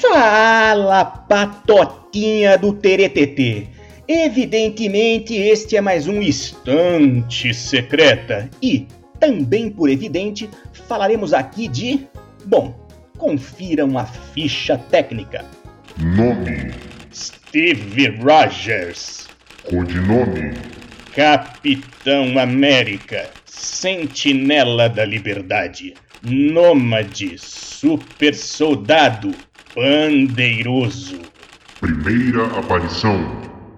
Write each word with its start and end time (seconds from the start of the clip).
Fala, 0.00 1.04
patotinha 1.04 2.56
do 2.56 2.72
Teretetê! 2.72 3.66
Evidentemente, 4.06 5.34
este 5.34 5.76
é 5.76 5.80
mais 5.80 6.06
um 6.06 6.22
Estante 6.22 7.52
Secreta 7.52 8.48
e, 8.62 8.86
também 9.18 9.68
por 9.68 9.90
evidente, 9.90 10.48
falaremos 10.86 11.34
aqui 11.34 11.66
de. 11.66 12.06
Bom, 12.44 12.78
confiram 13.18 13.98
a 13.98 14.04
ficha 14.06 14.78
técnica. 14.78 15.44
Nome: 15.96 16.72
Steve 17.12 18.06
Rogers. 18.22 19.26
Codinome: 19.68 20.54
Capitão 21.12 22.38
América, 22.38 23.28
Sentinela 23.44 24.88
da 24.88 25.04
Liberdade, 25.04 25.94
Nômade, 26.22 27.36
Super 27.36 28.34
Soldado, 28.34 29.32
Bandeiroso. 29.74 31.30
Primeira 31.80 32.46
aparição: 32.58 33.18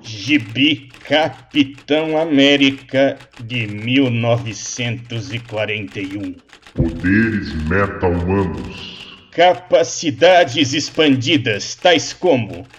Gibi 0.01 0.89
Capitão 1.03 2.17
América 2.17 3.29
de 3.39 3.67
1941. 3.67 6.37
Poderes 6.75 7.53
meta-humanos: 7.67 9.19
Capacidades 9.33 10.75
expandidas, 10.75 11.75
tais 11.75 12.13
como 12.13 12.71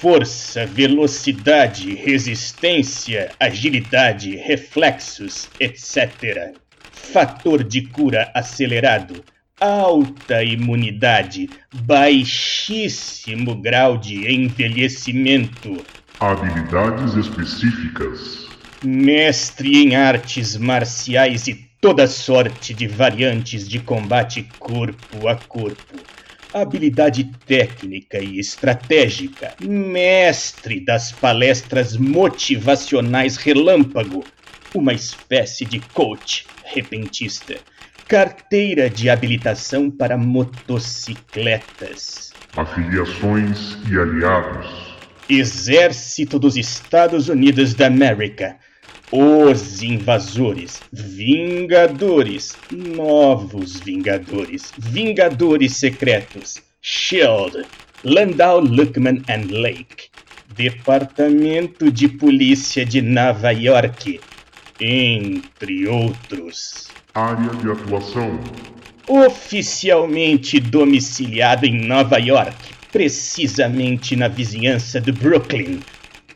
força, 0.00 0.66
velocidade, 0.66 1.94
resistência, 1.94 3.34
agilidade, 3.40 4.34
reflexos, 4.36 5.52
etc. 5.60 6.54
Fator 6.90 7.62
de 7.62 7.82
cura 7.88 8.30
acelerado, 8.34 9.24
alta 9.60 10.42
imunidade, 10.44 11.50
baixíssimo 11.72 13.60
grau 13.60 13.98
de 13.98 14.30
envelhecimento, 14.32 15.86
Habilidades 16.20 17.14
específicas: 17.14 18.18
mestre 18.82 19.76
em 19.76 19.94
artes 19.94 20.56
marciais 20.56 21.46
e 21.46 21.54
toda 21.80 22.08
sorte 22.08 22.74
de 22.74 22.88
variantes 22.88 23.68
de 23.68 23.78
combate 23.78 24.56
corpo 24.58 25.28
a 25.28 25.36
corpo. 25.36 26.08
Habilidade 26.52 27.24
técnica 27.46 28.20
e 28.20 28.40
estratégica, 28.40 29.54
mestre 29.60 30.84
das 30.84 31.12
palestras 31.12 31.96
motivacionais 31.96 33.36
relâmpago, 33.36 34.26
uma 34.74 34.92
espécie 34.92 35.64
de 35.64 35.88
coach 35.92 36.46
repentista. 36.64 37.62
Carteira 38.08 38.88
de 38.88 39.10
habilitação 39.10 39.90
para 39.90 40.16
motocicletas. 40.16 42.34
Afiliações 42.56 43.76
e 43.86 43.98
aliados: 43.98 44.66
Exército 45.28 46.38
dos 46.38 46.56
Estados 46.56 47.28
Unidos 47.28 47.74
da 47.74 47.88
América. 47.88 48.58
Os 49.12 49.82
invasores, 49.82 50.88
Vingadores, 50.90 52.64
Novos 52.70 53.78
Vingadores, 53.80 54.72
Vingadores 54.78 55.76
Secretos, 55.76 56.62
Shield, 56.80 57.58
Landau, 58.02 58.58
Luckman 58.58 59.22
and 59.28 59.48
Lake, 59.50 60.08
Departamento 60.46 61.92
de 61.92 62.08
Polícia 62.08 62.86
de 62.86 63.02
Nova 63.02 63.50
York, 63.50 64.24
entre 64.80 65.86
outros. 65.86 66.87
Área 67.14 67.54
de 67.54 67.70
atuação: 67.70 68.38
Oficialmente 69.06 70.60
domiciliado 70.60 71.64
em 71.64 71.86
Nova 71.86 72.18
York, 72.18 72.74
precisamente 72.92 74.14
na 74.14 74.28
vizinhança 74.28 75.00
de 75.00 75.10
Brooklyn. 75.10 75.84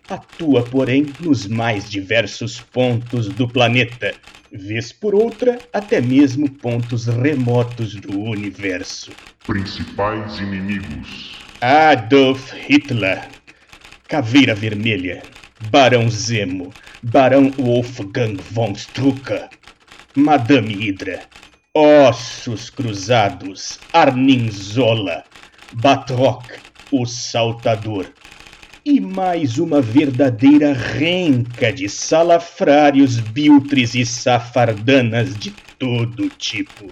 Atua, 0.09 0.69
porém, 0.71 1.15
nos 1.21 1.47
mais 1.47 1.91
diversos 1.91 2.61
pontos 2.61 3.31
do 3.35 3.47
planeta, 3.53 4.17
vez 4.51 4.93
por 4.93 5.15
outra, 5.15 5.63
até 5.73 6.01
mesmo 6.01 6.49
pontos 6.49 7.07
remotos 7.07 7.95
do 7.97 8.15
universo. 8.15 9.15
Principais 9.47 10.39
inimigos: 10.39 11.45
Adolf 11.61 12.53
Hitler, 12.53 13.31
Caveira 14.09 14.55
Vermelha, 14.55 15.37
Barão 15.61 16.09
Zemo, 16.09 16.75
Barão 17.03 17.55
Wolfgang 17.59 18.39
von 18.41 18.73
Strucker, 18.73 19.51
Madame 20.15 20.75
Hydra, 20.75 21.25
Ossos 21.75 22.69
Cruzados, 22.69 23.79
Arnim 23.95 24.51
Zola, 24.51 25.25
Batroc, 25.73 26.51
o 26.93 27.07
Saltador. 27.07 28.13
E 28.85 29.01
mais 29.01 29.57
uma 29.57 29.81
verdadeira 29.81 30.75
renca 30.75 31.73
de 31.73 31.89
salafrários, 31.89 33.21
biltres 33.21 33.95
e 33.95 34.05
safardanas 34.05 35.35
de 35.35 35.55
todo 35.79 36.29
tipo. 36.29 36.89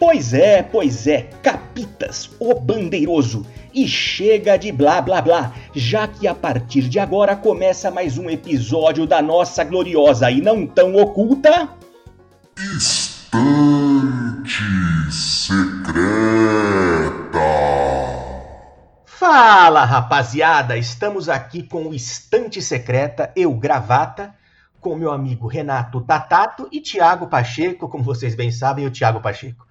Pois 0.00 0.32
é, 0.32 0.62
pois 0.62 1.06
é, 1.06 1.28
capitas, 1.42 2.30
o 2.40 2.54
bandeiroso. 2.54 3.44
E 3.74 3.86
chega 3.86 4.56
de 4.56 4.72
blá 4.72 5.02
blá 5.02 5.20
blá, 5.20 5.54
já 5.74 6.08
que 6.08 6.26
a 6.26 6.34
partir 6.34 6.88
de 6.88 6.98
agora 6.98 7.36
começa 7.36 7.90
mais 7.90 8.16
um 8.16 8.30
episódio 8.30 9.06
da 9.06 9.20
nossa 9.20 9.62
gloriosa 9.64 10.30
e 10.30 10.40
não 10.40 10.66
tão 10.66 10.96
oculta. 10.96 11.81
Estante 12.58 13.32
Secreta. 15.10 15.72
Fala 19.06 19.84
rapaziada, 19.84 20.76
estamos 20.76 21.30
aqui 21.30 21.62
com 21.62 21.86
o 21.86 21.94
Estante 21.94 22.60
Secreta, 22.60 23.32
eu 23.34 23.54
gravata, 23.54 24.34
com 24.80 24.94
meu 24.94 25.10
amigo 25.10 25.46
Renato 25.46 26.02
Tatato 26.02 26.68
e 26.70 26.80
Tiago 26.80 27.26
Pacheco, 27.26 27.88
como 27.88 28.04
vocês 28.04 28.34
bem 28.34 28.50
sabem, 28.50 28.86
o 28.86 28.90
Tiago 28.90 29.20
Pacheco. 29.22 29.66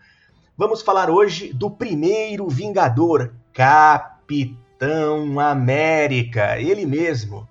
Vamos 0.58 0.82
falar 0.82 1.10
hoje 1.10 1.54
do 1.54 1.70
primeiro 1.70 2.50
Vingador, 2.50 3.32
Capitão 3.54 5.40
América, 5.40 6.60
ele 6.60 6.88
mesmo. 6.88 7.48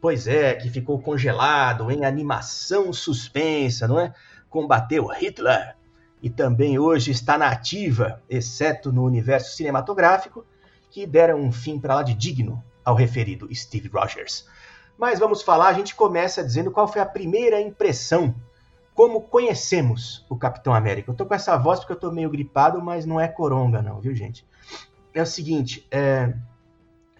Pois 0.00 0.26
é, 0.26 0.54
que 0.54 0.68
ficou 0.68 1.00
congelado 1.00 1.88
em 1.88 2.04
animação 2.04 2.92
suspensa, 2.92 3.86
não 3.86 4.00
é? 4.00 4.12
Combateu 4.52 5.06
Hitler 5.06 5.74
e 6.22 6.28
também 6.28 6.78
hoje 6.78 7.10
está 7.10 7.38
na 7.38 7.48
ativa, 7.48 8.22
exceto 8.28 8.92
no 8.92 9.02
universo 9.02 9.56
cinematográfico, 9.56 10.44
que 10.90 11.06
deram 11.06 11.40
um 11.40 11.50
fim 11.50 11.80
para 11.80 11.96
lá 11.96 12.02
de 12.02 12.14
digno 12.14 12.62
ao 12.84 12.94
referido 12.94 13.48
Steve 13.52 13.88
Rogers. 13.88 14.46
Mas 14.98 15.18
vamos 15.18 15.40
falar, 15.40 15.68
a 15.68 15.72
gente 15.72 15.94
começa 15.94 16.44
dizendo 16.44 16.70
qual 16.70 16.86
foi 16.86 17.00
a 17.00 17.06
primeira 17.06 17.60
impressão, 17.62 18.34
como 18.94 19.22
conhecemos 19.22 20.24
o 20.28 20.36
Capitão 20.36 20.74
América. 20.74 21.10
Eu 21.10 21.14
tô 21.16 21.24
com 21.24 21.34
essa 21.34 21.56
voz 21.56 21.80
porque 21.80 21.94
eu 21.94 21.98
tô 21.98 22.12
meio 22.12 22.28
gripado, 22.28 22.80
mas 22.80 23.06
não 23.06 23.18
é 23.18 23.26
coronga 23.26 23.80
não, 23.80 24.00
viu 24.00 24.14
gente? 24.14 24.46
É 25.14 25.22
o 25.22 25.26
seguinte, 25.26 25.88
é... 25.90 26.34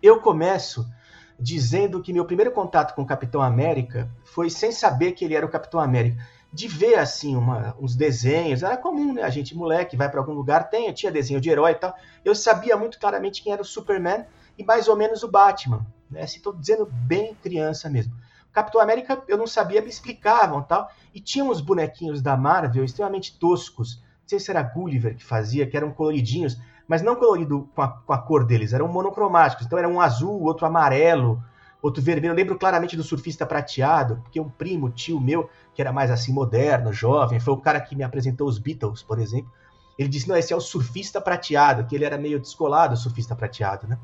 eu 0.02 0.20
começo 0.20 0.86
dizendo 1.40 2.00
que 2.02 2.12
meu 2.12 2.26
primeiro 2.26 2.52
contato 2.52 2.94
com 2.94 3.02
o 3.02 3.06
Capitão 3.06 3.40
América 3.40 4.08
foi 4.22 4.50
sem 4.50 4.70
saber 4.70 5.12
que 5.12 5.24
ele 5.24 5.34
era 5.34 5.46
o 5.46 5.50
Capitão 5.50 5.80
América 5.80 6.22
de 6.52 6.68
ver 6.68 6.98
assim 6.98 7.34
uma, 7.34 7.74
uns 7.80 7.96
desenhos. 7.96 8.62
Era 8.62 8.76
comum, 8.76 9.14
né? 9.14 9.22
A 9.22 9.30
gente, 9.30 9.56
moleque, 9.56 9.96
vai 9.96 10.10
para 10.10 10.20
algum 10.20 10.34
lugar, 10.34 10.68
tem, 10.68 10.92
tinha 10.92 11.10
desenho 11.10 11.40
de 11.40 11.48
herói 11.48 11.72
e 11.72 11.76
tal. 11.76 11.94
Eu 12.24 12.34
sabia 12.34 12.76
muito 12.76 12.98
claramente 12.98 13.42
quem 13.42 13.52
era 13.52 13.62
o 13.62 13.64
Superman 13.64 14.26
e 14.58 14.64
mais 14.64 14.86
ou 14.86 14.96
menos 14.96 15.22
o 15.22 15.28
Batman. 15.28 15.86
Né? 16.10 16.26
Se 16.26 16.36
estou 16.36 16.52
dizendo 16.52 16.86
bem 16.86 17.34
criança 17.42 17.88
mesmo. 17.88 18.14
Capitão 18.52 18.82
América 18.82 19.22
eu 19.26 19.38
não 19.38 19.46
sabia, 19.46 19.80
me 19.80 19.88
explicavam 19.88 20.62
tal. 20.62 20.90
E 21.14 21.20
tinha 21.20 21.44
uns 21.44 21.60
bonequinhos 21.60 22.20
da 22.20 22.36
Marvel 22.36 22.84
extremamente 22.84 23.38
toscos. 23.38 24.02
Não 24.20 24.28
sei 24.28 24.38
se 24.38 24.50
era 24.50 24.62
Gulliver 24.62 25.16
que 25.16 25.24
fazia, 25.24 25.66
que 25.66 25.76
eram 25.76 25.90
coloridinhos, 25.90 26.58
mas 26.86 27.00
não 27.00 27.16
colorido 27.16 27.68
com 27.74 27.80
a, 27.80 27.88
com 27.88 28.12
a 28.12 28.18
cor 28.18 28.44
deles, 28.44 28.74
eram 28.74 28.88
monocromáticos. 28.88 29.64
Então 29.64 29.78
era 29.78 29.88
um 29.88 30.00
azul, 30.00 30.42
outro 30.42 30.66
amarelo, 30.66 31.42
outro 31.82 32.00
vermelho. 32.00 32.30
Eu 32.30 32.36
lembro 32.36 32.56
claramente 32.56 32.96
do 32.96 33.02
surfista 33.02 33.44
prateado, 33.44 34.20
porque 34.22 34.40
um 34.40 34.48
primo, 34.48 34.88
tio 34.88 35.20
meu, 35.20 35.50
que 35.74 35.82
era 35.82 35.92
mais 35.92 36.10
assim 36.10 36.32
moderno, 36.32 36.92
jovem, 36.92 37.40
foi 37.40 37.52
o 37.52 37.58
cara 37.58 37.80
que 37.80 37.96
me 37.96 38.04
apresentou 38.04 38.48
os 38.48 38.58
Beatles, 38.58 39.02
por 39.02 39.18
exemplo. 39.18 39.50
Ele 39.98 40.08
disse: 40.08 40.28
"Não, 40.28 40.36
esse 40.36 40.52
é 40.52 40.56
o 40.56 40.60
surfista 40.60 41.20
prateado", 41.20 41.84
que 41.84 41.94
ele 41.94 42.04
era 42.04 42.16
meio 42.16 42.38
descolado, 42.38 42.94
o 42.94 42.96
surfista 42.96 43.34
prateado, 43.34 43.88
né? 43.88 43.98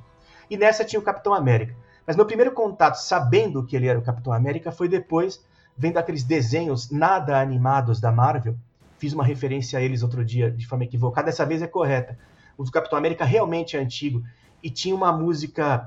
E 0.51 0.57
nessa 0.57 0.85
tinha 0.85 0.99
o 0.99 1.03
Capitão 1.03 1.33
América. 1.33 1.75
Mas 2.07 2.17
meu 2.17 2.27
primeiro 2.27 2.53
contato 2.53 2.97
sabendo 2.97 3.65
que 3.65 3.77
ele 3.77 3.87
era 3.87 3.99
o 3.99 4.03
Capitão 4.03 4.33
América 4.33 4.73
foi 4.73 4.89
depois 4.89 5.45
vendo 5.77 5.99
aqueles 5.99 6.25
desenhos 6.25 6.91
nada 6.91 7.41
animados 7.41 8.01
da 8.01 8.11
Marvel. 8.11 8.57
Fiz 8.99 9.13
uma 9.13 9.25
referência 9.25 9.79
a 9.79 9.83
eles 9.83 10.03
outro 10.03 10.25
dia 10.25 10.51
de 10.51 10.67
forma 10.67 10.85
equivocada, 10.85 11.27
dessa 11.27 11.47
vez 11.47 11.63
é 11.63 11.69
correta. 11.69 12.19
O 12.57 12.65
do 12.65 12.71
Capitão 12.73 12.99
América 12.99 13.25
realmente 13.25 13.77
é 13.77 13.81
antigo 13.81 14.25
e 14.63 14.71
tinha 14.71 14.95
uma 14.95 15.13
música 15.13 15.79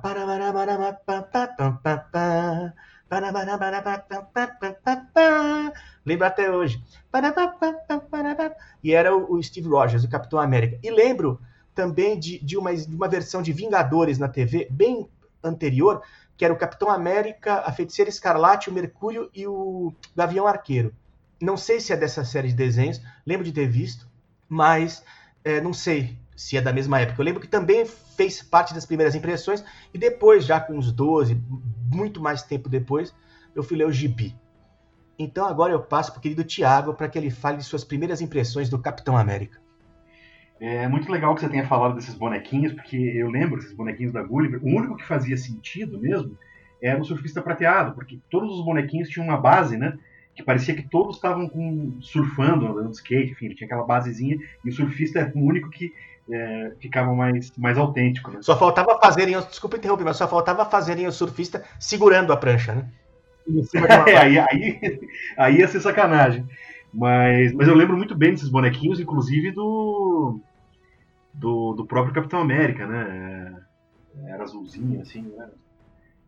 Lembro 6.05 6.25
até 6.25 6.49
hoje. 6.49 6.81
E 8.81 8.93
era 8.93 9.15
o 9.15 9.41
Steve 9.43 9.67
Rogers, 9.67 10.03
o 10.03 10.09
Capitão 10.09 10.39
América. 10.39 10.79
E 10.81 10.89
lembro 10.89 11.39
também 11.75 12.17
de, 12.17 12.39
de, 12.39 12.57
uma, 12.57 12.73
de 12.75 12.95
uma 12.95 13.07
versão 13.07 13.41
de 13.41 13.51
Vingadores 13.51 14.17
na 14.17 14.27
TV, 14.27 14.67
bem 14.71 15.09
anterior, 15.43 16.01
que 16.37 16.45
era 16.45 16.53
o 16.53 16.57
Capitão 16.57 16.89
América, 16.89 17.61
a 17.65 17.71
Feiticeira 17.71 18.09
Escarlate, 18.09 18.69
o 18.69 18.73
Mercúrio 18.73 19.29
e 19.33 19.45
o 19.45 19.93
Gavião 20.15 20.47
Arqueiro. 20.47 20.93
Não 21.39 21.57
sei 21.57 21.79
se 21.79 21.91
é 21.91 21.97
dessa 21.97 22.23
série 22.23 22.47
de 22.49 22.55
desenhos, 22.55 23.01
lembro 23.25 23.43
de 23.43 23.51
ter 23.51 23.67
visto, 23.67 24.07
mas 24.47 25.03
é, 25.43 25.59
não 25.59 25.73
sei 25.73 26.17
se 26.41 26.57
é 26.57 26.61
da 26.61 26.73
mesma 26.73 26.99
época. 26.99 27.21
Eu 27.21 27.25
lembro 27.25 27.39
que 27.39 27.47
também 27.47 27.85
fez 27.85 28.41
parte 28.41 28.73
das 28.73 28.85
primeiras 28.85 29.13
impressões, 29.13 29.63
e 29.93 29.97
depois, 29.97 30.43
já 30.43 30.59
com 30.59 30.73
uns 30.73 30.91
12, 30.91 31.39
muito 31.91 32.19
mais 32.19 32.41
tempo 32.41 32.67
depois, 32.67 33.13
eu 33.55 33.61
fui 33.61 33.77
ler 33.77 33.85
o 33.85 33.91
Gibi. 33.91 34.35
Então 35.19 35.45
agora 35.45 35.71
eu 35.71 35.81
passo 35.81 36.11
para 36.11 36.17
o 36.17 36.21
querido 36.21 36.43
Tiago 36.43 36.95
para 36.95 37.07
que 37.07 37.17
ele 37.17 37.29
fale 37.29 37.57
de 37.57 37.63
suas 37.63 37.83
primeiras 37.83 38.21
impressões 38.21 38.69
do 38.69 38.79
Capitão 38.79 39.15
América. 39.15 39.59
É 40.59 40.87
muito 40.87 41.11
legal 41.11 41.35
que 41.35 41.41
você 41.41 41.49
tenha 41.49 41.67
falado 41.67 41.93
desses 41.93 42.15
bonequinhos, 42.15 42.73
porque 42.73 42.97
eu 42.97 43.29
lembro 43.29 43.57
desses 43.57 43.75
bonequinhos 43.75 44.11
da 44.11 44.23
Gulliver. 44.23 44.63
O 44.63 44.67
único 44.67 44.97
que 44.97 45.05
fazia 45.05 45.37
sentido 45.37 45.99
mesmo 45.99 46.37
era 46.81 46.99
o 46.99 47.05
surfista 47.05 47.41
prateado, 47.41 47.93
porque 47.93 48.19
todos 48.31 48.57
os 48.57 48.65
bonequinhos 48.65 49.09
tinham 49.09 49.27
uma 49.27 49.37
base, 49.37 49.77
né? 49.77 49.95
Que 50.33 50.41
parecia 50.41 50.73
que 50.73 50.89
todos 50.89 51.17
estavam 51.17 51.51
surfando, 51.99 52.67
andando 52.67 52.89
de 52.89 52.95
skate, 52.95 53.31
enfim, 53.31 53.45
ele 53.45 53.55
tinha 53.55 53.67
aquela 53.67 53.85
basezinha, 53.85 54.37
e 54.65 54.69
o 54.69 54.73
surfista 54.73 55.19
era 55.19 55.31
o 55.35 55.43
único 55.43 55.69
que 55.69 55.93
é, 56.29 56.73
ficava 56.79 57.13
mais, 57.13 57.55
mais 57.57 57.77
autêntico. 57.77 58.31
Né? 58.31 58.39
Só 58.41 58.57
faltava 58.57 58.99
fazerem, 58.99 59.39
desculpa 59.39 59.77
interromper, 59.77 60.03
mas 60.03 60.17
só 60.17 60.27
faltava 60.27 60.65
fazerem 60.65 61.07
o 61.07 61.11
surfista 61.11 61.63
segurando 61.79 62.33
a 62.33 62.37
prancha, 62.37 62.75
né? 62.75 62.89
é, 64.07 64.17
aí, 64.17 64.39
aí, 64.39 65.01
aí 65.37 65.57
ia 65.57 65.67
ser 65.67 65.79
sacanagem. 65.79 66.45
Mas, 66.93 67.53
mas 67.53 67.67
eu 67.67 67.75
lembro 67.75 67.95
muito 67.95 68.15
bem 68.15 68.31
desses 68.31 68.49
bonequinhos, 68.49 68.99
inclusive 68.99 69.51
do, 69.51 70.39
do, 71.33 71.73
do 71.73 71.85
próprio 71.85 72.13
Capitão 72.13 72.41
América, 72.41 72.85
né? 72.85 73.55
Era 74.25 74.43
azulzinho, 74.43 74.99
assim, 75.01 75.21
né? 75.21 75.49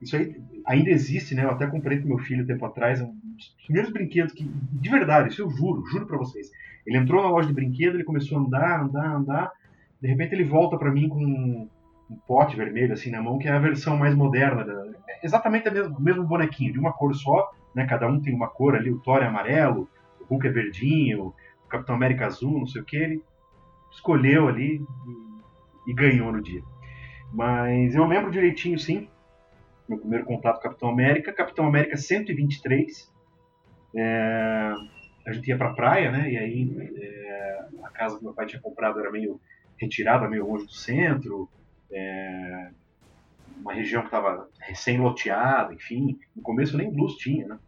Isso 0.02 0.16
aí 0.16 0.42
ainda 0.66 0.90
existe, 0.90 1.36
né? 1.36 1.44
Eu 1.44 1.52
até 1.52 1.68
comprei 1.68 1.98
pro 1.98 2.08
meu 2.08 2.18
filho 2.18 2.46
tempo 2.46 2.66
atrás, 2.66 3.02
um 3.02 3.14
dos 3.36 3.56
primeiros 3.66 3.92
brinquedos 3.92 4.34
que, 4.34 4.44
de 4.44 4.90
verdade, 4.90 5.30
isso 5.30 5.42
eu 5.42 5.50
juro, 5.50 5.86
juro 5.86 6.06
para 6.06 6.18
vocês. 6.18 6.50
Ele 6.86 6.98
entrou 6.98 7.24
na 7.24 7.30
loja 7.30 7.48
de 7.48 7.54
brinquedo, 7.54 7.96
ele 7.96 8.04
começou 8.04 8.38
a 8.38 8.42
andar, 8.42 8.82
andar, 8.82 9.16
andar. 9.16 9.52
De 10.04 10.10
repente 10.10 10.36
ele 10.36 10.44
volta 10.44 10.78
para 10.78 10.92
mim 10.92 11.08
com 11.08 11.24
um, 11.24 11.70
pote 12.28 12.58
vermelho 12.58 12.92
assim 12.92 13.10
na 13.10 13.22
mão, 13.22 13.40
que 13.40 13.48
é 13.48 13.52
a 13.52 13.58
versão 13.58 13.96
mais 13.96 14.14
moderna. 14.14 14.66
Da, 14.66 14.86
é 15.08 15.26
exatamente 15.26 15.70
o 15.70 15.72
mesmo, 15.72 16.00
mesmo 16.02 16.24
bonequinho, 16.26 16.74
de 16.74 16.80
uma 16.80 16.92
cor 16.92 17.16
só, 17.16 17.54
né? 17.74 17.88
Cada 17.88 18.06
um 18.06 18.20
tem 18.20 18.36
uma 18.36 18.50
cor 18.50 18.76
ali, 18.76 18.92
o 18.92 19.00
Thor 19.00 19.24
é 19.24 19.28
amarelo, 19.28 19.88
o 20.20 20.26
Hulk 20.26 20.46
é 20.46 20.52
verdinho, 20.52 21.28
o 21.66 21.68
Capitão 21.70 21.96
América 21.96 22.26
azul, 22.26 22.60
não 22.60 22.68
sei 22.68 22.82
o 22.82 22.86
que. 22.86 22.98
Ele 22.98 23.24
escolheu 23.94 24.50
ali 24.50 24.86
e, 25.88 25.94
ganhou 25.94 26.34
no 26.34 26.42
dia. 26.42 26.62
Mas 27.32 27.96
eu 27.96 28.04
lembro 28.04 28.30
direitinho, 28.30 28.78
sim, 28.78 29.08
meu 29.88 30.00
primeiro 30.00 30.26
contato 30.26 30.58
com 30.58 30.64
Capitão 30.64 30.90
América, 30.90 31.32
Capitão 31.32 31.66
América 31.66 31.96
123. 31.96 33.10
É, 33.96 34.74
a 35.26 35.32
gente 35.32 35.48
ia 35.48 35.58
pra 35.58 35.74
praia, 35.74 36.12
né? 36.12 36.30
E 36.30 36.38
aí 36.38 36.92
é, 36.98 37.66
a 37.86 37.90
casa 37.90 38.18
que 38.18 38.26
meu 38.26 38.34
pai 38.34 38.48
tinha 38.48 38.62
comprado 38.62 39.00
era 39.00 39.10
meio 39.10 39.40
retirada, 39.84 40.30
meio 40.30 40.48
longe 40.48 40.66
do 40.66 40.74
centro. 40.74 41.50
É, 41.92 42.72
uma 43.58 43.74
região 43.74 44.02
que 44.02 44.08
estava 44.08 44.50
recém-loteada, 44.60 45.74
enfim. 45.74 46.20
No 46.36 46.42
começo 46.42 46.78
nem 46.78 46.92
luz 46.92 47.16
tinha, 47.16 47.48
né? 47.48 47.60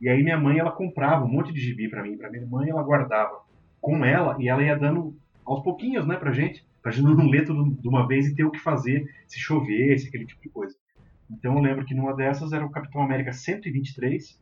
E 0.00 0.08
aí 0.08 0.22
minha 0.22 0.38
mãe, 0.38 0.58
ela 0.58 0.72
comprava 0.72 1.24
um 1.24 1.28
monte 1.28 1.52
de 1.52 1.60
gibi 1.60 1.88
para 1.88 2.02
mim, 2.02 2.16
para 2.16 2.30
minha 2.30 2.46
mãe, 2.46 2.68
ela 2.68 2.82
guardava 2.82 3.40
com 3.80 4.04
ela 4.04 4.36
e 4.38 4.48
ela 4.48 4.62
ia 4.62 4.76
dando 4.76 5.16
aos 5.44 5.62
pouquinhos, 5.62 6.06
né, 6.06 6.16
pra 6.16 6.32
gente, 6.32 6.66
pra 6.82 6.92
gente 6.92 7.06
não 7.14 7.28
ler 7.28 7.46
tudo 7.46 7.70
de 7.80 7.88
uma 7.88 8.06
vez 8.06 8.26
e 8.26 8.34
ter 8.34 8.44
o 8.44 8.50
que 8.50 8.58
fazer 8.58 9.08
se 9.26 9.38
chovesse, 9.38 10.08
aquele 10.08 10.26
tipo 10.26 10.42
de 10.42 10.48
coisa. 10.48 10.76
Então 11.30 11.56
eu 11.56 11.62
lembro 11.62 11.84
que 11.84 11.94
numa 11.94 12.14
dessas 12.14 12.52
era 12.52 12.64
o 12.64 12.70
Capitão 12.70 13.02
América 13.02 13.32
123, 13.32 14.38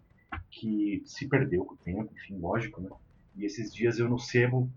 que 0.50 1.02
se 1.04 1.28
perdeu 1.28 1.64
com 1.64 1.74
o 1.74 1.78
tempo, 1.78 2.10
enfim, 2.14 2.38
lógico, 2.38 2.80
né? 2.80 2.90
E 3.36 3.44
esses 3.44 3.72
dias 3.72 3.98
eu 3.98 4.08
no 4.08 4.18
sebo, 4.18 4.70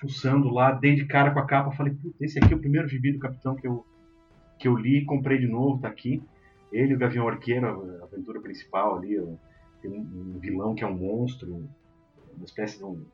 fuçando 0.00 0.48
lá, 0.48 0.72
dei 0.72 0.94
de 0.94 1.06
cara 1.06 1.30
com 1.32 1.38
a 1.38 1.46
capa, 1.46 1.72
falei, 1.72 1.94
putz, 1.94 2.20
esse 2.20 2.38
aqui 2.38 2.52
é 2.52 2.56
o 2.56 2.60
primeiro 2.60 2.88
gibi 2.88 3.12
do 3.12 3.18
Capitão 3.18 3.54
que 3.54 3.66
eu, 3.66 3.84
que 4.58 4.68
eu 4.68 4.76
li, 4.76 5.04
comprei 5.04 5.38
de 5.38 5.46
novo, 5.46 5.80
tá 5.80 5.88
aqui. 5.88 6.22
Ele 6.70 6.94
o 6.94 6.98
Gavião 6.98 7.26
Arqueiro, 7.26 7.66
a 7.66 8.04
aventura 8.04 8.40
principal 8.40 8.96
ali, 8.96 9.16
tem 9.80 9.90
um, 9.90 10.38
vilão 10.38 10.74
que 10.74 10.84
é 10.84 10.86
um 10.86 10.96
monstro, 10.96 11.68
uma 12.36 12.44
espécie 12.44 12.78
de 12.78 12.84
um... 12.84 13.04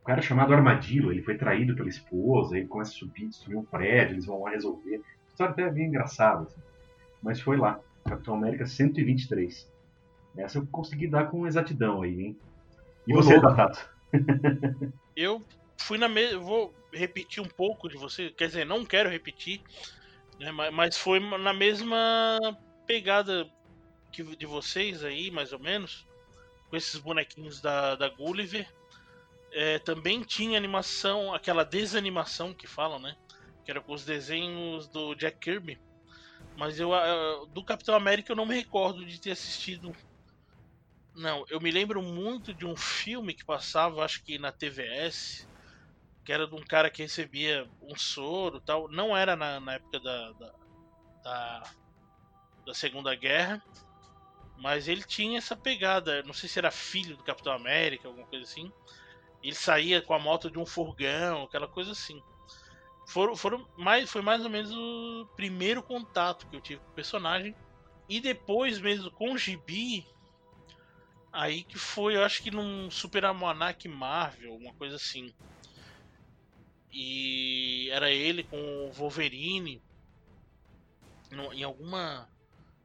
O 0.00 0.04
cara 0.04 0.20
é 0.20 0.22
chamado 0.22 0.54
Armadillo, 0.54 1.12
ele 1.12 1.22
foi 1.22 1.36
traído 1.36 1.74
pela 1.74 1.88
esposa, 1.88 2.56
ele 2.56 2.66
começa 2.66 2.92
a 2.92 2.94
subir, 2.94 3.28
destruir 3.28 3.58
um 3.58 3.64
prédio, 3.64 4.14
eles 4.14 4.26
vão 4.26 4.42
lá 4.42 4.50
resolver 4.50 5.02
história 5.40 5.52
até 5.52 5.70
bem 5.70 5.86
engraçada. 5.86 6.42
Assim. 6.42 6.60
Mas 7.22 7.40
foi 7.40 7.56
lá, 7.56 7.80
Capitão 8.04 8.34
América 8.34 8.66
123. 8.66 9.70
Essa 10.36 10.58
eu 10.58 10.66
consegui 10.66 11.08
dar 11.08 11.30
com 11.30 11.46
exatidão 11.46 12.02
aí, 12.02 12.20
hein? 12.20 12.36
E 13.06 13.12
você, 13.12 13.40
Datato? 13.40 13.90
eu 15.16 15.44
fui 15.78 15.98
na 15.98 16.08
mesma. 16.08 16.40
Vou 16.40 16.74
repetir 16.92 17.42
um 17.42 17.48
pouco 17.48 17.88
de 17.88 17.96
você, 17.96 18.30
quer 18.30 18.48
dizer, 18.48 18.66
não 18.66 18.84
quero 18.84 19.08
repetir, 19.08 19.62
né, 20.38 20.50
mas 20.50 20.96
foi 20.96 21.20
na 21.20 21.52
mesma 21.52 22.38
pegada 22.86 23.48
que 24.10 24.24
de 24.36 24.46
vocês 24.46 25.04
aí, 25.04 25.30
mais 25.30 25.52
ou 25.52 25.60
menos, 25.60 26.06
com 26.68 26.76
esses 26.76 26.98
bonequinhos 26.98 27.60
da, 27.60 27.94
da 27.94 28.08
Gulliver. 28.08 28.68
É, 29.52 29.78
também 29.80 30.22
tinha 30.22 30.56
animação, 30.56 31.34
aquela 31.34 31.64
desanimação 31.64 32.54
que 32.54 32.66
falam, 32.66 33.00
né? 33.00 33.16
que 33.64 33.70
era 33.70 33.80
com 33.80 33.92
os 33.92 34.04
desenhos 34.04 34.88
do 34.88 35.14
Jack 35.14 35.38
Kirby. 35.38 35.78
Mas 36.56 36.80
eu 36.80 36.90
do 37.52 37.64
Capitão 37.64 37.94
América 37.94 38.32
eu 38.32 38.36
não 38.36 38.46
me 38.46 38.54
recordo 38.54 39.04
de 39.04 39.20
ter 39.20 39.30
assistido. 39.30 39.94
Não, 41.14 41.44
eu 41.48 41.60
me 41.60 41.70
lembro 41.70 42.02
muito 42.02 42.54
de 42.54 42.64
um 42.64 42.76
filme 42.76 43.34
que 43.34 43.44
passava, 43.44 44.04
acho 44.04 44.22
que 44.24 44.38
na 44.38 44.52
TVS, 44.52 45.48
que 46.24 46.32
era 46.32 46.46
de 46.46 46.54
um 46.54 46.62
cara 46.62 46.90
que 46.90 47.02
recebia 47.02 47.68
um 47.82 47.96
soro 47.96 48.60
tal. 48.60 48.88
Não 48.88 49.16
era 49.16 49.34
na, 49.36 49.60
na 49.60 49.74
época 49.74 50.00
da, 50.00 50.32
da, 50.32 50.52
da, 51.24 51.62
da 52.66 52.74
Segunda 52.74 53.14
Guerra, 53.14 53.62
mas 54.56 54.88
ele 54.88 55.02
tinha 55.02 55.38
essa 55.38 55.56
pegada. 55.56 56.22
Não 56.22 56.32
sei 56.32 56.48
se 56.48 56.58
era 56.58 56.70
filho 56.70 57.16
do 57.16 57.24
Capitão 57.24 57.52
América, 57.52 58.08
alguma 58.08 58.26
coisa 58.26 58.44
assim. 58.44 58.70
Ele 59.42 59.54
saía 59.54 60.02
com 60.02 60.14
a 60.14 60.18
moto 60.18 60.50
de 60.50 60.58
um 60.58 60.66
furgão, 60.66 61.44
aquela 61.44 61.66
coisa 61.66 61.92
assim 61.92 62.20
foram, 63.10 63.34
foram 63.36 63.66
mais, 63.76 64.10
foi 64.10 64.22
mais 64.22 64.44
ou 64.44 64.50
menos 64.50 64.70
o 64.72 65.26
primeiro 65.36 65.82
contato 65.82 66.48
que 66.48 66.56
eu 66.56 66.60
tive 66.60 66.80
com 66.80 66.90
o 66.90 66.94
personagem. 66.94 67.54
E 68.08 68.20
depois 68.20 68.80
mesmo 68.80 69.10
com 69.10 69.32
o 69.32 69.38
Gibi, 69.38 70.06
aí 71.32 71.64
que 71.64 71.78
foi, 71.78 72.16
eu 72.16 72.24
acho 72.24 72.42
que 72.42 72.50
num 72.50 72.90
Super 72.90 73.24
Almanac 73.24 73.86
Marvel, 73.88 74.54
uma 74.54 74.74
coisa 74.74 74.96
assim. 74.96 75.32
E 76.92 77.88
era 77.90 78.10
ele 78.10 78.42
com 78.44 78.56
o 78.58 78.92
Wolverine 78.92 79.82
em 81.52 81.62
alguma 81.62 82.28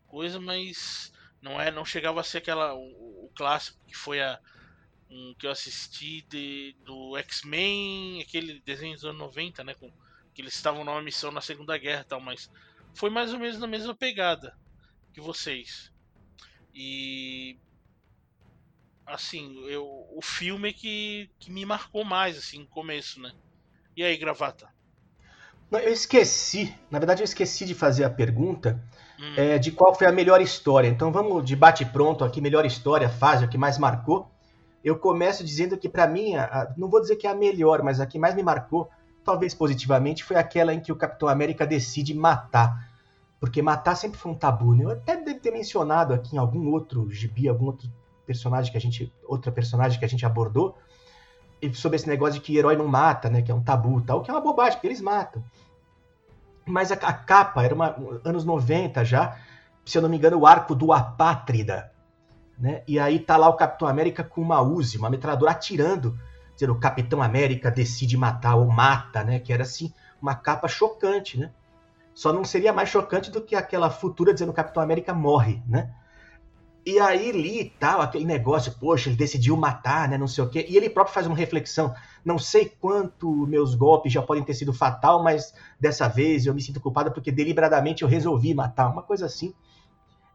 coisa, 0.07 0.39
mas 0.39 1.11
não 1.41 1.59
é, 1.59 1.71
não 1.71 1.83
chegava 1.83 2.21
a 2.21 2.23
ser 2.23 2.39
aquela 2.39 2.75
o, 2.75 3.25
o 3.25 3.31
clássico 3.35 3.79
que 3.87 3.95
foi 3.95 4.21
a 4.21 4.39
um 5.09 5.35
que 5.37 5.45
eu 5.47 5.51
assisti 5.51 6.23
de, 6.23 6.75
do 6.83 7.17
X-Men, 7.17 8.21
aquele 8.21 8.61
desenho 8.61 8.95
dos 8.95 9.05
anos 9.05 9.19
90, 9.19 9.63
né, 9.63 9.73
com 9.75 9.91
que 10.33 10.41
eles 10.41 10.55
estavam 10.55 10.83
numa 10.83 11.01
missão 11.01 11.31
na 11.31 11.41
Segunda 11.41 11.77
Guerra 11.77 12.01
e 12.01 12.05
tal, 12.05 12.19
mas 12.19 12.49
foi 12.93 13.09
mais 13.09 13.33
ou 13.33 13.39
menos 13.39 13.59
na 13.59 13.67
mesma 13.67 13.95
pegada 13.95 14.53
que 15.13 15.21
vocês. 15.21 15.91
E 16.73 17.57
assim, 19.05 19.63
eu, 19.67 19.85
o 19.85 20.21
filme 20.21 20.74
que, 20.74 21.29
que 21.39 21.51
me 21.51 21.65
marcou 21.65 22.03
mais 22.03 22.38
assim, 22.38 22.59
no 22.59 22.67
começo, 22.67 23.21
né? 23.21 23.31
E 23.95 24.03
aí, 24.03 24.17
gravata? 24.17 24.67
Eu 25.71 25.91
esqueci, 25.91 26.74
na 26.91 27.00
verdade 27.00 27.21
eu 27.21 27.25
esqueci 27.25 27.65
de 27.65 27.74
fazer 27.74 28.03
a 28.03 28.09
pergunta 28.09 28.81
hum. 29.19 29.33
é, 29.35 29.57
de 29.57 29.71
qual 29.71 29.93
foi 29.95 30.07
a 30.07 30.12
melhor 30.12 30.39
história. 30.41 30.88
Então 30.88 31.12
vamos 31.12 31.43
de 31.43 31.55
bate 31.55 31.83
pronto 31.85 32.24
aqui, 32.24 32.39
melhor 32.39 32.65
história, 32.65 33.09
fase, 33.09 33.45
o 33.45 33.50
que 33.50 33.57
mais 33.57 33.77
marcou. 33.77 34.31
Eu 34.83 34.97
começo 34.97 35.43
dizendo 35.43 35.77
que 35.77 35.89
para 35.89 36.07
mim, 36.07 36.35
a, 36.35 36.74
não 36.77 36.89
vou 36.89 37.01
dizer 37.01 37.15
que 37.15 37.27
é 37.27 37.31
a 37.31 37.35
melhor, 37.35 37.81
mas 37.83 38.00
a 38.00 38.05
que 38.05 38.19
mais 38.19 38.35
me 38.35 38.43
marcou 38.43 38.89
talvez 39.25 39.55
positivamente, 39.55 40.24
foi 40.24 40.38
aquela 40.38 40.71
em 40.71 40.79
que 40.79 40.91
o 40.91 40.95
Capitão 40.95 41.27
América 41.27 41.65
decide 41.65 42.13
matar. 42.13 42.88
Porque 43.39 43.62
matar 43.62 43.95
sempre 43.95 44.19
foi 44.19 44.31
um 44.31 44.35
tabu, 44.35 44.75
né? 44.75 44.85
Eu 44.85 44.91
até 44.91 45.17
devo 45.17 45.39
ter 45.39 45.51
mencionado 45.51 46.13
aqui 46.13 46.35
em 46.35 46.39
algum 46.39 46.71
outro 46.71 47.09
gibi, 47.12 47.50
algum 47.50 47.65
outro 47.65 47.91
personagem 48.25 48.72
que 48.72 48.77
a 48.77 48.82
gente. 48.82 49.13
outra 49.24 49.51
personagem 49.51 49.98
que 50.00 50.05
a 50.05 50.08
gente 50.08 50.25
abordou, 50.25 50.77
sobre 51.74 51.96
esse 51.96 52.08
negócio 52.08 52.36
de 52.36 52.41
que 52.41 52.58
herói 52.58 52.75
não 52.75 52.88
mata, 52.88 53.29
né? 53.29 53.41
Que 53.41 53.51
é 53.51 53.55
um 53.55 53.63
tabu 53.63 54.01
tal, 54.01 54.22
que 54.22 54.29
é 54.29 54.34
uma 54.34 54.41
bobagem, 54.41 54.74
porque 54.74 54.88
eles 54.88 55.01
matam. 55.01 55.44
Mas 56.65 56.91
a, 56.91 56.96
a 56.96 57.13
capa 57.13 57.63
era 57.63 57.74
uma, 57.74 57.96
anos 58.24 58.44
90 58.44 59.05
já, 59.05 59.38
se 59.86 59.98
eu 59.98 60.01
não 60.01 60.10
me 60.10 60.17
engano, 60.17 60.38
o 60.38 60.48
arco 60.48 60.74
do 60.74 60.91
Apátrida. 60.91 61.91
Né? 62.58 62.84
E 62.88 63.00
aí 63.00 63.20
tá 63.20 63.38
lá 63.38 63.50
o 63.50 63.55
Capitão 63.55 63.88
América 63.88 64.24
com 64.24 64.41
uma 64.41 64.62
Uzi, 64.62 64.98
uma 64.98 65.10
metralhadora 65.10 65.51
atirando 65.51 66.17
dizer, 66.55 66.72
o 66.72 66.79
Capitão 66.79 67.22
América 67.22 67.70
decide 67.70 68.17
matar 68.17 68.55
ou 68.55 68.65
mata, 68.65 69.24
né? 69.24 69.39
Que 69.39 69.53
era 69.53 69.63
assim 69.63 69.94
uma 70.22 70.36
capa 70.36 70.67
chocante, 70.67 71.38
né? 71.38 71.51
Só 72.13 72.32
não 72.32 72.46
seria 72.46 72.72
mais 72.72 72.89
chocante 72.89 73.29
do 73.29 73.41
que 73.41 73.55
aquela 73.55 73.89
futura 73.89 74.34
dizendo 74.34 74.50
o 74.50 74.53
Capitão 74.53 74.82
América 74.82 75.13
morre, 75.13 75.62
né? 75.67 75.94
E 76.86 77.00
aí 77.00 77.32
li 77.32 77.74
tal, 77.80 78.00
aquele 78.00 78.25
negócio, 78.25 78.72
poxa, 78.80 79.10
ele 79.10 79.18
decidiu 79.18 79.58
matar, 79.58 80.08
né, 80.08 80.20
não 80.20 80.27
sei 80.27 80.44
o 80.44 80.50
quê. 80.50 80.65
E 80.70 80.77
ele 80.77 80.88
próprio 80.88 81.15
faz 81.15 81.25
uma 81.25 81.36
reflexão. 81.36 81.96
Não 82.24 82.38
sei 82.38 82.65
quanto 82.80 83.48
meus 83.48 83.74
golpes 83.74 84.13
já 84.13 84.22
podem 84.22 84.44
ter 84.44 84.54
sido 84.54 84.72
fatal, 84.72 85.24
mas 85.24 85.51
dessa 85.80 86.08
vez 86.08 86.46
eu 86.46 86.54
me 86.54 86.62
sinto 86.62 86.80
culpada 86.80 87.10
porque 87.10 87.32
deliberadamente 87.32 88.04
eu 88.04 88.08
resolvi 88.08 88.54
matar, 88.54 88.92
uma 88.92 89.01
coisa 89.01 89.25
assim. 89.25 89.51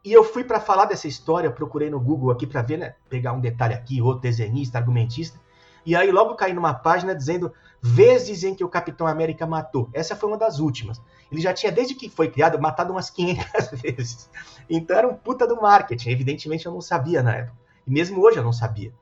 E 0.05 0.13
eu 0.13 0.25
fui 0.25 0.43
para 0.43 0.59
falar 0.59 0.87
dessa 0.87 1.07
história, 1.07 1.51
procurei 1.53 1.89
no 1.89 2.01
Google 2.01 2.33
aqui 2.33 2.49
para 2.49 2.63
ver, 2.63 2.79
né, 2.79 2.95
pegar 3.09 3.33
um 3.33 3.41
detalhe 3.41 3.75
aqui, 3.75 4.03
outro 4.03 4.23
desenhista, 4.23 4.77
argumentista. 4.77 5.39
E 5.87 5.95
aí 5.95 6.11
logo 6.11 6.35
caí 6.35 6.53
numa 6.53 6.75
página 6.75 7.15
dizendo 7.15 7.53
vezes 7.81 8.43
em 8.43 8.55
que 8.55 8.65
o 8.65 8.69
Capitão 8.69 9.07
América 9.07 9.47
matou. 9.47 9.89
Essa 9.93 10.17
foi 10.17 10.29
uma 10.29 10.39
das 10.39 10.59
últimas. 10.59 11.01
Ele 11.31 11.41
já 11.41 11.55
tinha, 11.55 11.71
desde 11.71 11.95
que 11.95 12.09
foi 12.09 12.29
criado, 12.29 12.61
matado 12.61 12.93
umas 12.93 13.11
500 13.11 13.71
vezes. 13.81 14.31
Então 14.69 14.97
era 14.97 15.09
um 15.09 15.15
puta 15.15 15.47
do 15.47 15.61
marketing. 15.61 16.11
Evidentemente 16.11 16.67
eu 16.67 16.73
não 16.73 16.81
sabia 16.81 17.23
na 17.23 17.37
época. 17.37 17.59
E 17.87 17.91
mesmo 17.91 18.21
hoje 18.21 18.39
eu 18.39 18.45
não 18.45 18.53
sabia. 18.53 18.93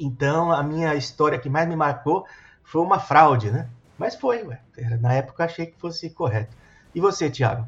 Então 0.00 0.50
a 0.50 0.62
minha 0.62 0.94
história 0.94 1.38
que 1.38 1.48
mais 1.48 1.68
me 1.68 1.76
marcou 1.76 2.26
foi 2.62 2.80
uma 2.80 2.98
fraude, 2.98 3.50
né? 3.50 3.68
Mas 3.98 4.16
foi, 4.16 4.42
ué. 4.42 4.60
Na 5.00 5.12
época 5.14 5.44
achei 5.44 5.66
que 5.66 5.78
fosse 5.78 6.10
correto. 6.10 6.56
E 6.94 7.00
você, 7.00 7.30
Thiago? 7.30 7.66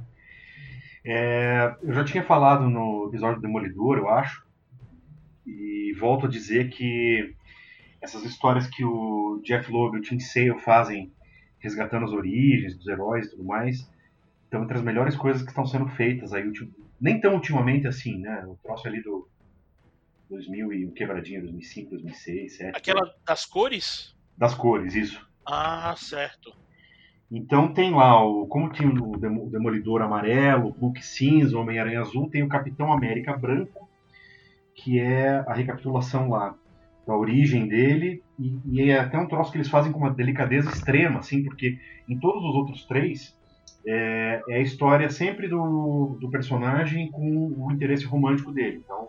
É, 1.04 1.76
eu 1.82 1.92
já 1.92 2.04
tinha 2.04 2.24
falado 2.24 2.68
no 2.68 3.06
episódio 3.08 3.36
do 3.36 3.42
Demolidor, 3.42 3.98
eu 3.98 4.08
acho. 4.08 4.44
E 5.46 5.94
volto 6.00 6.26
a 6.26 6.28
dizer 6.28 6.70
que 6.70 7.34
essas 8.00 8.24
histórias 8.24 8.66
que 8.66 8.84
o 8.84 9.40
Jeff 9.44 9.70
Loeb 9.70 9.96
e 9.96 10.00
o 10.00 10.02
Tim 10.02 10.18
Sale 10.18 10.58
fazem, 10.58 11.12
resgatando 11.58 12.04
as 12.04 12.12
origens 12.12 12.76
dos 12.76 12.86
heróis 12.88 13.26
e 13.26 13.30
tudo 13.30 13.44
mais, 13.44 13.88
estão 14.46 14.62
entre 14.62 14.78
as 14.78 14.82
melhores 14.82 15.16
coisas 15.16 15.42
que 15.42 15.48
estão 15.48 15.66
sendo 15.66 15.88
feitas 15.88 16.32
aí, 16.32 16.50
nem 17.00 17.20
tão 17.20 17.34
ultimamente 17.34 17.86
assim, 17.86 18.18
né? 18.18 18.44
O 18.46 18.56
troço 18.62 18.88
ali 18.88 19.02
do 19.02 19.28
2000 20.30 20.72
e 20.72 20.86
um 20.86 20.92
quebradinho, 20.92 21.42
2005, 21.42 21.90
2006, 21.90 22.36
2007. 22.36 22.76
Aquela 22.76 23.14
das 23.24 23.44
cores? 23.44 24.16
Das 24.36 24.54
cores, 24.54 24.94
isso. 24.94 25.28
Ah, 25.44 25.94
certo. 25.96 26.52
Então 27.30 27.72
tem 27.72 27.92
lá, 27.92 28.24
o, 28.24 28.46
como 28.46 28.72
tem 28.72 28.86
o 28.86 29.16
Demolidor 29.48 30.00
amarelo, 30.00 30.68
o 30.68 30.70
Hulk 30.70 31.04
cinza, 31.04 31.56
o 31.56 31.60
Homem-Aranha 31.60 32.00
azul, 32.00 32.30
tem 32.30 32.42
o 32.42 32.48
Capitão 32.48 32.92
América 32.92 33.36
branco, 33.36 33.88
que 34.74 35.00
é 35.00 35.44
a 35.46 35.52
recapitulação 35.52 36.30
lá 36.30 36.54
da 37.06 37.16
origem 37.16 37.66
dele, 37.68 38.22
e, 38.38 38.58
e, 38.64 38.90
é 38.90 38.98
até 38.98 39.16
um 39.16 39.28
troço 39.28 39.50
que 39.50 39.58
eles 39.58 39.68
fazem 39.68 39.92
com 39.92 39.98
uma 39.98 40.12
delicadeza 40.12 40.68
extrema, 40.70 41.20
assim, 41.20 41.42
porque 41.44 41.78
em 42.08 42.18
todos 42.18 42.44
os 42.44 42.54
outros 42.54 42.84
três 42.84 43.36
é, 43.86 44.42
é 44.48 44.56
a 44.56 44.60
história 44.60 45.08
sempre 45.08 45.48
do, 45.48 46.16
do, 46.20 46.28
personagem 46.28 47.10
com 47.10 47.54
o 47.56 47.70
interesse 47.72 48.04
romântico 48.04 48.52
dele. 48.52 48.82
Então, 48.84 49.08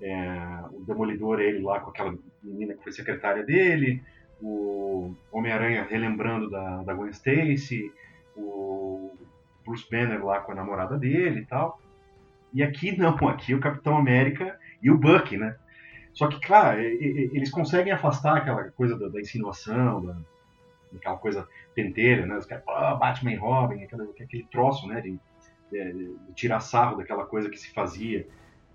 é, 0.00 0.60
o 0.72 0.84
Demolidor 0.84 1.40
ele 1.40 1.60
lá 1.60 1.80
com 1.80 1.90
aquela 1.90 2.14
menina 2.42 2.74
que 2.74 2.82
foi 2.82 2.92
secretária 2.92 3.44
dele, 3.44 4.02
o 4.40 5.14
Homem-Aranha 5.30 5.86
relembrando 5.88 6.50
da, 6.50 6.82
da 6.82 6.94
Gwen 6.94 7.10
Stacy, 7.10 7.92
o 8.36 9.12
Bruce 9.64 9.86
Banner 9.90 10.24
lá 10.24 10.40
com 10.40 10.52
a 10.52 10.54
namorada 10.54 10.98
dele 10.98 11.40
e 11.40 11.46
tal. 11.46 11.80
E 12.52 12.62
aqui 12.62 12.96
não, 12.98 13.14
aqui 13.28 13.54
o 13.54 13.60
Capitão 13.60 13.96
América 13.96 14.58
e 14.82 14.90
o 14.90 14.98
Buck, 14.98 15.36
né? 15.36 15.56
Só 16.12 16.28
que, 16.28 16.40
claro, 16.40 16.80
eles 16.80 17.50
conseguem 17.50 17.92
afastar 17.92 18.36
aquela 18.36 18.70
coisa 18.70 18.96
da, 18.96 19.08
da 19.08 19.20
insinuação, 19.20 20.04
da, 20.04 20.16
daquela 20.94 21.16
coisa 21.16 21.48
penteira, 21.74 22.26
né? 22.26 22.36
Os 22.36 22.46
caras, 22.46 22.64
oh, 22.66 22.96
Batman 22.98 23.38
Robin, 23.38 23.84
aquele, 23.84 24.46
troço, 24.50 24.86
né? 24.86 25.00
De, 25.00 25.18
de, 25.70 25.92
de, 25.92 26.34
tirar 26.34 26.60
sarro 26.60 26.96
daquela 26.96 27.26
coisa 27.26 27.50
que 27.50 27.58
se 27.58 27.72
fazia 27.72 28.26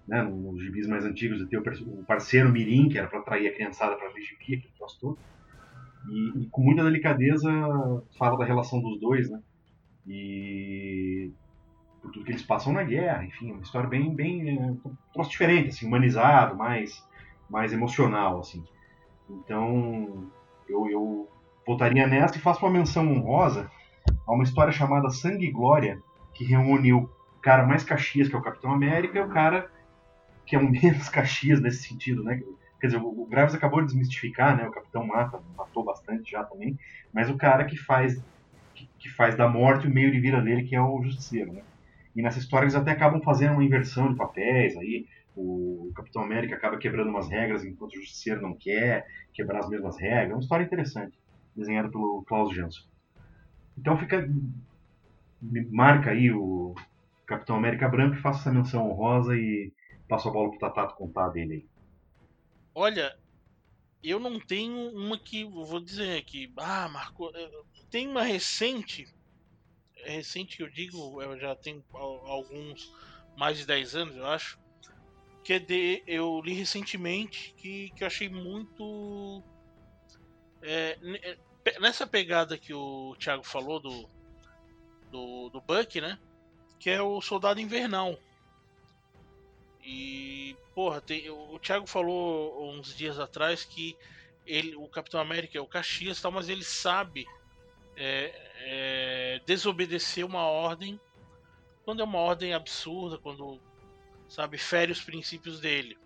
né, 0.07 0.23
nos 0.23 0.61
gibis 0.61 0.88
mais 0.88 1.05
antigos, 1.05 1.38
de 1.38 1.45
ter 1.45 1.57
o 1.57 2.03
parceiro 2.03 2.49
mirim, 2.49 2.89
que 2.89 2.97
era 2.97 3.07
para 3.07 3.19
atrair 3.19 3.47
a 3.47 3.53
criançada 3.53 3.95
para 3.95 4.11
ler 4.11 4.21
gibi, 4.21 4.55
aquele 4.55 4.73
troço 4.77 4.99
todo. 4.99 5.19
E, 6.09 6.43
e, 6.43 6.49
com 6.49 6.61
muita 6.61 6.83
delicadeza 6.83 7.49
fala 8.17 8.38
da 8.38 8.45
relação 8.45 8.81
dos 8.81 8.99
dois, 8.99 9.29
né? 9.29 9.39
E 10.07 11.31
por 12.01 12.11
tudo 12.11 12.25
que 12.25 12.31
eles 12.31 12.41
passam 12.41 12.73
na 12.73 12.83
guerra, 12.83 13.25
enfim, 13.25 13.51
uma 13.51 13.61
história 13.61 13.88
bem, 13.88 14.15
bem, 14.15 14.57
é, 14.57 14.71
um 14.71 14.95
troço 15.13 15.29
diferente, 15.29 15.69
assim, 15.69 15.85
humanizado, 15.85 16.55
mais 16.55 17.07
mais 17.49 17.73
emocional, 17.73 18.39
assim. 18.39 18.63
Então, 19.29 20.31
eu, 20.67 20.89
eu 20.89 21.29
voltaria 21.69 22.07
nessa 22.07 22.35
e 22.35 22.41
faço 22.41 22.65
uma 22.65 22.71
menção 22.71 23.07
honrosa 23.07 23.69
a 24.25 24.33
uma 24.33 24.43
história 24.43 24.73
chamada 24.73 25.11
Sangue 25.11 25.45
e 25.45 25.51
Glória, 25.51 26.01
que 26.33 26.43
reúne 26.43 26.91
o 26.91 27.07
cara 27.43 27.63
mais 27.63 27.83
Caxias, 27.83 28.27
que 28.27 28.35
é 28.35 28.39
o 28.39 28.41
Capitão 28.41 28.73
América, 28.73 29.19
e 29.19 29.21
o 29.21 29.29
cara 29.29 29.69
que 30.47 30.55
é 30.55 30.59
um 30.59 30.67
menos 30.71 31.09
Caxias 31.09 31.61
nesse 31.61 31.88
sentido, 31.88 32.23
né? 32.23 32.41
Quer 32.81 32.88
dizer, 32.88 32.97
o 32.97 33.27
Graves 33.29 33.53
acabou 33.53 33.81
de 33.81 33.88
desmistificar, 33.88 34.57
né? 34.57 34.67
O 34.67 34.71
Capitão 34.71 35.05
mata, 35.05 35.39
matou 35.55 35.83
bastante 35.83 36.31
já 36.31 36.43
também, 36.43 36.75
mas 37.13 37.29
o 37.29 37.38
cara 37.38 37.63
que 37.65 37.77
faz 37.77 38.19
que, 38.73 38.89
que 38.97 39.09
faz 39.09 39.35
da 39.35 39.47
morte 39.47 39.85
o 39.85 39.91
meio 39.91 40.11
de 40.11 40.19
vida 40.19 40.41
dele, 40.41 40.63
que 40.63 40.75
é 40.75 40.81
o 40.81 41.03
Justiceiro, 41.03 41.53
né? 41.53 41.61
E 42.15 42.21
nessa 42.23 42.39
história 42.39 42.65
eles 42.65 42.73
até 42.73 42.91
acabam 42.91 43.21
fazendo 43.21 43.53
uma 43.53 43.63
inversão 43.63 44.09
de 44.09 44.15
papéis 44.15 44.75
aí 44.75 45.05
o 45.35 45.91
Capitão 45.95 46.23
América 46.23 46.55
acaba 46.55 46.77
quebrando 46.77 47.09
umas 47.09 47.29
regras 47.29 47.63
enquanto 47.63 47.93
o 47.93 47.95
Justiceiro 47.95 48.41
não 48.41 48.53
quer 48.53 49.05
quebrar 49.33 49.59
as 49.59 49.69
mesmas 49.69 49.97
regras. 49.97 50.31
É 50.31 50.33
uma 50.33 50.41
história 50.41 50.63
interessante, 50.63 51.18
desenhada 51.59 51.89
pelo 51.89 52.23
Klaus 52.23 52.55
Jansson. 52.55 52.87
Então 53.77 53.97
fica. 53.97 54.27
Marca 55.71 56.11
aí 56.11 56.31
o 56.31 56.75
Capitão 57.25 57.55
América 57.55 57.87
Branco 57.87 58.17
e 58.17 58.21
faça 58.21 58.39
essa 58.39 58.51
menção 58.51 58.89
honrosa 58.89 59.35
e 59.37 59.71
passo 60.07 60.27
a 60.27 60.31
bola 60.31 60.49
pro 60.49 60.59
Tatato 60.59 60.95
contar 60.95 61.29
dele 61.29 61.53
aí. 61.53 61.65
Olha, 62.75 63.17
eu 64.03 64.19
não 64.19 64.39
tenho 64.39 64.89
uma 64.95 65.17
que. 65.17 65.45
Vou 65.45 65.79
dizer 65.79 66.17
aqui. 66.17 66.51
Ah, 66.57 66.89
marcou. 66.89 67.31
Tem 67.89 68.07
uma 68.07 68.23
recente. 68.23 69.07
É 69.97 70.11
recente 70.11 70.57
que 70.57 70.63
eu 70.63 70.69
digo, 70.69 71.21
eu 71.21 71.37
já 71.39 71.55
tenho 71.55 71.83
alguns. 71.93 72.91
Mais 73.37 73.57
de 73.57 73.65
10 73.65 73.95
anos, 73.95 74.17
eu 74.17 74.25
acho 74.25 74.59
que 75.43 75.53
é 75.53 75.59
de, 75.59 76.03
eu 76.05 76.41
li 76.41 76.53
recentemente 76.53 77.53
que, 77.57 77.89
que 77.91 78.03
eu 78.03 78.07
achei 78.07 78.29
muito. 78.29 79.41
É 80.61 80.97
nessa 81.79 82.07
pegada 82.07 82.57
que 82.57 82.73
o 82.73 83.15
Thiago 83.19 83.43
falou 83.43 83.79
do, 83.79 84.09
do, 85.11 85.49
do 85.49 85.61
Buck, 85.61 85.99
né? 85.99 86.17
Que 86.79 86.89
é 86.89 87.01
o 87.01 87.21
Soldado 87.21 87.59
Invernal. 87.59 88.17
E, 89.83 90.55
porra, 90.73 91.01
tem, 91.01 91.29
o 91.29 91.59
Thiago 91.59 91.87
falou 91.87 92.71
uns 92.71 92.95
dias 92.95 93.19
atrás 93.19 93.63
que 93.63 93.97
ele, 94.45 94.75
o 94.75 94.87
Capitão 94.87 95.19
América 95.19 95.57
é 95.57 95.61
o 95.61 95.67
Caxias, 95.67 96.21
tal, 96.21 96.31
mas 96.31 96.49
ele 96.49 96.63
sabe 96.63 97.25
é, 97.95 98.33
é, 98.61 99.41
desobedecer 99.45 100.25
uma 100.25 100.43
ordem 100.43 100.99
quando 101.83 102.01
é 102.01 102.03
uma 102.03 102.19
ordem 102.19 102.53
absurda, 102.53 103.17
quando 103.17 103.59
sabe, 104.27 104.57
fere 104.57 104.91
os 104.91 105.01
princípios 105.01 105.59
dele. 105.59 105.97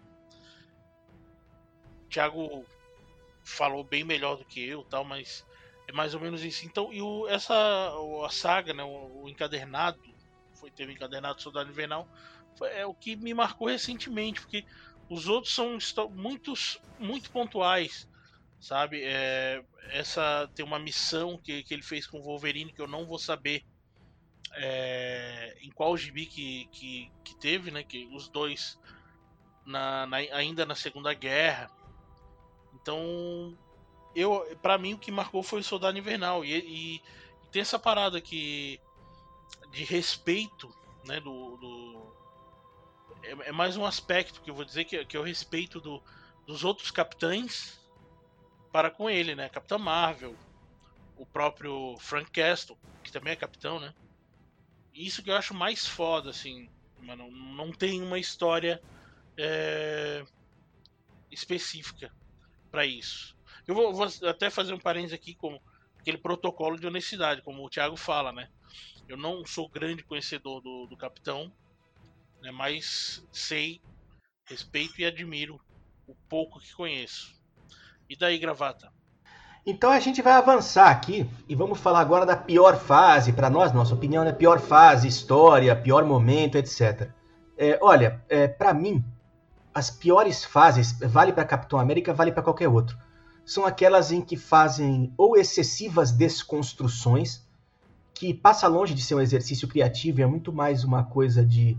Thiago 2.10 2.66
falou 3.44 3.84
bem 3.84 4.04
melhor 4.04 4.38
do 4.38 4.46
que 4.46 4.64
eu, 4.66 4.84
tal, 4.84 5.04
mas 5.04 5.46
é 5.88 5.92
mais 5.92 6.14
ou 6.14 6.20
menos 6.20 6.44
isso. 6.44 6.66
Então, 6.66 6.92
e 6.94 7.02
o, 7.02 7.28
essa 7.28 7.54
a 8.26 8.30
saga, 8.30 8.74
né, 8.74 8.84
o, 8.84 9.24
o 9.24 9.30
encadernado, 9.30 10.00
foi 10.54 10.72
teve 10.72 10.94
encadernado 10.94 11.42
Soldado 11.42 11.70
Invernal, 11.70 12.08
foi, 12.58 12.70
é 12.70 12.86
o 12.86 12.94
que 12.94 13.16
me 13.16 13.34
marcou 13.34 13.68
recentemente, 13.68 14.42
porque 14.42 14.66
os 15.10 15.28
outros 15.28 15.54
são 15.54 15.78
muitos 16.12 16.80
muito 17.00 17.30
pontuais, 17.32 18.08
sabe? 18.60 19.02
É, 19.04 19.64
essa 19.90 20.50
tem 20.56 20.66
uma 20.66 20.80
missão 20.80 21.38
que, 21.38 21.64
que 21.64 21.74
ele 21.74 21.84
fez 21.84 22.08
com 22.08 22.20
o 22.20 22.24
Wolverine 22.24 22.72
que 22.72 22.82
eu 22.82 22.88
não 22.88 23.06
vou 23.06 23.20
saber 23.20 23.64
é, 24.54 25.58
em 25.62 25.72
qual 25.72 25.98
gibi 25.98 26.26
que, 26.26 26.68
que, 26.72 27.12
que, 27.24 27.36
teve, 27.40 27.72
né? 27.72 27.84
Que 27.84 28.08
os 28.14 28.30
dois 28.30 28.80
na, 29.66 30.06
na, 30.06 30.18
ainda 30.18 30.66
na 30.66 30.76
Segunda 30.76 31.14
Guerra. 31.14 31.70
Então, 32.84 33.58
eu, 34.14 34.58
para 34.62 34.78
mim 34.78 34.94
o 34.94 35.00
que 35.00 35.10
marcou 35.10 35.42
foi 35.42 35.62
o 35.62 35.64
Soldado 35.64 35.98
Invernal 35.98 36.44
e, 36.44 36.52
e, 36.52 36.96
e, 36.96 37.02
tem 37.50 37.62
essa 37.62 37.80
parada 37.80 38.20
que 38.20 38.80
de 39.72 39.86
respeito, 39.86 40.70
né? 41.06 41.22
Do, 41.22 41.56
do 41.58 42.14
é, 43.24 43.50
é, 43.50 43.52
mais 43.54 43.78
um 43.78 43.86
aspecto 43.86 44.42
que 44.42 44.52
eu 44.52 44.54
vou 44.54 44.66
dizer 44.66 44.84
que, 44.84 45.04
que 45.06 45.16
é 45.16 45.20
o 45.20 45.24
respeito 45.24 45.80
do, 45.80 46.04
dos 46.46 46.66
outros 46.66 46.92
capitães 46.92 47.80
para 48.70 48.92
com 48.92 49.10
ele, 49.10 49.34
né? 49.34 49.48
Capitão 49.48 49.80
Marvel, 49.80 50.36
o 51.16 51.26
próprio 51.26 51.96
Frank 52.00 52.30
Castle, 52.32 52.78
que 53.02 53.14
também 53.14 53.32
é 53.32 53.38
capitão, 53.38 53.80
né? 53.80 53.94
Isso 54.94 55.24
que 55.24 55.32
eu 55.32 55.38
acho 55.38 55.54
mais 55.54 55.88
foda, 55.88 56.32
assim. 56.32 56.70
Mano, 57.00 57.32
não 57.32 57.72
tem 57.72 58.02
uma 58.02 58.20
história 58.20 58.82
é, 59.38 60.26
específica 61.32 62.12
para 62.74 62.88
isso. 62.88 63.38
Eu 63.68 63.76
vou, 63.76 63.94
vou 63.94 64.08
até 64.28 64.50
fazer 64.50 64.74
um 64.74 64.80
parênteses 64.80 65.14
aqui 65.14 65.36
com 65.36 65.60
aquele 66.00 66.18
protocolo 66.18 66.80
de 66.80 66.88
honestidade, 66.88 67.44
como 67.44 67.64
o 67.64 67.70
Thiago 67.70 67.96
fala, 67.96 68.32
né? 68.32 68.50
Eu 69.08 69.16
não 69.16 69.46
sou 69.46 69.70
grande 69.70 70.04
conhecedor 70.04 70.60
do, 70.60 70.88
do 70.88 70.98
capitão, 70.98 71.54
né, 72.42 72.50
mas 72.52 73.24
sei, 73.32 73.80
respeito 74.46 75.00
e 75.00 75.06
admiro 75.06 75.62
o 76.08 76.16
pouco 76.28 76.60
que 76.60 76.74
conheço. 76.74 77.36
E 78.10 78.18
daí, 78.18 78.40
gravata? 78.40 78.92
Então 79.66 79.92
a 79.92 80.00
gente 80.00 80.22
vai 80.24 80.34
avançar 80.34 80.90
aqui 80.90 81.30
e 81.48 81.56
vamos 81.56 81.80
falar 81.80 82.00
agora 82.00 82.26
da 82.26 82.36
pior 82.36 82.76
fase, 82.78 83.32
para 83.32 83.52
nós, 83.52 83.72
nossa 83.72 83.94
opinião, 83.94 84.24
né? 84.24 84.34
Pior 84.34 84.60
fase, 84.60 85.08
história, 85.08 85.76
pior 85.76 86.04
momento, 86.06 86.58
etc. 86.58 87.12
É, 87.56 87.78
olha, 87.82 88.20
é, 88.28 88.48
para 88.48 88.74
mim, 88.74 89.06
as 89.74 89.90
piores 89.90 90.44
fases, 90.44 90.94
vale 91.00 91.34
para 91.34 91.46
Capitão 91.46 91.80
América, 91.80 92.14
vale 92.14 92.32
para 92.32 92.44
qualquer 92.44 92.68
outro, 92.68 92.98
são 93.46 93.66
aquelas 93.66 94.12
em 94.12 94.22
que 94.22 94.38
fazem 94.38 95.12
ou 95.18 95.36
excessivas 95.36 96.12
desconstruções, 96.12 97.42
que 98.14 98.34
passa 98.34 98.68
longe 98.68 98.94
de 98.94 99.02
ser 99.02 99.16
um 99.16 99.22
exercício 99.22 99.68
criativo, 99.68 100.22
é 100.22 100.26
muito 100.26 100.54
mais 100.54 100.84
uma 100.84 101.04
coisa 101.04 101.44
de 101.44 101.78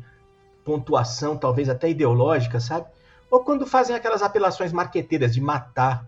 pontuação, 0.64 1.36
talvez 1.36 1.68
até 1.68 1.88
ideológica, 1.88 2.58
sabe? 2.58 2.86
Ou 3.30 3.40
quando 3.40 3.66
fazem 3.66 3.94
aquelas 3.94 4.22
apelações 4.22 4.72
marqueteiras 4.72 5.32
de 5.32 5.40
matar 5.40 6.06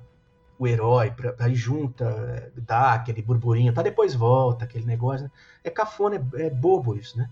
o 0.59 0.67
herói, 0.67 1.11
pra, 1.11 1.49
ir 1.49 1.55
junta, 1.55 2.51
dar 2.57 2.95
aquele 2.95 3.23
burburinho, 3.23 3.73
tá 3.73 3.83
depois 3.83 4.15
volta, 4.15 4.65
aquele 4.65 4.87
negócio. 4.87 5.25
Né? 5.25 5.31
É 5.63 5.71
cafona, 5.71 6.17
é, 6.35 6.47
é, 6.47 6.51
bobo 6.51 6.95
isso, 6.97 7.17
né? 7.19 7.29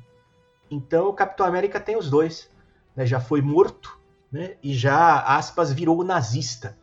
Então 0.71 1.09
o 1.09 1.13
Capitão 1.13 1.47
América 1.47 1.81
tem 1.81 1.97
os 1.97 2.11
dois. 2.11 2.51
Né? 2.95 3.07
Já 3.07 3.21
foi 3.21 3.41
morto 3.41 3.99
né? 4.35 4.57
e 4.61 4.75
já, 4.75 5.21
aspas, 5.21 5.73
virou 5.73 6.03
nazista. 6.03 6.77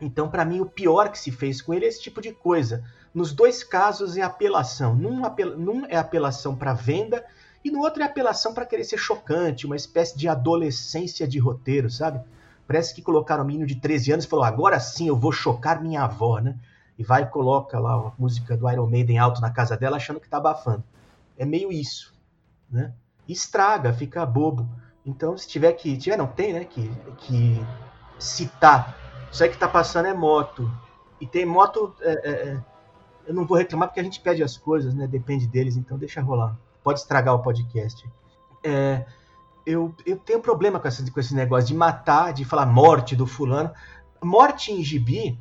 Então, 0.00 0.28
para 0.28 0.44
mim, 0.44 0.58
o 0.60 0.66
pior 0.66 1.08
que 1.08 1.20
se 1.20 1.30
fez 1.30 1.62
com 1.62 1.72
ele 1.72 1.84
é 1.84 1.88
esse 1.88 2.02
tipo 2.02 2.20
de 2.20 2.32
coisa. 2.32 2.82
Nos 3.14 3.32
dois 3.32 3.62
casos 3.62 4.16
é 4.16 4.22
apelação. 4.22 4.96
Num, 4.96 5.24
apel... 5.24 5.56
Num 5.56 5.86
é 5.86 5.96
apelação 5.96 6.56
para 6.56 6.72
venda 6.72 7.24
e 7.64 7.70
no 7.70 7.78
outro 7.78 8.02
é 8.02 8.06
apelação 8.06 8.52
para 8.52 8.66
querer 8.66 8.82
ser 8.82 8.98
chocante, 8.98 9.66
uma 9.66 9.76
espécie 9.76 10.18
de 10.18 10.26
adolescência 10.26 11.28
de 11.28 11.38
roteiro, 11.38 11.88
sabe? 11.88 12.20
Parece 12.66 12.92
que 12.92 13.02
colocaram 13.02 13.44
um 13.44 13.46
menino 13.46 13.66
de 13.66 13.76
13 13.76 14.14
anos 14.14 14.24
e 14.24 14.28
falou: 14.28 14.44
agora 14.44 14.80
sim 14.80 15.06
eu 15.06 15.16
vou 15.16 15.30
chocar 15.30 15.80
minha 15.80 16.02
avó, 16.02 16.40
né? 16.40 16.58
E 16.98 17.04
vai 17.04 17.22
e 17.22 17.26
coloca 17.26 17.78
lá 17.78 17.92
a 17.92 18.12
música 18.18 18.56
do 18.56 18.68
Iron 18.68 18.88
Maiden 18.88 19.18
alto 19.18 19.40
na 19.40 19.52
casa 19.52 19.76
dela, 19.76 19.96
achando 19.96 20.18
que 20.18 20.28
tá 20.28 20.38
abafando. 20.38 20.82
É 21.38 21.44
meio 21.44 21.70
isso, 21.70 22.12
né? 22.68 22.92
Estraga, 23.28 23.92
fica 23.92 24.26
bobo. 24.26 24.68
Então, 25.04 25.36
se 25.36 25.48
tiver 25.48 25.72
que. 25.72 25.96
Tiver, 25.96 26.16
não, 26.16 26.26
tem, 26.26 26.52
né? 26.52 26.64
Que, 26.64 26.90
que 27.18 27.66
citar. 28.18 28.96
Isso 29.30 29.42
aí 29.42 29.50
que 29.50 29.58
tá 29.58 29.68
passando 29.68 30.06
é 30.06 30.14
moto. 30.14 30.70
E 31.20 31.26
tem 31.26 31.44
moto. 31.44 31.94
É, 32.00 32.12
é, 32.12 32.30
é, 32.30 32.60
eu 33.26 33.34
não 33.34 33.46
vou 33.46 33.56
reclamar 33.56 33.88
porque 33.88 34.00
a 34.00 34.04
gente 34.04 34.20
pede 34.20 34.42
as 34.42 34.56
coisas, 34.56 34.94
né? 34.94 35.06
Depende 35.06 35.46
deles, 35.46 35.76
então 35.76 35.98
deixa 35.98 36.20
rolar. 36.20 36.56
Pode 36.82 37.00
estragar 37.00 37.34
o 37.34 37.42
podcast. 37.42 38.08
É, 38.62 39.04
eu, 39.64 39.94
eu 40.04 40.16
tenho 40.16 40.40
problema 40.40 40.80
com, 40.80 40.88
essa, 40.88 41.08
com 41.10 41.20
esse 41.20 41.34
negócio 41.34 41.68
de 41.68 41.74
matar, 41.74 42.32
de 42.32 42.44
falar 42.44 42.66
morte 42.66 43.14
do 43.14 43.26
fulano. 43.26 43.70
Morte 44.22 44.72
em 44.72 44.82
gibi, 44.82 45.38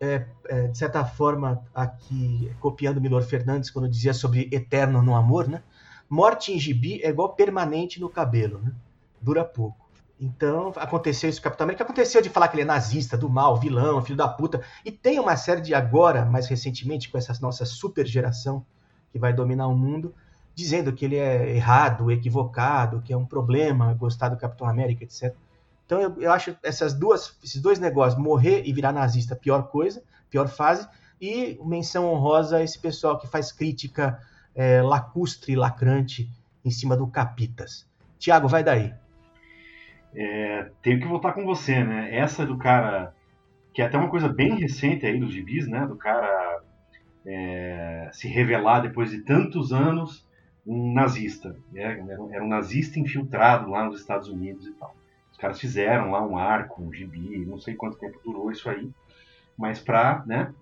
é, 0.00 0.26
é, 0.46 0.66
de 0.68 0.76
certa 0.76 1.04
forma, 1.04 1.62
aqui 1.74 2.50
copiando 2.60 3.00
Milor 3.00 3.22
Fernandes 3.22 3.70
quando 3.70 3.88
dizia 3.88 4.12
sobre 4.12 4.48
eterno 4.52 5.02
no 5.02 5.14
amor, 5.14 5.48
né? 5.48 5.62
Morte 6.08 6.52
em 6.52 6.58
gibi 6.58 7.02
é 7.02 7.08
igual 7.10 7.34
permanente 7.34 8.00
no 8.00 8.08
cabelo, 8.08 8.58
né? 8.58 8.72
Dura 9.20 9.44
pouco. 9.44 9.88
Então, 10.20 10.72
aconteceu 10.76 11.30
isso 11.30 11.40
com 11.40 11.42
o 11.42 11.50
Capitão 11.50 11.64
América. 11.64 11.84
Aconteceu 11.84 12.20
de 12.20 12.28
falar 12.28 12.48
que 12.48 12.56
ele 12.56 12.62
é 12.62 12.66
nazista, 12.66 13.16
do 13.16 13.28
mal, 13.28 13.56
vilão, 13.56 14.02
filho 14.02 14.16
da 14.16 14.26
puta. 14.26 14.62
E 14.84 14.90
tem 14.90 15.20
uma 15.20 15.36
série 15.36 15.60
de 15.60 15.74
agora, 15.74 16.24
mais 16.24 16.48
recentemente, 16.48 17.08
com 17.08 17.16
essa 17.16 17.32
nossa 17.40 17.64
super 17.64 18.04
geração 18.06 18.64
que 19.12 19.18
vai 19.18 19.32
dominar 19.32 19.68
o 19.68 19.76
mundo, 19.76 20.14
dizendo 20.54 20.92
que 20.92 21.04
ele 21.04 21.16
é 21.16 21.54
errado, 21.54 22.10
equivocado, 22.10 23.00
que 23.00 23.12
é 23.12 23.16
um 23.16 23.24
problema 23.24 23.94
gostar 23.94 24.28
do 24.28 24.36
Capitão 24.36 24.66
América, 24.66 25.04
etc. 25.04 25.34
Então 25.86 26.00
eu, 26.00 26.20
eu 26.20 26.32
acho 26.32 26.54
essas 26.62 26.92
duas, 26.92 27.34
esses 27.42 27.62
dois 27.62 27.78
negócios, 27.78 28.20
morrer 28.20 28.62
e 28.66 28.72
virar 28.72 28.92
nazista, 28.92 29.36
pior 29.36 29.68
coisa, 29.68 30.02
pior 30.28 30.48
fase, 30.48 30.86
e 31.20 31.58
menção 31.64 32.12
honrosa 32.12 32.58
a 32.58 32.62
esse 32.62 32.78
pessoal 32.78 33.18
que 33.18 33.26
faz 33.26 33.52
crítica 33.52 34.20
é, 34.54 34.82
lacustre, 34.82 35.56
lacrante 35.56 36.30
em 36.64 36.70
cima 36.70 36.96
do 36.96 37.06
Capitas. 37.06 37.86
Tiago, 38.18 38.48
vai 38.48 38.62
daí. 38.62 38.92
É, 40.14 40.70
tenho 40.82 41.00
que 41.00 41.06
voltar 41.06 41.32
com 41.32 41.44
você, 41.44 41.82
né? 41.84 42.14
Essa 42.14 42.46
do 42.46 42.56
cara, 42.58 43.14
que 43.72 43.82
é 43.82 43.86
até 43.86 43.96
uma 43.96 44.10
coisa 44.10 44.28
bem 44.28 44.54
recente 44.54 45.06
aí 45.06 45.18
dos 45.18 45.32
gibis, 45.32 45.68
né? 45.68 45.86
Do 45.86 45.96
cara 45.96 46.60
é, 47.26 48.08
se 48.12 48.28
revelar 48.28 48.80
depois 48.80 49.10
de 49.10 49.20
tantos 49.20 49.72
anos 49.72 50.26
um 50.66 50.92
nazista. 50.92 51.56
Né? 51.72 52.04
Era 52.30 52.44
um 52.44 52.48
nazista 52.48 52.98
infiltrado 52.98 53.70
lá 53.70 53.84
nos 53.84 54.00
Estados 54.00 54.28
Unidos 54.28 54.66
e 54.66 54.72
tal. 54.74 54.94
Os 55.30 55.38
caras 55.38 55.60
fizeram 55.60 56.10
lá 56.10 56.24
um 56.26 56.36
arco, 56.36 56.82
um 56.82 56.92
gibi, 56.92 57.44
não 57.46 57.58
sei 57.58 57.74
quanto 57.74 57.98
tempo 57.98 58.20
durou 58.24 58.50
isso 58.50 58.68
aí, 58.68 58.90
mas 59.56 59.78
pra, 59.78 60.24
né, 60.26 60.52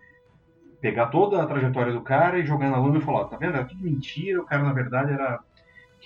pegar 0.80 1.06
toda 1.06 1.42
a 1.42 1.46
trajetória 1.46 1.92
do 1.92 2.02
cara 2.02 2.38
e 2.38 2.46
jogar 2.46 2.70
na 2.70 2.78
lama 2.78 2.98
e 2.98 3.00
falar, 3.00 3.24
tá 3.24 3.36
vendo? 3.36 3.54
Era 3.54 3.64
tudo 3.64 3.82
mentira, 3.82 4.40
o 4.40 4.44
cara 4.44 4.62
na 4.62 4.72
verdade 4.72 5.12
era. 5.12 5.40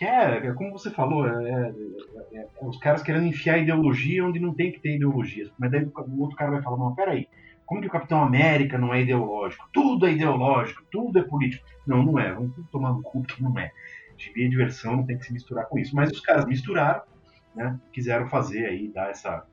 É, 0.01 0.47
é 0.47 0.53
como 0.53 0.73
você 0.73 0.91
falou, 0.91 1.27
é, 1.27 1.51
é, 1.51 1.75
é, 2.33 2.39
é 2.41 2.47
os 2.63 2.79
caras 2.79 3.03
querendo 3.03 3.27
enfiar 3.27 3.59
ideologia 3.59 4.25
onde 4.25 4.41
não 4.41 4.55
tem 4.55 4.73
que 4.73 4.81
ter 4.81 4.97
ideologia. 4.97 5.51
Mas 5.59 5.71
daí 5.71 5.85
o 5.85 6.21
outro 6.21 6.37
cara 6.37 6.53
vai 6.53 6.63
falar, 6.63 6.79
não, 6.79 6.95
peraí, 6.95 7.29
como 7.71 7.81
que 7.81 7.87
o 7.87 7.91
Capitão 7.91 8.21
América 8.21 8.77
não 8.77 8.93
é 8.93 9.03
ideológico? 9.03 9.69
Tudo 9.73 10.05
é 10.05 10.11
ideológico, 10.11 10.83
tudo 10.91 11.21
é 11.21 11.23
político. 11.23 11.65
Não, 11.87 12.03
não 12.03 12.19
é. 12.19 12.33
Vamos 12.33 12.53
tomar 12.69 12.93
no 12.93 13.01
cu 13.01 13.23
que 13.23 13.41
não 13.41 13.57
é. 13.57 13.71
Gibi 14.17 14.49
diversão, 14.49 14.97
não 14.97 15.07
tem 15.07 15.17
que 15.17 15.25
se 15.25 15.33
misturar 15.33 15.67
com 15.67 15.79
isso. 15.79 15.95
Mas 15.95 16.11
os 16.11 16.19
caras 16.19 16.47
misturaram, 16.47 17.03
né? 17.55 17.79
Quiseram 17.93 18.29
fazer 18.29 18.67
aí, 18.67 18.89
dar 18.89 19.11
essa. 19.11 19.47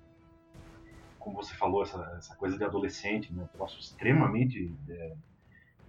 Como 1.19 1.35
você 1.35 1.53
falou, 1.53 1.83
essa, 1.83 2.15
essa 2.17 2.35
coisa 2.35 2.57
de 2.57 2.63
adolescente, 2.63 3.31
né? 3.31 3.43
Um 3.43 3.55
troço 3.55 3.79
extremamente 3.79 4.73
é, 4.89 5.13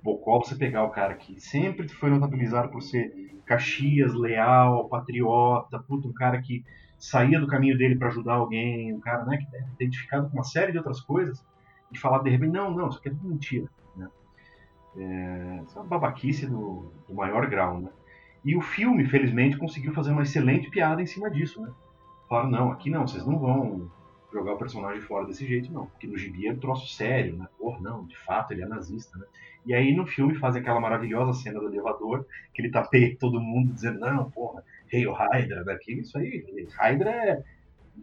bocó 0.03 0.39
você 0.39 0.55
pegar 0.55 0.85
o 0.85 0.91
cara 0.91 1.15
que 1.15 1.41
sempre 1.41 1.89
foi 1.89 2.11
notabilizado 2.11 2.69
por 2.69 2.83
ser 2.83 3.13
Caxias, 3.45 4.13
leal, 4.15 4.89
patriota, 4.89 5.79
puto, 5.79 6.09
um 6.09 6.13
cara 6.13 6.41
que 6.41 6.65
saía 6.99 7.41
do 7.41 7.47
caminho 7.47 7.79
dele 7.79 7.97
para 7.97 8.09
ajudar 8.09 8.35
alguém, 8.35 8.93
um 8.93 9.01
cara 9.01 9.25
né, 9.25 9.39
que 9.39 9.57
é 9.57 9.61
identificado 9.75 10.29
com 10.29 10.35
uma 10.37 10.45
série 10.45 10.73
de 10.73 10.79
outras 10.79 11.01
coisas 11.01 11.45
e 11.91 11.99
falar 11.99 12.23
de 12.23 12.31
repente, 12.31 12.53
não, 12.53 12.71
não, 12.71 12.89
isso 12.89 12.99
aqui 12.99 13.09
é 13.09 13.13
tudo 13.13 13.29
mentira. 13.29 13.69
Né? 13.97 14.09
É, 14.97 15.63
isso 15.65 15.79
é 15.79 15.81
uma 15.81 15.89
babaquice 15.89 16.47
do, 16.47 16.93
do, 17.09 17.15
maior 17.15 17.47
grau. 17.49 17.81
Né? 17.81 17.89
E 18.45 18.55
o 18.55 18.61
filme, 18.61 19.07
felizmente, 19.07 19.57
conseguiu 19.57 19.95
fazer 19.95 20.13
uma 20.13 20.23
excelente 20.23 20.69
piada 20.69 21.01
em 21.01 21.07
cima 21.07 21.31
disso. 21.31 21.63
Né? 21.63 21.71
Falaram, 22.29 22.51
não, 22.51 22.73
aqui 22.73 22.91
não, 22.91 23.07
vocês 23.07 23.25
não 23.25 23.39
vão 23.39 23.91
jogar 24.33 24.55
o 24.55 24.59
personagem 24.59 25.01
fora 25.03 25.27
desse 25.27 25.47
jeito, 25.47 25.73
não. 25.73 25.87
Porque 25.87 26.07
no 26.07 26.17
gibi 26.17 26.47
é 26.47 26.53
um 26.53 26.59
troço 26.59 26.87
sério, 26.95 27.37
né? 27.37 27.49
Porra, 27.59 27.81
não, 27.81 28.07
de 28.07 28.17
fato 28.17 28.53
ele 28.53 28.63
é 28.63 28.67
nazista, 28.67 29.19
né? 29.19 29.25
E 29.67 29.75
aí 29.75 29.95
no 29.95 30.07
filme 30.07 30.35
fazem 30.35 30.61
aquela 30.61 30.81
maravilhosa 30.81 31.39
cena 31.41 31.61
do 31.61 31.67
elevador, 31.67 32.27
que 32.55 32.63
ele 32.63 32.71
tapeia 32.71 33.17
todo 33.19 33.41
mundo 33.41 33.73
dizendo, 33.73 34.01
não, 34.01 34.31
porra, 34.31 34.65
hey, 34.91 35.07
Hydra, 35.07 35.65
daqui, 35.65 35.93
isso 36.01 36.17
aí, 36.17 36.45
Hydra 36.79 37.11
é 37.11 37.45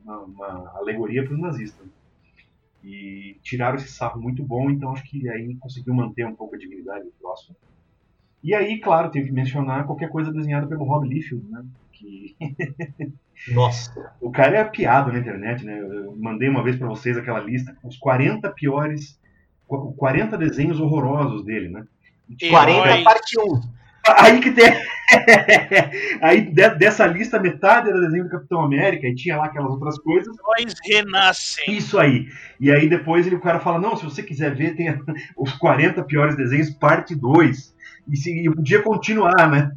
uma, 0.04 0.20
uma 0.20 0.72
alegoria 0.78 1.24
para 1.24 1.34
os 1.34 1.40
nazistas. 1.40 1.86
Né? 1.86 1.92
E 2.84 3.40
tiraram 3.42 3.78
esse 3.78 3.88
sarro 3.88 4.22
muito 4.22 4.44
bom, 4.44 4.70
então 4.70 4.92
acho 4.92 5.04
que 5.06 5.28
aí 5.28 5.56
conseguiu 5.56 5.94
manter 5.94 6.26
um 6.26 6.36
pouco 6.36 6.56
a 6.56 6.58
dignidade 6.58 7.06
do 7.06 7.12
próximo. 7.20 7.56
E 8.44 8.54
aí, 8.54 8.80
claro, 8.80 9.10
tenho 9.10 9.26
que 9.26 9.32
mencionar 9.32 9.88
qualquer 9.88 10.10
coisa 10.10 10.32
desenhada 10.32 10.68
pelo 10.68 10.84
Rob 10.84 11.08
Liefeld, 11.08 11.50
né? 11.50 11.66
Que... 11.92 12.36
Nossa! 13.50 14.13
o 14.21 14.32
cara 14.32 14.58
é 14.58 14.63
piada 14.63 15.12
na 15.12 15.19
internet, 15.19 15.63
né? 15.63 15.80
Eu 15.80 16.15
mandei 16.17 16.50
uma 16.50 16.63
vez 16.63 16.76
para 16.76 16.88
vocês 16.88 17.17
aquela 17.17 17.39
lista 17.39 17.76
com 17.82 17.88
os 17.88 17.98
40 17.98 18.50
piores, 18.52 19.19
40 19.67 20.38
desenhos 20.38 20.80
horrorosos 20.80 21.43
dele, 21.43 21.69
né? 21.69 21.86
40 22.50 23.04
parte 23.04 23.39
1. 23.39 23.62
Aí 24.08 24.39
que 24.39 24.52
tem. 24.52 24.65
Aí 26.22 26.41
de, 26.41 26.70
dessa 26.76 27.06
lista, 27.08 27.39
metade 27.39 27.89
era 27.89 28.00
desenho 28.00 28.26
do 28.26 28.30
Capitão 28.30 28.62
América 28.62 29.08
e 29.08 29.15
tinha 29.15 29.38
lá 29.38 29.46
aquelas 29.46 29.72
outras 29.72 29.98
coisas. 30.00 30.36
Heróis 30.38 30.76
renascem. 30.84 31.76
Isso 31.76 31.98
aí. 31.98 32.28
E 32.60 32.72
aí 32.72 32.88
depois 32.88 33.26
ele, 33.26 33.36
o 33.36 33.41
cara 33.41 33.60
fala: 33.60 33.80
não, 33.80 33.96
se 33.96 34.04
você 34.04 34.22
quiser 34.22 34.54
ver, 34.54 34.76
tem 34.76 34.88
os 35.38 35.54
40 35.54 36.04
piores 36.04 36.36
desenhos, 36.36 36.70
parte 36.70 37.15
2. 37.15 37.76
E, 38.08 38.18
se, 38.18 38.32
e 38.32 38.54
podia 38.54 38.84
continuar, 38.84 39.50
né? 39.50 39.72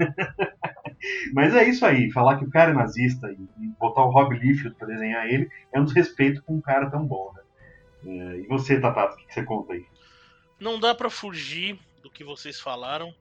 Mas 1.33 1.55
é 1.55 1.67
isso 1.67 1.87
aí. 1.87 2.11
Falar 2.11 2.37
que 2.37 2.45
o 2.45 2.51
cara 2.51 2.73
é 2.73 2.75
nazista 2.75 3.31
e, 3.31 3.69
botar 3.79 4.03
o 4.03 4.11
Rob 4.11 4.37
Liefeld 4.37 4.77
para 4.77 4.89
desenhar 4.89 5.27
ele 5.27 5.49
é 5.73 5.81
um 5.81 5.85
desrespeito 5.85 6.43
com 6.43 6.57
um 6.57 6.61
cara 6.61 6.91
tão 6.91 7.07
bom, 7.07 7.33
né? 7.35 7.43
É, 8.07 8.41
e 8.41 8.47
você, 8.47 8.81
Tatato, 8.81 9.15
o 9.15 9.17
que, 9.19 9.27
que 9.27 9.35
você 9.35 9.43
conta 9.43 9.73
aí? 9.73 9.85
Não 10.61 10.79
dá 10.79 10.95
para 10.95 11.09
fugir 11.09 11.79
do 12.03 12.11
que 12.11 12.25
vocês 12.25 12.61
falaram 12.61 13.15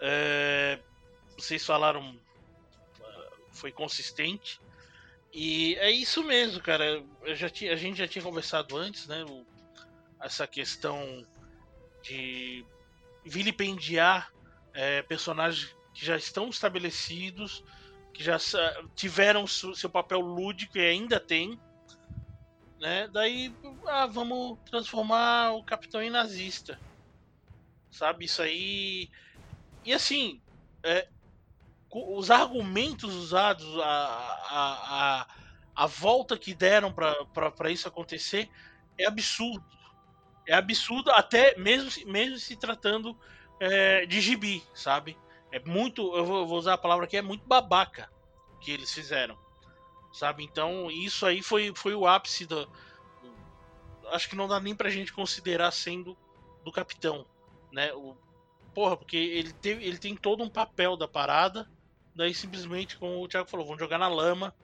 é, 0.00 0.78
vocês 1.36 1.64
falaram. 1.64 2.18
Ah, 3.02 3.28
foi 3.52 3.72
consistente. 3.72 4.60
E 5.32 5.74
é 5.76 5.90
isso 5.90 6.22
mesmo, 6.22 6.60
cara. 6.60 7.02
Eu 7.22 7.34
já 7.34 7.48
tinha, 7.48 7.72
a 7.72 7.76
gente 7.76 7.98
já 7.98 8.06
tinha 8.06 8.22
conversado 8.22 8.76
antes, 8.76 9.06
né? 9.06 9.24
O, 9.24 9.44
essa 10.20 10.46
questão 10.46 11.26
de 12.02 12.64
vilipendiar 13.24 14.32
é, 14.72 15.02
personagens 15.02 15.74
que 15.92 16.04
já 16.04 16.16
estão 16.16 16.48
estabelecidos, 16.48 17.64
que 18.12 18.22
já 18.22 18.36
tiveram 18.94 19.46
seu 19.46 19.88
papel 19.88 20.20
lúdico 20.20 20.78
e 20.78 20.86
ainda 20.86 21.18
tem. 21.18 21.58
Né? 22.78 23.08
Daí, 23.08 23.54
ah, 23.86 24.06
vamos 24.06 24.58
transformar 24.68 25.52
o 25.52 25.64
capitão 25.64 26.02
em 26.02 26.10
nazista. 26.10 26.78
Sabe? 27.90 28.24
Isso 28.24 28.42
aí. 28.42 29.08
E 29.84 29.92
assim, 29.92 30.40
é, 30.82 31.06
os 31.90 32.30
argumentos 32.30 33.14
usados, 33.14 33.78
a, 33.78 33.84
a, 33.84 35.20
a, 35.20 35.26
a 35.76 35.86
volta 35.86 36.36
que 36.38 36.54
deram 36.54 36.92
para 36.92 37.70
isso 37.70 37.86
acontecer 37.86 38.50
é 38.98 39.06
absurdo. 39.06 39.64
É 40.46 40.54
absurdo, 40.54 41.10
até 41.10 41.56
mesmo, 41.56 41.90
mesmo 42.10 42.38
se 42.38 42.56
tratando 42.56 43.18
é, 43.60 44.04
de 44.06 44.20
gibi, 44.20 44.62
sabe? 44.74 45.16
É 45.50 45.60
muito, 45.60 46.14
eu 46.16 46.24
vou, 46.24 46.46
usar 46.46 46.74
a 46.74 46.78
palavra 46.78 47.04
aqui, 47.04 47.16
é 47.16 47.22
muito 47.22 47.46
babaca 47.46 48.10
que 48.60 48.70
eles 48.70 48.92
fizeram, 48.92 49.38
sabe? 50.12 50.44
Então, 50.44 50.90
isso 50.90 51.24
aí 51.24 51.42
foi, 51.42 51.72
foi 51.74 51.94
o 51.94 52.06
ápice 52.06 52.46
da. 52.46 52.66
Acho 54.08 54.28
que 54.28 54.36
não 54.36 54.48
dá 54.48 54.60
nem 54.60 54.74
pra 54.74 54.90
gente 54.90 55.12
considerar 55.12 55.70
sendo 55.70 56.16
do 56.62 56.72
capitão, 56.72 57.26
né? 57.72 57.92
O, 57.94 58.16
porra, 58.74 58.96
porque 58.96 59.16
ele, 59.16 59.52
teve, 59.52 59.84
ele 59.84 59.98
tem 59.98 60.16
todo 60.16 60.42
um 60.42 60.48
papel 60.48 60.96
da 60.96 61.06
parada, 61.06 61.68
daí 62.14 62.34
simplesmente, 62.34 62.96
como 62.98 63.22
o 63.22 63.28
Thiago 63.28 63.48
falou, 63.48 63.66
vão 63.66 63.78
jogar 63.78 63.98
na 63.98 64.08
lama. 64.08 64.54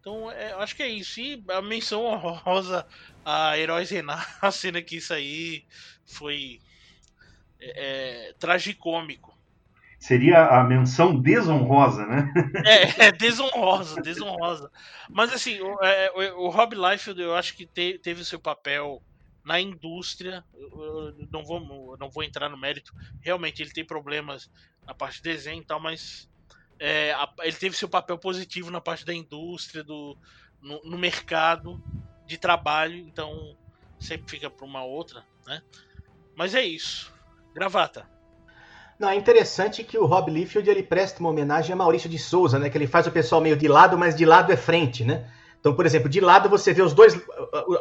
Então, 0.00 0.30
é, 0.30 0.52
acho 0.52 0.76
que 0.76 0.82
é 0.82 0.88
isso. 0.88 1.20
E 1.20 1.42
a 1.48 1.60
menção 1.60 2.04
honrosa 2.04 2.86
a 3.24 3.58
Heróis 3.58 3.90
Renascem, 3.90 4.72
que 4.84 4.96
isso 4.96 5.12
aí 5.12 5.64
foi 6.06 6.60
é, 7.60 8.28
é, 8.28 8.32
tragicômico. 8.34 9.36
Seria 9.98 10.46
a 10.46 10.62
menção 10.62 11.20
desonrosa, 11.20 12.06
né? 12.06 12.32
É, 12.64 13.06
é 13.06 13.12
desonrosa, 13.12 14.00
desonrosa. 14.00 14.70
Mas 15.10 15.32
assim, 15.32 15.60
o, 15.60 15.82
é, 15.82 16.32
o, 16.34 16.46
o 16.46 16.48
Rob 16.50 16.76
Liefeld, 16.76 17.20
eu 17.20 17.34
acho 17.34 17.56
que 17.56 17.66
te, 17.66 17.98
teve 17.98 18.22
o 18.22 18.24
seu 18.24 18.38
papel 18.38 19.02
na 19.48 19.58
indústria. 19.58 20.44
Eu, 20.54 21.14
eu 21.18 21.28
não 21.32 21.42
vou, 21.42 21.96
não 21.96 22.10
vou 22.10 22.22
entrar 22.22 22.50
no 22.50 22.58
mérito. 22.58 22.94
Realmente 23.22 23.62
ele 23.62 23.72
tem 23.72 23.84
problemas 23.84 24.50
na 24.86 24.92
parte 24.92 25.16
de 25.16 25.22
desenho 25.22 25.62
e 25.62 25.64
tal, 25.64 25.80
mas 25.80 26.28
é, 26.78 27.12
a, 27.12 27.26
ele 27.40 27.56
teve 27.56 27.74
seu 27.74 27.88
papel 27.88 28.18
positivo 28.18 28.70
na 28.70 28.80
parte 28.80 29.06
da 29.06 29.14
indústria, 29.14 29.82
do, 29.82 30.16
no, 30.60 30.82
no 30.84 30.98
mercado 30.98 31.82
de 32.26 32.36
trabalho. 32.36 32.98
Então 32.98 33.56
sempre 33.98 34.30
fica 34.30 34.50
para 34.50 34.66
uma 34.66 34.84
outra, 34.84 35.24
né? 35.46 35.62
Mas 36.36 36.54
é 36.54 36.62
isso. 36.62 37.12
Gravata. 37.54 38.06
Não, 38.98 39.08
é 39.08 39.14
interessante 39.14 39.82
que 39.82 39.96
o 39.96 40.04
Rob 40.04 40.30
Liefeld 40.30 40.68
ele 40.68 40.82
presta 40.82 41.20
uma 41.20 41.30
homenagem 41.30 41.72
a 41.72 41.76
Maurício 41.76 42.10
de 42.10 42.18
Souza, 42.18 42.58
né? 42.58 42.68
Que 42.68 42.76
ele 42.76 42.86
faz 42.86 43.06
o 43.06 43.12
pessoal 43.12 43.40
meio 43.40 43.56
de 43.56 43.66
lado, 43.66 43.96
mas 43.96 44.14
de 44.14 44.26
lado 44.26 44.52
é 44.52 44.56
frente, 44.56 45.04
né? 45.04 45.32
Então, 45.60 45.74
por 45.74 45.84
exemplo, 45.84 46.08
de 46.08 46.20
lado 46.20 46.48
você 46.48 46.72
vê 46.72 46.82
os 46.82 46.92
dois, 46.92 47.20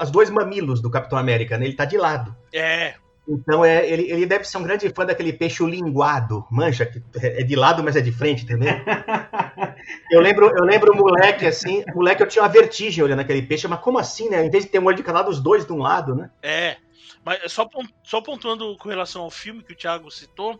os 0.01 0.11
dois 0.11 0.29
mamilos 0.29 0.81
do 0.81 0.89
Capitão 0.89 1.17
América, 1.17 1.57
né? 1.57 1.65
Ele 1.65 1.75
tá 1.75 1.85
de 1.85 1.97
lado. 1.97 2.35
É. 2.53 2.95
Então 3.27 3.63
é, 3.63 3.85
ele, 3.87 4.09
ele 4.09 4.25
deve 4.25 4.45
ser 4.45 4.57
um 4.57 4.63
grande 4.63 4.89
fã 4.89 5.05
daquele 5.05 5.33
peixe 5.33 5.63
linguado, 5.65 6.45
mancha, 6.49 6.85
que 6.85 7.03
é 7.21 7.43
de 7.43 7.55
lado, 7.55 7.83
mas 7.83 7.97
é 7.97 8.01
de 8.01 8.11
frente, 8.11 8.43
entendeu? 8.43 8.69
eu 10.09 10.21
lembro, 10.21 10.49
eu 10.55 10.63
lembro 10.63 10.93
o 10.93 10.95
moleque 10.95 11.45
assim, 11.45 11.83
moleque 11.93 12.23
eu 12.23 12.27
tinha 12.27 12.41
uma 12.41 12.49
vertigem 12.49 13.03
olhando 13.03 13.19
aquele 13.19 13.41
peixe, 13.41 13.67
mas 13.67 13.81
como 13.81 13.99
assim, 13.99 14.29
né? 14.29 14.45
Em 14.45 14.49
vez 14.49 14.63
de 14.63 14.71
ter 14.71 14.79
um 14.79 14.85
olho 14.85 14.95
de 14.95 15.03
cada 15.03 15.19
lado, 15.19 15.29
os 15.29 15.41
dois 15.41 15.65
de 15.65 15.73
um 15.73 15.79
lado, 15.79 16.15
né? 16.15 16.31
É. 16.41 16.77
Mas 17.25 17.51
só, 17.51 17.67
só 18.01 18.21
pontuando 18.21 18.77
com 18.77 18.87
relação 18.87 19.23
ao 19.23 19.29
filme 19.29 19.61
que 19.61 19.73
o 19.73 19.75
Thiago 19.75 20.09
citou, 20.09 20.57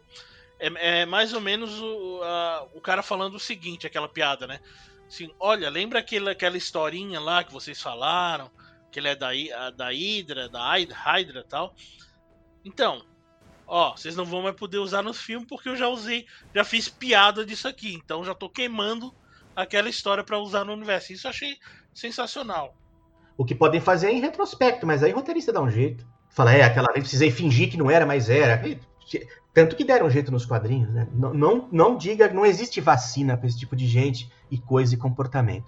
é, 0.60 1.02
é 1.02 1.06
mais 1.06 1.32
ou 1.34 1.40
menos 1.40 1.80
o, 1.80 2.22
a, 2.22 2.68
o 2.74 2.82
cara 2.82 3.02
falando 3.02 3.36
o 3.36 3.40
seguinte, 3.40 3.88
aquela 3.88 4.10
piada, 4.10 4.46
né? 4.46 4.60
Assim, 5.08 5.32
olha, 5.40 5.70
lembra 5.70 6.00
aquela, 6.00 6.32
aquela 6.32 6.58
historinha 6.58 7.20
lá 7.20 7.44
que 7.44 7.54
vocês 7.54 7.82
falaram, 7.82 8.52
que 8.92 9.00
ele 9.00 9.08
é 9.08 9.16
da, 9.16 9.30
da 9.72 9.90
Hydra, 9.90 10.50
da 10.50 10.72
Hydra 10.72 11.40
e 11.40 11.44
tal. 11.44 11.74
Então, 12.66 13.06
ó, 13.66 13.96
vocês 13.96 14.16
não 14.16 14.26
vão 14.26 14.42
mais 14.42 14.56
poder 14.56 14.80
usar 14.80 15.02
no 15.02 15.14
filme 15.14 15.46
porque 15.46 15.70
eu 15.70 15.76
já 15.76 15.88
usei, 15.88 16.26
já 16.54 16.64
fiz 16.64 16.90
piada 16.90 17.46
disso 17.46 17.68
aqui, 17.68 17.94
então 17.94 18.24
já 18.24 18.36
tô 18.36 18.50
queimando 18.50 19.14
aquela 19.56 19.90
história 19.90 20.24
para 20.24 20.40
usar 20.40 20.66
no 20.66 20.74
universo. 20.74 21.14
Isso 21.14 21.28
eu 21.28 21.32
achei 21.32 21.58
sensacional. 21.94 22.76
O 23.38 23.46
que 23.46 23.56
podem 23.56 23.80
fazer 23.80 24.08
é 24.08 24.14
em 24.14 24.20
retrospecto, 24.20 24.86
mas 24.86 25.04
aí 25.04 25.14
o 25.14 25.16
roteirista 25.16 25.54
dá 25.54 25.62
um 25.62 25.70
jeito. 25.70 26.06
Fala, 26.30 26.54
é, 26.54 26.64
aquela 26.64 26.92
vez 26.92 27.00
precisei 27.00 27.32
fingir 27.32 27.70
que 27.70 27.78
não 27.78 27.90
era, 27.90 28.06
mas 28.06 28.30
era. 28.30 28.62
Tanto 29.54 29.76
que 29.76 29.84
deram 29.84 30.08
um 30.08 30.10
jeito 30.10 30.32
nos 30.32 30.46
quadrinhos, 30.46 30.92
né? 30.94 31.08
Não, 31.14 31.34
não, 31.34 31.70
não 31.72 31.98
diga, 31.98 32.32
não 32.32 32.46
existe 32.46 32.82
vacina 32.82 33.38
para 33.38 33.48
esse 33.48 33.58
tipo 33.58 33.76
de 33.76 33.88
gente 33.88 34.30
e 34.50 34.58
coisa 34.58 34.94
e 34.94 34.98
comportamento. 34.98 35.66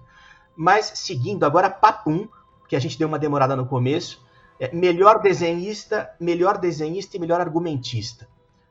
Mas 0.55 0.91
seguindo 0.95 1.45
agora 1.45 1.69
papum, 1.69 2.27
que 2.67 2.75
a 2.75 2.79
gente 2.79 2.97
deu 2.97 3.07
uma 3.07 3.19
demorada 3.19 3.55
no 3.55 3.65
começo, 3.65 4.23
é 4.59 4.73
melhor 4.75 5.21
desenhista, 5.21 6.09
melhor 6.19 6.57
desenhista 6.57 7.15
e 7.15 7.19
melhor 7.19 7.39
argumentista. 7.39 8.27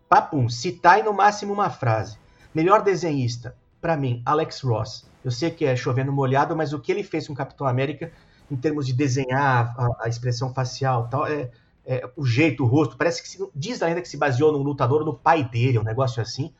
Papum, 0.09 0.49
citar 0.49 1.01
e 1.01 1.03
no 1.03 1.13
máximo 1.13 1.53
uma 1.53 1.71
frase. 1.71 2.19
Melhor 2.55 2.83
desenhista, 2.83 3.57
para 3.81 3.97
mim, 3.97 4.23
Alex 4.25 4.61
Ross. 4.61 5.07
Eu 5.25 5.31
sei 5.31 5.51
que 5.51 5.65
é 5.65 5.75
chovendo 5.77 6.13
molhado, 6.13 6.57
mas 6.57 6.73
o 6.73 6.79
que 6.79 6.93
ele 6.93 7.03
fez 7.03 7.27
com 7.27 7.35
Capitão 7.35 7.67
América 7.67 8.13
em 8.51 8.57
termos 8.57 8.87
de 8.87 8.93
desenhar 8.93 9.75
a, 9.79 10.05
a 10.05 10.09
expressão 10.09 10.53
facial, 10.53 11.09
tal, 11.09 11.27
é, 11.27 11.51
é, 11.85 12.09
o 12.17 12.25
jeito, 12.25 12.65
o 12.65 12.67
rosto, 12.67 12.97
parece 12.97 13.23
que 13.23 13.29
se, 13.29 13.47
diz 13.55 13.83
ainda 13.83 14.01
que 14.01 14.09
se 14.09 14.17
baseou 14.17 14.53
num 14.53 14.63
lutador 14.63 15.05
no 15.05 15.15
pai 15.15 15.45
dele, 15.45 15.79
um 15.79 15.83
negócio 15.83 16.23
assim. 16.23 16.53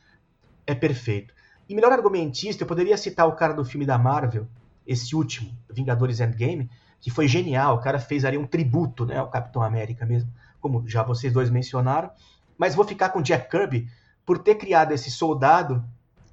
É 0.65 0.75
perfeito. 0.75 1.33
E 1.69 1.75
melhor 1.75 1.91
argumentista, 1.91 2.63
eu 2.63 2.67
poderia 2.67 2.97
citar 2.97 3.27
o 3.27 3.35
cara 3.35 3.53
do 3.53 3.63
filme 3.63 3.85
da 3.85 3.97
Marvel, 3.97 4.47
esse 4.85 5.15
último, 5.15 5.55
Vingadores 5.69 6.19
Endgame, 6.19 6.69
que 6.99 7.11
foi 7.11 7.27
genial. 7.27 7.75
O 7.75 7.79
cara 7.79 7.99
fez 7.99 8.25
ali 8.25 8.37
um 8.37 8.47
tributo 8.47 9.05
né, 9.05 9.17
ao 9.17 9.29
Capitão 9.29 9.61
América 9.61 10.05
mesmo, 10.05 10.33
como 10.59 10.83
já 10.87 11.03
vocês 11.03 11.31
dois 11.31 11.49
mencionaram. 11.49 12.09
Mas 12.57 12.73
vou 12.73 12.83
ficar 12.83 13.09
com 13.09 13.21
Jack 13.21 13.49
Kirby 13.49 13.87
por 14.25 14.39
ter 14.39 14.55
criado 14.55 14.91
esse 14.91 15.11
soldado 15.11 15.83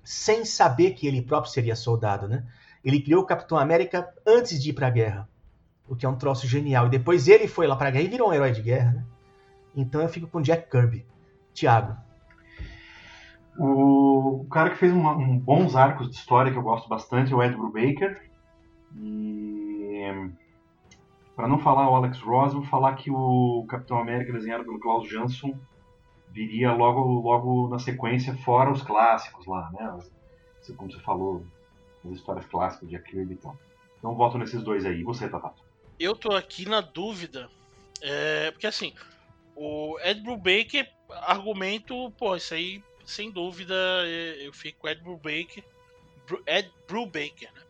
sem 0.02 0.44
saber 0.44 0.92
que 0.92 1.06
ele 1.06 1.20
próprio 1.20 1.52
seria 1.52 1.76
soldado, 1.76 2.26
né? 2.26 2.44
Ele 2.82 3.00
criou 3.00 3.22
o 3.22 3.26
Capitão 3.26 3.58
América 3.58 4.08
antes 4.26 4.62
de 4.62 4.70
ir 4.70 4.72
para 4.72 4.86
a 4.86 4.90
guerra 4.90 5.28
o 5.88 5.94
que 5.94 6.04
é 6.04 6.08
um 6.08 6.16
troço 6.16 6.46
genial. 6.46 6.86
E 6.86 6.90
depois 6.90 7.28
ele 7.28 7.46
foi 7.46 7.66
lá 7.66 7.76
pra 7.76 7.90
guerra 7.90 8.04
e 8.04 8.08
virou 8.08 8.30
um 8.30 8.32
herói 8.32 8.52
de 8.52 8.62
guerra, 8.62 8.92
né? 8.92 9.04
Então 9.74 10.00
eu 10.00 10.08
fico 10.08 10.26
com 10.26 10.40
Jack 10.40 10.70
Kirby. 10.70 11.06
Tiago. 11.52 11.96
O 13.58 14.46
cara 14.50 14.70
que 14.70 14.76
fez 14.76 14.92
uma, 14.92 15.12
um 15.16 15.38
bons 15.38 15.74
arcos 15.74 16.10
de 16.10 16.16
história 16.16 16.52
que 16.52 16.58
eu 16.58 16.62
gosto 16.62 16.88
bastante 16.88 17.32
é 17.32 17.36
o 17.36 17.42
Ed 17.42 17.56
Brubaker. 17.56 18.30
E 18.96 20.30
para 21.34 21.48
não 21.48 21.58
falar 21.58 21.90
o 21.90 21.94
Alex 21.94 22.20
Ross, 22.20 22.54
vou 22.54 22.64
falar 22.64 22.94
que 22.94 23.10
o 23.10 23.66
Capitão 23.68 23.98
América 23.98 24.32
desenhado 24.32 24.64
pelo 24.64 24.80
Klaus 24.80 25.08
Jansson 25.08 25.58
viria 26.30 26.72
logo 26.72 27.00
logo 27.20 27.68
na 27.68 27.78
sequência 27.78 28.36
fora 28.38 28.70
os 28.70 28.82
clássicos 28.82 29.46
lá, 29.46 29.70
né? 29.72 29.98
Como 30.76 30.90
você 30.90 31.00
falou, 31.00 31.44
as 32.04 32.12
histórias 32.12 32.44
clássicas 32.46 32.88
de 32.88 32.98
Kirby 32.98 33.34
e 33.34 33.36
tal. 33.36 33.56
Então 33.98 34.14
voto 34.14 34.36
nesses 34.36 34.62
dois 34.62 34.84
aí. 34.84 35.00
E 35.00 35.04
você, 35.04 35.28
Tatato? 35.28 35.66
eu 35.98 36.14
tô 36.14 36.32
aqui 36.32 36.68
na 36.68 36.80
dúvida. 36.80 37.48
É, 38.02 38.50
porque 38.50 38.66
assim, 38.66 38.92
o 39.54 39.98
Ed 40.00 40.20
Brubaker, 40.20 40.90
argumento, 41.26 42.10
pô, 42.12 42.36
isso 42.36 42.54
aí, 42.54 42.82
sem 43.06 43.30
dúvida, 43.30 43.74
eu 44.40 44.52
fico 44.52 44.80
com 44.80 44.88
Ed 44.88 45.00
Brubaker. 45.00 45.64
Ed 46.44 46.72
Brubaker, 46.88 47.52
né? 47.52 47.62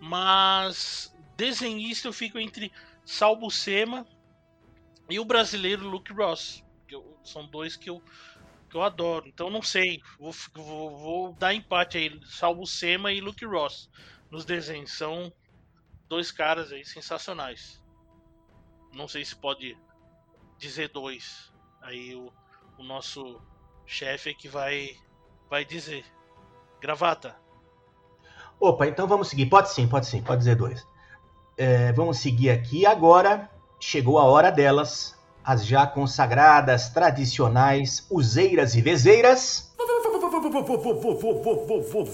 Mas 0.00 1.14
desenhista 1.36 2.08
eu 2.08 2.12
fico 2.12 2.38
entre 2.38 2.72
Sal 3.04 3.36
Buscema 3.36 4.04
e 5.08 5.20
o 5.20 5.24
brasileiro 5.24 5.88
Luke 5.88 6.12
Ross. 6.12 6.64
Eu, 6.90 7.18
são 7.22 7.46
dois 7.46 7.76
que 7.76 7.88
eu, 7.88 8.02
que 8.68 8.76
eu 8.76 8.82
adoro. 8.82 9.28
Então 9.28 9.48
não 9.48 9.62
sei. 9.62 10.02
Vou, 10.18 10.32
vou, 10.54 10.98
vou 10.98 11.32
dar 11.34 11.54
empate 11.54 11.96
aí. 11.96 12.20
Sal 12.26 12.54
Buscema 12.54 13.12
e 13.12 13.20
Luke 13.20 13.44
Ross 13.44 13.88
nos 14.30 14.44
desenhos. 14.44 14.90
São 14.90 15.32
dois 16.08 16.32
caras 16.32 16.72
aí 16.72 16.84
sensacionais. 16.84 17.80
Não 18.92 19.06
sei 19.06 19.24
se 19.24 19.36
pode 19.36 19.78
dizer 20.58 20.88
dois. 20.88 21.52
Aí 21.80 22.16
o, 22.16 22.32
o 22.76 22.82
nosso 22.82 23.40
chefe 23.88 24.34
que 24.34 24.48
vai, 24.48 24.90
vai 25.48 25.64
dizer. 25.64 26.04
Gravata. 26.80 27.34
Opa, 28.60 28.86
então 28.86 29.08
vamos 29.08 29.28
seguir. 29.28 29.46
Pode 29.46 29.72
sim, 29.72 29.88
pode 29.88 30.06
sim, 30.06 30.22
pode 30.22 30.40
dizer 30.40 30.56
dois. 30.56 30.86
É, 31.56 31.90
vamos 31.92 32.18
seguir 32.18 32.50
aqui. 32.50 32.84
Agora 32.84 33.48
chegou 33.80 34.18
a 34.18 34.24
hora 34.24 34.52
delas, 34.52 35.16
as 35.42 35.64
já 35.64 35.86
consagradas, 35.86 36.90
tradicionais, 36.90 38.06
useiras 38.10 38.74
e 38.74 38.82
vezeiras. 38.82 39.72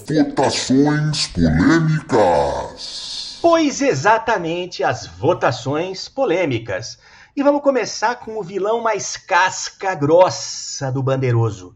Votações 0.07 1.27
polêmicas. 1.27 3.39
Pois 3.41 3.81
exatamente 3.81 4.81
as 4.83 5.05
votações 5.05 6.07
polêmicas. 6.07 6.97
E 7.35 7.43
vamos 7.43 7.61
começar 7.61 8.15
com 8.15 8.37
o 8.37 8.43
vilão 8.43 8.79
mais 8.79 9.17
casca 9.17 9.93
grossa 9.93 10.89
do 10.89 11.03
Bandeiroso. 11.03 11.75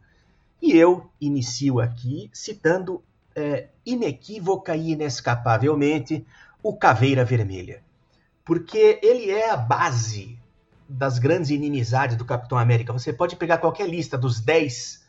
E 0.61 0.71
eu 0.71 1.11
inicio 1.19 1.81
aqui 1.81 2.29
citando 2.31 3.03
é, 3.35 3.67
inequívoca 3.85 4.73
e 4.73 4.91
inescapavelmente 4.91 6.25
o 6.63 6.77
Caveira 6.77 7.25
Vermelha. 7.25 7.83
Porque 8.45 9.01
ele 9.03 9.29
é 9.29 9.49
a 9.49 9.57
base 9.57 10.39
das 10.87 11.19
grandes 11.19 11.49
inimizades 11.49 12.15
do 12.15 12.23
Capitão 12.23 12.57
América. 12.57 12.93
Você 12.93 13.11
pode 13.11 13.35
pegar 13.35 13.57
qualquer 13.57 13.89
lista 13.89 14.17
dos 14.17 14.39
10 14.39 15.05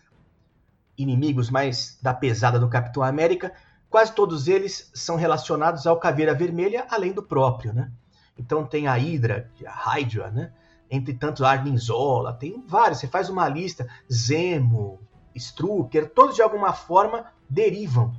inimigos 0.98 1.48
mais 1.48 1.96
da 2.02 2.12
pesada 2.12 2.58
do 2.58 2.68
Capitão 2.68 3.04
América, 3.04 3.52
quase 3.88 4.12
todos 4.12 4.48
eles 4.48 4.90
são 4.94 5.14
relacionados 5.14 5.86
ao 5.86 6.00
Caveira 6.00 6.34
Vermelha, 6.34 6.88
além 6.90 7.12
do 7.12 7.22
próprio, 7.22 7.72
né? 7.72 7.92
Então 8.40 8.64
tem 8.64 8.86
a 8.86 8.94
Hydra, 8.94 9.50
a 9.66 9.70
Hydra, 9.70 10.30
né? 10.30 10.50
Entre 10.90 11.12
tantos, 11.12 11.42
Arninzola, 11.42 12.32
tem 12.32 12.64
vários. 12.66 12.98
Você 12.98 13.06
faz 13.06 13.28
uma 13.28 13.46
lista, 13.46 13.86
Zemo, 14.10 14.98
Strucker, 15.34 16.08
todos 16.08 16.34
de 16.34 16.42
alguma 16.42 16.72
forma 16.72 17.26
derivam 17.48 18.14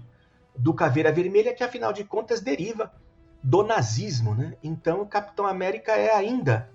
do 0.55 0.75
Caveira 0.75 1.11
Vermelha, 1.11 1.55
que 1.55 1.63
afinal 1.63 1.91
de 1.91 2.03
contas 2.03 2.39
deriva 2.39 2.93
do 3.41 3.63
nazismo, 3.63 4.35
né? 4.35 4.55
Então 4.63 5.01
o 5.01 5.07
Capitão 5.07 5.47
América 5.47 5.93
é 5.93 6.13
ainda 6.13 6.69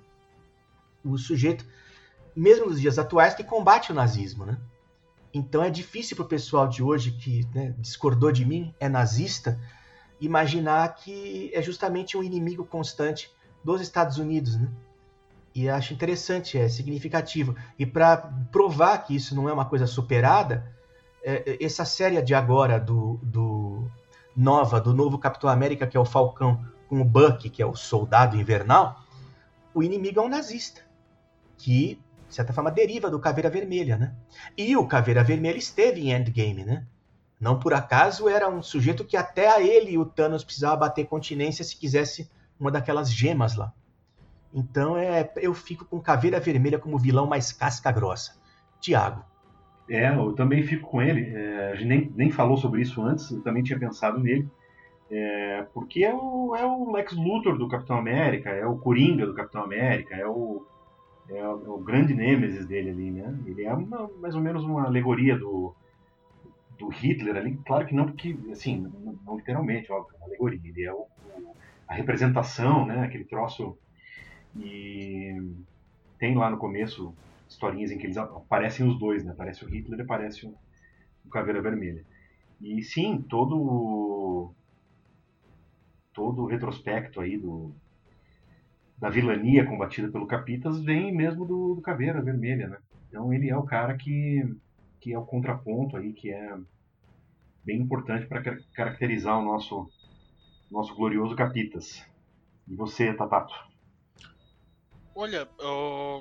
o 1.05 1.17
sujeito, 1.17 1.65
mesmo 2.35 2.67
nos 2.67 2.81
dias 2.81 2.99
atuais, 2.99 3.35
que 3.35 3.45
combate 3.45 3.93
o 3.93 3.95
nazismo, 3.95 4.45
né? 4.45 4.59
Então 5.33 5.63
é 5.63 5.71
difícil 5.71 6.17
para 6.17 6.25
o 6.25 6.29
pessoal 6.29 6.67
de 6.67 6.83
hoje 6.83 7.13
que 7.13 7.47
né, 7.55 7.75
discordou 7.79 8.33
de 8.33 8.45
mim, 8.45 8.75
é 8.81 8.89
nazista, 8.89 9.61
imaginar 10.21 10.97
que 10.97 11.51
é 11.55 11.63
justamente 11.63 12.17
um 12.17 12.25
inimigo 12.25 12.65
constante 12.65 13.31
dos 13.67 13.81
Estados 13.81 14.17
Unidos, 14.17 14.57
né? 14.57 14.69
E 15.53 15.69
acho 15.69 15.93
interessante, 15.93 16.57
é 16.57 16.69
significativo. 16.69 17.57
E 17.79 17.85
para 17.85 18.17
provar 18.53 18.99
que 18.99 19.17
isso 19.17 19.35
não 19.35 19.49
é 19.49 19.53
uma 19.53 19.65
coisa 19.65 19.87
superada, 19.87 20.71
é, 21.25 21.43
é, 21.45 21.65
essa 21.65 21.85
série 21.85 22.21
de 22.23 22.35
agora 22.35 22.79
do, 22.79 23.19
do 23.23 23.91
nova, 24.37 24.81
do 24.81 24.95
novo 24.95 25.19
Capitão 25.19 25.51
América, 25.51 25.87
que 25.87 25.97
é 25.97 26.01
o 26.01 26.05
Falcão, 26.05 26.65
com 26.89 27.01
o 27.01 27.05
Buck, 27.05 27.51
que 27.51 27.61
é 27.61 27.67
o 27.67 27.75
soldado 27.75 28.37
invernal, 28.37 29.03
o 29.75 29.83
inimigo 29.83 30.21
é 30.21 30.23
um 30.23 30.29
nazista, 30.29 30.83
que, 31.59 32.01
de 32.29 32.35
certa 32.35 32.53
forma, 32.53 32.71
deriva 32.71 33.11
do 33.11 33.19
Caveira 33.19 33.51
Vermelha, 33.51 33.97
né? 33.97 34.15
E 34.57 34.77
o 34.77 34.87
Caveira 34.87 35.25
Vermelha 35.25 35.59
esteve 35.59 36.03
em 36.03 36.13
Endgame, 36.13 36.65
né? 36.65 36.87
Não 37.41 37.59
por 37.59 37.75
acaso 37.75 38.29
era 38.29 38.49
um 38.49 38.63
sujeito 38.63 39.05
que 39.05 39.17
até 39.17 39.51
a 39.51 39.61
ele 39.61 39.99
o 39.99 40.05
Thanos 40.05 40.45
precisava 40.45 40.77
bater 40.77 41.07
continência 41.07 41.65
se 41.65 41.77
quisesse 41.77 42.31
uma 42.59 42.71
daquelas 42.71 43.13
gemas 43.13 43.57
lá. 43.57 43.73
Então 44.53 44.97
é, 44.97 45.31
eu 45.37 45.53
fico 45.53 45.85
com 45.85 46.01
Caveira 46.01 46.41
Vermelha 46.41 46.79
como 46.79 46.99
vilão 46.99 47.27
mais 47.27 47.53
casca 47.53 47.93
grossa. 47.93 48.41
Tiago. 48.81 49.25
É, 49.89 50.09
eu 50.15 50.33
também 50.33 50.63
fico 50.63 50.89
com 50.89 51.01
ele. 51.01 51.31
É, 51.35 51.73
a 51.73 51.75
gente 51.75 51.89
nem, 51.89 52.13
nem 52.17 52.31
falou 52.31 52.57
sobre 52.57 52.83
isso 52.83 53.03
antes, 53.03 53.31
eu 53.31 53.43
também 53.43 53.63
tinha 53.63 53.79
pensado 53.79 54.19
nele. 54.19 54.49
É, 55.11 55.67
porque 55.73 56.05
é 56.05 56.13
o, 56.13 56.57
é 56.57 56.67
o 56.67 56.91
Lex 56.93 57.13
Luthor 57.13 57.57
do 57.57 57.69
Capitão 57.69 57.97
América, 57.97 58.51
é 58.51 58.67
o 58.67 58.77
Coringa 58.77 59.25
do 59.25 59.35
Capitão 59.35 59.63
América, 59.63 60.17
é 60.17 60.27
o, 60.27 60.67
é 61.29 61.47
o, 61.47 61.65
é 61.65 61.69
o 61.69 61.79
grande 61.79 62.13
nêmesis 62.13 62.67
dele 62.67 62.91
ali, 62.91 63.11
né? 63.13 63.39
Ele 63.47 63.65
é 63.65 63.73
uma, 63.73 64.11
mais 64.21 64.35
ou 64.35 64.41
menos 64.41 64.65
uma 64.65 64.85
alegoria 64.85 65.39
do, 65.39 65.73
do 66.77 66.89
Hitler 66.89 67.37
ali, 67.37 67.57
claro 67.65 67.87
que 67.87 67.95
não 67.95 68.07
porque, 68.07 68.37
assim, 68.51 68.81
não, 68.81 69.17
não 69.25 69.37
literalmente, 69.37 69.93
óbvio, 69.93 70.17
é 70.17 70.19
uma 70.19 70.27
alegoria, 70.27 70.61
ele 70.65 70.85
é 70.85 70.93
o, 70.93 71.07
a 71.89 71.95
representação, 71.95 72.87
né, 72.87 73.05
aquele 73.05 73.25
troço, 73.25 73.77
e 74.57 75.55
tem 76.19 76.35
lá 76.35 76.51
no 76.51 76.59
começo 76.59 77.15
historinhas 77.49 77.91
em 77.91 77.99
que 77.99 78.07
eles 78.07 78.17
aparecem 78.17 78.87
os 78.87 78.99
dois, 78.99 79.25
né, 79.25 79.33
aparece 79.33 79.65
o 79.65 79.69
Hitler 79.69 80.01
e 80.01 80.03
aparece 80.03 80.47
o, 80.47 80.55
o 81.25 81.29
Caveira 81.29 81.63
Vermelha. 81.63 82.05
E 82.61 82.83
sim, 82.83 83.25
todo 83.29 84.53
todo 86.13 86.43
o 86.43 86.47
retrospecto 86.47 87.21
aí 87.21 87.37
do, 87.37 87.75
da 88.97 89.11
vilania 89.11 89.67
combatida 89.67 90.11
pelo 90.11 90.27
Capitas 90.27 90.83
vem 90.83 91.15
mesmo 91.15 91.45
do, 91.45 91.75
do 91.75 91.83
Caveira 91.83 92.23
Vermelha, 92.23 92.69
né? 92.69 92.79
Então 93.09 93.33
ele 93.33 93.51
é 93.51 93.57
o 93.57 93.63
cara 93.63 93.97
que 93.97 94.43
que 94.99 95.13
é 95.13 95.19
o 95.19 95.25
contraponto 95.25 95.97
aí, 95.97 96.13
que 96.13 96.33
é 96.33 96.57
bem 97.65 97.81
importante 97.81 98.27
para 98.27 98.43
caracterizar 98.75 99.39
o 99.39 99.45
nosso, 99.45 99.89
nosso 100.71 100.95
glorioso 100.95 101.35
Capitas. 101.35 102.05
E 102.69 102.75
você, 102.75 103.13
Tatato? 103.15 103.55
Olha, 105.15 105.49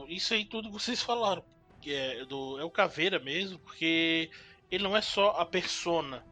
isso 0.07 0.33
aí 0.33 0.45
tudo 0.45 0.71
vocês 0.71 1.01
falaram. 1.01 1.43
É, 1.87 2.25
do, 2.25 2.59
é 2.59 2.63
o 2.63 2.71
Caveira 2.71 3.19
mesmo, 3.19 3.59
porque 3.59 4.31
ele 4.71 4.83
não 4.83 4.97
é 4.97 5.01
só 5.01 5.31
a 5.31 5.45
persona. 5.45 6.25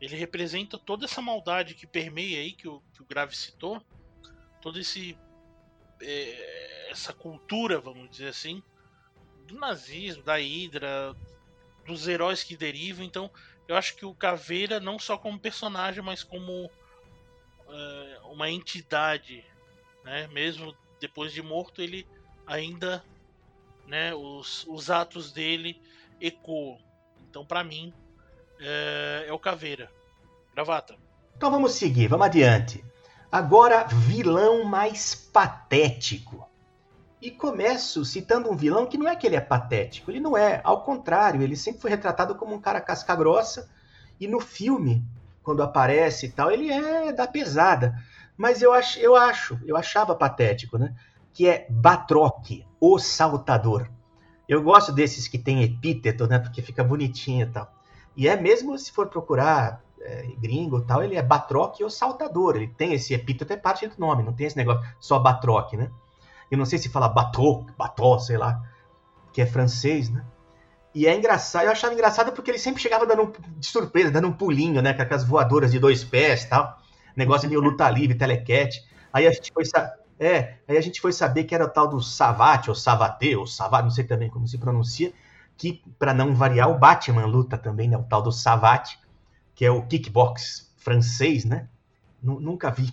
Ele 0.00 0.16
representa 0.16 0.78
toda 0.78 1.04
essa 1.04 1.22
maldade 1.22 1.74
que 1.74 1.86
permeia 1.86 2.40
aí, 2.40 2.52
que 2.52 2.66
o, 2.66 2.82
que 2.92 3.02
o 3.02 3.06
Grave 3.06 3.36
citou. 3.36 3.80
Toda 4.60 4.80
esse, 4.80 5.16
é, 6.02 6.90
essa 6.90 7.12
cultura, 7.12 7.78
vamos 7.78 8.10
dizer 8.10 8.28
assim, 8.28 8.62
do 9.46 9.54
nazismo, 9.56 10.22
da 10.22 10.36
Hydra, 10.36 11.14
dos 11.86 12.08
heróis 12.08 12.42
que 12.42 12.56
derivam. 12.56 13.04
Então, 13.04 13.30
eu 13.68 13.76
acho 13.76 13.94
que 13.96 14.04
o 14.04 14.14
Caveira, 14.14 14.80
não 14.80 14.98
só 14.98 15.16
como 15.16 15.38
personagem, 15.38 16.02
mas 16.02 16.24
como 16.24 16.70
é, 17.68 18.18
uma 18.24 18.50
entidade, 18.50 19.44
né? 20.04 20.28
Mesmo 20.28 20.74
depois 21.00 21.32
de 21.32 21.42
morto, 21.42 21.82
ele 21.82 22.06
ainda, 22.46 23.04
né? 23.86 24.14
Os, 24.14 24.64
os 24.68 24.90
atos 24.90 25.32
dele 25.32 25.80
ecoam. 26.20 26.78
Então, 27.28 27.44
para 27.44 27.62
mim, 27.62 27.92
é, 28.60 29.26
é 29.28 29.32
o 29.32 29.38
Caveira. 29.38 29.90
Gravata. 30.54 30.96
Então 31.36 31.50
vamos 31.50 31.72
seguir, 31.72 32.08
vamos 32.08 32.26
adiante. 32.26 32.82
Agora, 33.30 33.84
vilão 33.84 34.64
mais 34.64 35.14
patético. 35.14 36.48
E 37.20 37.30
começo 37.30 38.04
citando 38.04 38.50
um 38.50 38.56
vilão 38.56 38.86
que 38.86 38.96
não 38.96 39.08
é 39.08 39.16
que 39.16 39.26
ele 39.26 39.36
é 39.36 39.40
patético, 39.40 40.10
ele 40.10 40.20
não 40.20 40.36
é, 40.36 40.60
ao 40.62 40.82
contrário, 40.82 41.42
ele 41.42 41.56
sempre 41.56 41.80
foi 41.80 41.90
retratado 41.90 42.34
como 42.36 42.54
um 42.54 42.60
cara 42.60 42.80
casca 42.80 43.14
grossa, 43.14 43.68
e 44.20 44.28
no 44.28 44.38
filme, 44.38 45.04
quando 45.46 45.62
aparece 45.62 46.26
e 46.26 46.28
tal, 46.28 46.50
ele 46.50 46.72
é 46.72 47.12
da 47.12 47.24
pesada. 47.24 47.96
Mas 48.36 48.60
eu 48.62 48.72
acho, 48.72 48.98
eu 48.98 49.14
acho, 49.14 49.56
eu 49.64 49.76
achava 49.76 50.12
patético, 50.12 50.76
né? 50.76 50.92
Que 51.32 51.46
é 51.46 51.68
Batroc, 51.70 52.64
o 52.80 52.98
saltador. 52.98 53.88
Eu 54.48 54.60
gosto 54.60 54.90
desses 54.90 55.28
que 55.28 55.38
tem 55.38 55.62
epíteto, 55.62 56.26
né? 56.26 56.40
Porque 56.40 56.60
fica 56.60 56.82
bonitinho 56.82 57.46
e 57.46 57.50
tal. 57.50 57.72
E 58.16 58.26
é 58.26 58.36
mesmo 58.36 58.76
se 58.76 58.90
for 58.90 59.06
procurar 59.06 59.84
é, 60.00 60.26
gringo 60.36 60.80
tal, 60.80 61.04
ele 61.04 61.14
é 61.14 61.22
Batroc, 61.22 61.80
o 61.80 61.88
saltador. 61.88 62.56
Ele 62.56 62.66
tem 62.66 62.92
esse 62.92 63.14
epíteto, 63.14 63.52
é 63.52 63.56
parte 63.56 63.86
do 63.86 63.94
nome, 64.00 64.24
não 64.24 64.32
tem 64.32 64.48
esse 64.48 64.56
negócio 64.56 64.84
só 64.98 65.16
Batroc, 65.20 65.74
né? 65.74 65.92
Eu 66.50 66.58
não 66.58 66.66
sei 66.66 66.80
se 66.80 66.88
fala 66.88 67.08
bateau, 67.08 67.64
bateau, 67.78 68.18
sei 68.18 68.36
lá, 68.36 68.60
que 69.32 69.40
é 69.40 69.46
francês, 69.46 70.10
né? 70.10 70.24
E 70.96 71.06
é 71.06 71.14
engraçado, 71.14 71.66
eu 71.66 71.70
achava 71.70 71.92
engraçado 71.92 72.32
porque 72.32 72.50
ele 72.50 72.58
sempre 72.58 72.80
chegava 72.80 73.04
dando 73.04 73.24
um, 73.24 73.32
de 73.58 73.66
surpresa, 73.66 74.10
dando 74.10 74.28
um 74.28 74.32
pulinho, 74.32 74.80
né? 74.80 74.94
Com 74.94 75.02
aquelas 75.02 75.24
voadoras 75.24 75.70
de 75.70 75.78
dois 75.78 76.02
pés 76.02 76.46
tal. 76.46 76.80
Negócio 77.14 77.46
meio 77.46 77.60
luta 77.60 77.90
livre, 77.90 78.16
telequete. 78.16 78.82
Aí 79.12 79.26
a 79.26 79.30
gente 79.30 79.52
foi 79.52 79.64
é, 80.18 80.54
aí 80.66 80.78
a 80.78 80.80
gente 80.80 80.98
foi 80.98 81.12
saber 81.12 81.44
que 81.44 81.54
era 81.54 81.66
o 81.66 81.68
tal 81.68 81.86
do 81.86 82.00
Savate, 82.00 82.70
ou 82.70 82.74
Savate, 82.74 83.36
ou 83.36 83.46
Savat, 83.46 83.82
não 83.82 83.90
sei 83.90 84.04
também 84.04 84.30
como 84.30 84.48
se 84.48 84.56
pronuncia, 84.56 85.12
que, 85.54 85.82
para 85.98 86.14
não 86.14 86.34
variar, 86.34 86.70
o 86.70 86.78
Batman 86.78 87.26
luta 87.26 87.58
também, 87.58 87.90
né? 87.90 87.98
O 87.98 88.04
tal 88.04 88.22
do 88.22 88.32
Savate, 88.32 88.98
que 89.54 89.66
é 89.66 89.70
o 89.70 89.82
kickbox 89.82 90.72
francês, 90.78 91.44
né? 91.44 91.68
N 92.22 92.40
nunca 92.40 92.70
vi 92.70 92.90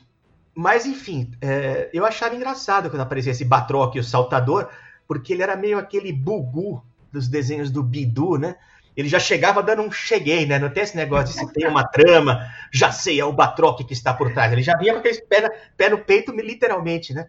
mas, 0.54 0.86
enfim, 0.86 1.32
é, 1.42 1.90
eu 1.94 2.06
achava 2.06 2.36
engraçado 2.36 2.90
quando 2.90 3.02
aparecia 3.02 3.32
esse 3.32 3.46
Batroc, 3.46 3.96
o 3.96 4.04
saltador, 4.04 4.70
porque 5.08 5.34
ele 5.34 5.42
era 5.42 5.56
meio 5.56 5.80
aquele 5.80 6.12
bugu 6.12 6.84
dos 7.14 7.30
desenhos 7.30 7.72
do 7.72 7.82
Bidu, 7.82 8.38
né? 8.38 8.58
Ele 8.96 9.08
já 9.08 9.20
chegava 9.20 9.64
dando 9.64 9.82
um 9.82 9.92
cheguei, 9.92 10.46
né? 10.46 10.60
Não 10.60 10.70
tem 10.70 10.84
esse 10.84 10.98
negócio 10.98 11.34
de 11.34 11.40
se 11.40 11.54
tem 11.54 11.68
uma 11.68 11.84
trama, 11.88 12.46
já 12.72 12.92
sei, 12.92 13.20
é 13.20 13.26
o 13.26 13.32
Batroc 13.32 13.80
que 13.86 13.94
está 13.94 14.14
por 14.14 14.34
trás. 14.34 14.52
Ele 14.52 14.62
já 14.62 14.78
vinha 14.78 14.94
com 14.94 15.00
aquele 15.00 15.22
pé, 15.22 15.50
pé 15.78 15.90
no 15.90 16.00
peito, 16.00 16.32
literalmente, 16.32 17.14
né? 17.14 17.28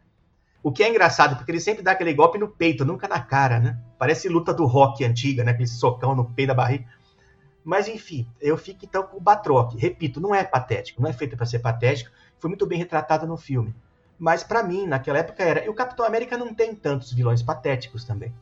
O 0.62 0.72
que 0.72 0.82
é 0.82 0.88
engraçado, 0.88 1.36
porque 1.36 1.52
ele 1.52 1.60
sempre 1.60 1.82
dá 1.82 1.92
aquele 1.92 2.12
golpe 2.12 2.38
no 2.38 2.48
peito, 2.48 2.84
nunca 2.84 3.06
na 3.06 3.20
cara, 3.20 3.60
né? 3.60 3.78
Parece 3.98 4.28
luta 4.28 4.52
do 4.52 4.66
rock 4.66 5.04
antiga, 5.04 5.44
né? 5.44 5.52
Aquele 5.52 5.68
socão 5.68 6.14
no 6.14 6.24
peito 6.24 6.48
da 6.48 6.54
barriga. 6.54 6.86
Mas 7.62 7.86
enfim, 7.86 8.26
eu 8.40 8.58
fico 8.58 8.84
então 8.84 9.02
com 9.04 9.18
o 9.18 9.20
Batroc. 9.20 9.74
Repito, 9.74 10.20
não 10.20 10.34
é 10.34 10.42
patético, 10.42 11.00
não 11.00 11.08
é 11.08 11.12
feito 11.12 11.36
para 11.36 11.46
ser 11.46 11.60
patético 11.60 12.10
foi 12.44 12.50
muito 12.50 12.66
bem 12.66 12.78
retratada 12.78 13.26
no 13.26 13.38
filme. 13.38 13.74
Mas 14.18 14.44
para 14.44 14.62
mim, 14.62 14.86
naquela 14.86 15.18
época 15.18 15.42
era. 15.42 15.64
E 15.64 15.68
o 15.70 15.74
Capitão 15.74 16.04
América 16.04 16.36
não 16.36 16.52
tem 16.54 16.74
tantos 16.74 17.10
vilões 17.10 17.42
patéticos 17.42 18.04
também. 18.04 18.34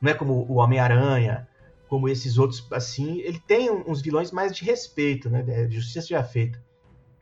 Não 0.00 0.10
é 0.10 0.14
como 0.14 0.46
o 0.48 0.56
Homem-Aranha, 0.56 1.48
como 1.88 2.08
esses 2.08 2.38
outros 2.38 2.66
assim. 2.72 3.20
Ele 3.20 3.38
tem 3.38 3.70
uns 3.70 4.00
vilões 4.00 4.30
mais 4.30 4.54
de 4.56 4.64
respeito, 4.64 5.28
né? 5.28 5.42
De 5.42 5.74
justiça 5.74 6.06
já 6.06 6.22
feita. 6.22 6.62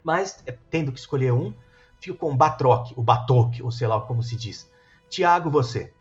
Mas, 0.05 0.43
é, 0.47 0.57
tendo 0.71 0.93
que 0.93 0.99
escolher 0.99 1.33
um, 1.33 1.53
fico 2.01 2.19
com 2.19 2.33
o 2.33 2.37
Batroc, 2.37 2.93
o 2.97 3.03
Batok, 3.03 3.63
ou 3.63 3.71
sei 3.71 3.87
lá 3.87 4.01
como 4.01 4.23
se 4.23 4.37
diz. 4.37 4.71
Tiago, 5.09 5.51
você. 5.51 5.93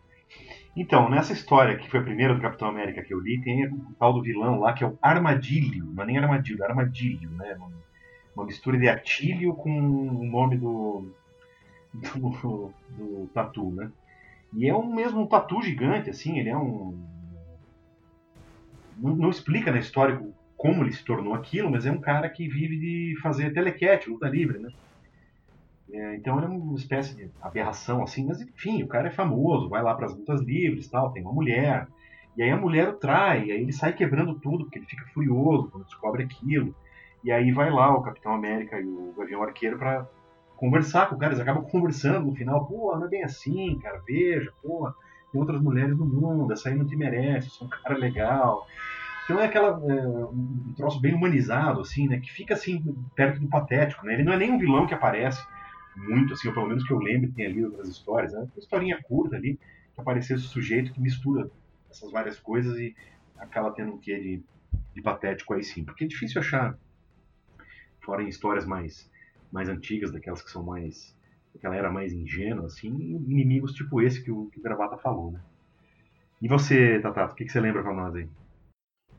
Então, 0.76 1.10
nessa 1.10 1.34
história, 1.34 1.76
que 1.76 1.90
foi 1.90 2.00
a 2.00 2.04
primeira 2.04 2.36
do 2.36 2.42
Capitão 2.42 2.68
América 2.68 3.02
que 3.02 3.12
eu 3.12 3.20
li, 3.20 3.42
tem 3.42 3.66
o 3.66 3.96
tal 3.98 4.14
do 4.14 4.22
vilão 4.22 4.60
lá, 4.60 4.74
que 4.74 4.84
é 4.84 4.88
o 4.88 4.98
Armadilho. 5.02 5.86
Não 5.86 6.04
é 6.04 6.06
nem 6.06 6.18
Armadilho, 6.20 6.64
é 6.64 6.68
Armadilho, 6.68 7.32
né? 7.32 7.58
Uma, 8.36 8.46
mistura 8.46 8.78
de 8.78 8.88
Atílio 8.88 9.56
com 9.56 9.72
o 9.72 10.24
nome 10.24 10.58
do, 10.58 11.12
do, 11.94 12.74
do 12.92 13.28
tatu, 13.34 13.72
né? 13.72 13.92
E 14.54 14.68
é 14.68 14.76
um 14.76 14.94
mesmo 14.94 15.28
tatu 15.28 15.62
gigante, 15.62 16.10
assim, 16.10 16.40
ele 16.40 16.50
é 16.50 16.58
um. 16.58 16.98
Não, 18.98 19.16
não, 19.16 19.30
explica 19.30 19.72
na 19.72 19.80
história 19.80 20.20
como 20.56 20.84
ele 20.84 20.94
se 20.94 21.04
tornou 21.04 21.34
aquilo, 21.34 21.70
mas 21.70 21.86
é 21.86 21.92
um 21.92 22.00
cara 22.00 22.28
que 22.30 22.48
vive 22.48 22.78
de 22.80 23.16
fazer 23.22 23.54
telequete, 23.54 24.10
luta 24.10 24.28
livre, 24.28 24.58
né? 24.58 24.70
É, 25.92 26.16
então 26.16 26.38
ele 26.38 26.48
é 26.48 26.50
uma 26.50 26.76
espécie 26.76 27.16
de 27.16 27.30
aberração, 27.42 28.04
assim, 28.04 28.26
mas 28.26 28.42
enfim, 28.42 28.84
o 28.84 28.88
cara 28.88 29.08
é 29.08 29.12
famoso, 29.12 29.70
vai 29.70 29.82
lá 29.82 29.94
para 29.94 30.08
as 30.08 30.16
lutas 30.16 30.42
livres 30.42 30.88
tal, 30.88 31.12
tem 31.12 31.22
uma 31.22 31.32
mulher. 31.32 31.88
E 32.36 32.44
aí 32.44 32.52
a 32.52 32.58
mulher 32.58 32.90
o 32.90 32.94
trai, 32.94 33.52
aí 33.52 33.62
ele 33.62 33.72
sai 33.72 33.94
quebrando 33.94 34.36
tudo, 34.40 34.66
porque 34.66 34.80
ele 34.80 34.86
fica 34.86 35.06
furioso 35.14 35.70
quando 35.70 35.86
descobre 35.86 36.24
aquilo. 36.24 36.76
E 37.24 37.32
aí 37.32 37.52
vai 37.52 37.70
lá 37.70 37.96
o 37.96 38.02
Capitão 38.02 38.34
América 38.34 38.80
e 38.80 38.86
o 38.86 39.14
Gavião 39.18 39.44
Arqueiro 39.44 39.78
para 39.78 40.08
conversar 40.58 41.08
com 41.08 41.16
o 41.16 41.18
cara, 41.18 41.32
eles 41.32 41.42
acabam 41.42 41.64
conversando 41.64 42.26
no 42.26 42.36
final, 42.36 42.66
pô, 42.66 42.96
não 42.98 43.06
é 43.06 43.10
bem 43.10 43.24
assim, 43.24 43.80
cara, 43.80 44.02
veja, 44.06 44.52
pô, 44.62 44.92
tem 45.32 45.40
outras 45.40 45.62
mulheres 45.62 45.96
no 45.96 46.06
mundo, 46.06 46.52
essa 46.52 46.70
aí 46.70 46.76
não 46.76 46.86
te 46.86 46.96
merece, 46.96 47.50
você 47.50 47.64
é 47.64 47.68
um 47.68 47.70
cara 47.70 47.98
legal. 47.98 48.68
Então 49.24 49.40
é 49.40 49.46
aquela 49.46 49.70
é, 49.70 50.08
um 50.08 50.74
troço 50.76 51.00
bem 51.00 51.14
humanizado, 51.14 51.82
assim, 51.82 52.08
né, 52.08 52.20
que 52.20 52.32
fica 52.32 52.54
assim 52.54 52.84
perto 53.16 53.40
do 53.40 53.48
patético, 53.48 54.06
né? 54.06 54.14
Ele 54.14 54.24
não 54.24 54.34
é 54.34 54.38
nem 54.38 54.52
um 54.52 54.58
vilão 54.58 54.88
que 54.88 54.94
aparece 54.94 55.46
muito, 55.96 56.34
assim, 56.34 56.48
ou 56.48 56.54
pelo 56.54 56.68
menos 56.68 56.86
que 56.86 56.92
eu 56.92 57.00
lembro 57.00 57.32
tenha 57.32 57.50
lido 57.50 57.68
outras 57.68 57.90
histórias, 57.90 58.34
né? 58.34 58.40
Uma 58.40 58.52
historinha 58.58 59.00
curta 59.04 59.36
ali, 59.36 59.60
que 59.94 60.02
apareceu 60.02 60.38
esse 60.38 60.46
sujeito 60.46 60.94
que 60.94 61.02
mistura 61.02 61.50
essas 61.90 62.12
várias 62.12 62.40
coisas 62.40 62.78
e 62.80 62.96
acaba 63.38 63.72
tendo 63.72 63.94
um 63.94 63.98
quê 63.98 64.18
de, 64.20 64.44
de 64.94 65.02
patético 65.02 65.54
aí 65.54 65.64
sim. 65.64 65.84
Porque 65.84 66.06
é 66.06 66.08
difícil 66.08 66.40
achar, 66.40 66.78
fora 68.02 68.24
em 68.24 68.30
histórias 68.30 68.66
mais 68.66 69.10
mais 69.52 69.70
antigas, 69.70 70.12
daquelas 70.12 70.42
que 70.42 70.52
são 70.52 70.64
mais. 70.64 71.16
daquela 71.54 71.76
era 71.76 71.92
mais 71.92 72.14
ingênua, 72.14 72.68
assim, 72.68 72.88
inimigos 72.88 73.74
tipo 73.74 74.02
esse 74.02 74.24
que 74.24 74.32
o, 74.32 74.48
que 74.48 74.60
o 74.60 74.64
Gravata 74.64 74.98
falou, 74.98 75.32
né? 75.32 75.42
E 76.42 76.48
você, 76.48 77.00
Tatato, 77.00 77.34
o 77.34 77.36
que, 77.36 77.46
que 77.46 77.52
você 77.52 77.60
lembra 77.60 77.82
pra 77.82 77.94
nós 77.94 78.16
aí? 78.16 78.30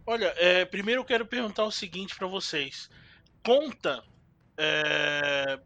Olha, 0.06 0.32
é, 0.36 0.64
primeiro 0.64 1.00
eu 1.02 1.04
quero 1.04 1.26
perguntar 1.26 1.64
o 1.64 1.70
seguinte 1.70 2.16
para 2.16 2.26
vocês. 2.26 2.88
Conta. 3.44 4.02
É, 4.56 5.60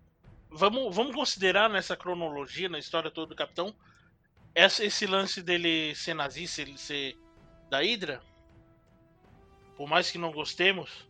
vamos, 0.51 0.95
vamos 0.95 1.15
considerar 1.15 1.69
nessa 1.69 1.97
cronologia, 1.97 2.69
na 2.69 2.79
história 2.79 3.11
toda 3.11 3.29
do 3.29 3.37
Capitão, 3.37 3.75
essa, 4.55 4.85
esse 4.85 5.07
lance 5.07 5.43
dele 5.43 5.95
ser 5.95 6.15
nazista, 6.15 6.61
ele 6.61 6.77
ser 6.77 7.17
da 7.71 7.79
Hydra? 7.79 8.21
Por 9.77 9.89
mais 9.89 10.11
que 10.11 10.19
não 10.19 10.33
gostemos. 10.33 11.09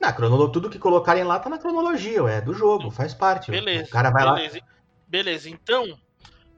Na 0.00 0.12
cronologia, 0.12 0.52
tudo 0.52 0.70
que 0.70 0.78
colocarem 0.78 1.24
lá 1.24 1.38
tá 1.40 1.50
na 1.50 1.58
cronologia, 1.58 2.20
é 2.28 2.40
do 2.40 2.52
jogo, 2.52 2.90
faz 2.90 3.12
parte. 3.12 3.50
Beleza. 3.50 3.86
O 3.86 3.90
cara 3.90 4.10
vai 4.10 4.24
beleza, 4.24 4.58
lá. 4.58 4.66
Beleza, 5.06 5.50
então. 5.50 5.98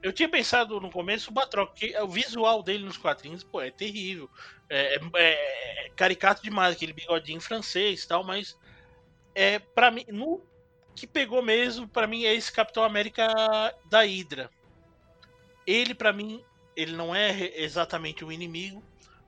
Eu 0.03 0.11
tinha 0.11 0.27
pensado 0.27 0.79
no 0.79 0.89
começo 0.89 1.29
o 1.29 1.33
Batroc, 1.33 1.75
que 1.75 1.95
o 1.99 2.07
visual 2.07 2.63
dele 2.63 2.83
nos 2.83 2.97
quadrinhos, 2.97 3.43
pô, 3.43 3.61
é 3.61 3.69
terrível. 3.69 4.27
É, 4.67 4.95
é, 4.95 5.85
é 5.85 5.89
caricato 5.95 6.41
demais, 6.41 6.75
aquele 6.75 6.91
bigodinho 6.91 7.39
francês 7.39 8.03
e 8.03 8.07
tal, 8.07 8.23
mas 8.23 8.57
é 9.35 9.59
para 9.59 9.91
mim, 9.91 10.03
no 10.09 10.41
que 10.95 11.05
pegou 11.05 11.41
mesmo, 11.41 11.87
para 11.87 12.07
mim 12.07 12.25
é 12.25 12.33
esse 12.33 12.51
Capitão 12.51 12.83
América 12.83 13.27
da 13.85 14.01
Hydra. 14.01 14.49
Ele 15.65 15.93
para 15.93 16.11
mim, 16.11 16.43
ele 16.75 16.93
não 16.95 17.13
é 17.13 17.61
exatamente 17.61 18.25
o 18.25 18.31
inimigo, 18.31 18.83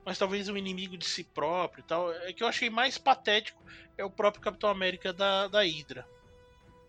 mas 0.06 0.18
talvez 0.18 0.50
um 0.50 0.58
inimigo 0.58 0.98
de 0.98 1.06
si 1.06 1.24
próprio 1.24 1.82
e 1.82 1.88
tal. 1.88 2.12
É 2.12 2.34
que 2.34 2.44
eu 2.44 2.48
achei 2.48 2.70
mais 2.70 2.98
patético 2.98 3.62
é 3.98 4.04
o 4.04 4.10
próprio 4.10 4.44
Capitão 4.44 4.70
América 4.70 5.14
da, 5.14 5.48
da 5.48 5.62
Hydra. 5.62 6.08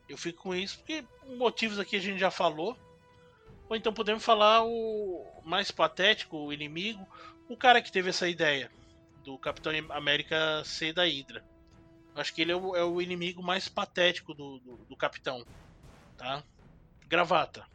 Eu 0.08 0.18
fico 0.18 0.42
com 0.42 0.54
isso 0.54 0.78
porque 0.78 1.04
motivos 1.36 1.78
aqui 1.78 1.96
a 1.96 2.00
gente 2.00 2.18
já 2.18 2.30
falou. 2.30 2.76
Ou 3.68 3.76
então 3.76 3.92
podemos 3.92 4.24
falar 4.24 4.62
o 4.64 5.42
mais 5.42 5.70
patético, 5.70 6.36
o 6.36 6.52
inimigo, 6.52 7.06
o 7.48 7.56
cara 7.56 7.80
que 7.80 7.90
teve 7.90 8.10
essa 8.10 8.28
ideia 8.28 8.70
do 9.24 9.38
Capitão 9.38 9.72
América 9.90 10.62
ser 10.64 10.92
da 10.92 11.04
Hydra. 11.04 11.42
Acho 12.14 12.32
que 12.34 12.42
ele 12.42 12.52
é 12.52 12.56
o, 12.56 12.76
é 12.76 12.84
o 12.84 13.00
inimigo 13.00 13.42
mais 13.42 13.68
patético 13.68 14.34
do, 14.34 14.58
do, 14.58 14.76
do 14.76 14.96
Capitão. 14.96 15.44
Tá? 16.16 16.44
Gravata. 17.08 17.66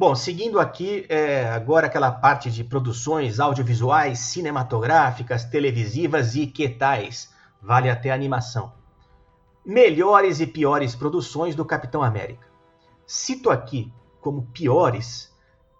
Bom, 0.00 0.14
seguindo 0.14 0.58
aqui, 0.58 1.04
é, 1.10 1.46
agora 1.50 1.86
aquela 1.86 2.10
parte 2.10 2.50
de 2.50 2.64
produções 2.64 3.38
audiovisuais, 3.38 4.18
cinematográficas, 4.18 5.44
televisivas 5.44 6.34
e 6.34 6.46
que 6.46 6.70
tais. 6.70 7.30
Vale 7.60 7.90
até 7.90 8.10
animação. 8.10 8.72
Melhores 9.62 10.40
e 10.40 10.46
piores 10.46 10.94
produções 10.94 11.54
do 11.54 11.66
Capitão 11.66 12.02
América. 12.02 12.46
Cito 13.06 13.50
aqui 13.50 13.92
como 14.22 14.46
piores, 14.54 15.30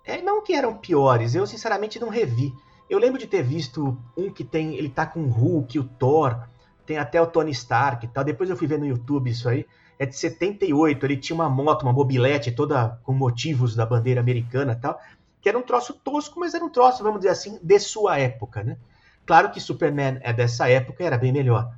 é, 0.04 0.20
não 0.20 0.42
que 0.42 0.52
eram 0.52 0.76
piores, 0.76 1.34
eu 1.34 1.46
sinceramente 1.46 1.98
não 1.98 2.10
revi. 2.10 2.52
Eu 2.90 2.98
lembro 2.98 3.18
de 3.18 3.26
ter 3.26 3.42
visto 3.42 3.96
um 4.14 4.30
que 4.30 4.44
tem, 4.44 4.74
ele 4.74 4.90
tá 4.90 5.06
com 5.06 5.20
o 5.20 5.30
Hulk, 5.30 5.78
o 5.78 5.84
Thor, 5.84 6.46
tem 6.84 6.98
até 6.98 7.22
o 7.22 7.26
Tony 7.26 7.52
Stark 7.52 8.04
e 8.04 8.08
tal. 8.10 8.22
Depois 8.22 8.50
eu 8.50 8.56
fui 8.58 8.66
ver 8.66 8.78
no 8.78 8.86
YouTube 8.86 9.30
isso 9.30 9.48
aí 9.48 9.64
é 10.00 10.06
de 10.06 10.16
78, 10.16 11.04
ele 11.04 11.16
tinha 11.18 11.34
uma 11.34 11.50
moto, 11.50 11.82
uma 11.82 11.92
mobilete 11.92 12.50
toda 12.50 12.98
com 13.02 13.12
motivos 13.12 13.76
da 13.76 13.84
bandeira 13.84 14.18
americana 14.18 14.74
tal, 14.74 14.98
que 15.42 15.46
era 15.46 15.58
um 15.58 15.62
troço 15.62 15.92
tosco, 15.92 16.40
mas 16.40 16.54
era 16.54 16.64
um 16.64 16.70
troço, 16.70 17.02
vamos 17.02 17.20
dizer 17.20 17.32
assim, 17.32 17.58
de 17.62 17.78
sua 17.78 18.18
época, 18.18 18.64
né? 18.64 18.78
Claro 19.26 19.50
que 19.50 19.60
Superman 19.60 20.18
é 20.22 20.32
dessa 20.32 20.70
época, 20.70 21.04
era 21.04 21.18
bem 21.18 21.30
melhor. 21.30 21.76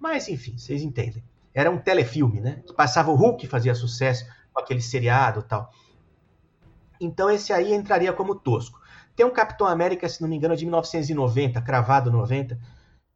Mas, 0.00 0.26
enfim, 0.26 0.58
vocês 0.58 0.82
entendem. 0.82 1.22
Era 1.54 1.70
um 1.70 1.78
telefilme, 1.78 2.40
né? 2.40 2.60
Que 2.66 2.72
passava 2.72 3.12
o 3.12 3.14
Hulk, 3.14 3.46
fazia 3.46 3.72
sucesso 3.72 4.26
com 4.52 4.60
aquele 4.60 4.82
seriado 4.82 5.40
tal. 5.44 5.72
Então 7.00 7.30
esse 7.30 7.52
aí 7.52 7.72
entraria 7.72 8.12
como 8.12 8.34
tosco. 8.34 8.80
Tem 9.14 9.24
um 9.24 9.30
Capitão 9.30 9.68
América, 9.68 10.08
se 10.08 10.20
não 10.20 10.28
me 10.28 10.34
engano, 10.34 10.56
de 10.56 10.64
1990, 10.64 11.62
cravado 11.62 12.10
90, 12.10 12.58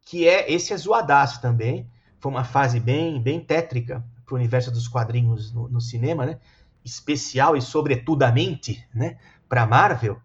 que 0.02 0.28
é 0.28 0.48
esse 0.52 0.72
é 0.72 0.76
zoadaço 0.76 1.42
também. 1.42 1.90
Foi 2.20 2.30
uma 2.30 2.44
fase 2.44 2.78
bem, 2.78 3.20
bem 3.20 3.40
tétrica 3.40 4.04
para 4.24 4.34
o 4.34 4.38
universo 4.38 4.70
dos 4.70 4.88
quadrinhos 4.88 5.52
no, 5.52 5.68
no, 5.68 5.80
cinema, 5.80 6.26
né? 6.26 6.38
Especial 6.84 7.56
e 7.56 7.62
sobretudamente, 7.62 8.87
né? 8.94 9.18
Para 9.48 9.66
Marvel. 9.66 10.18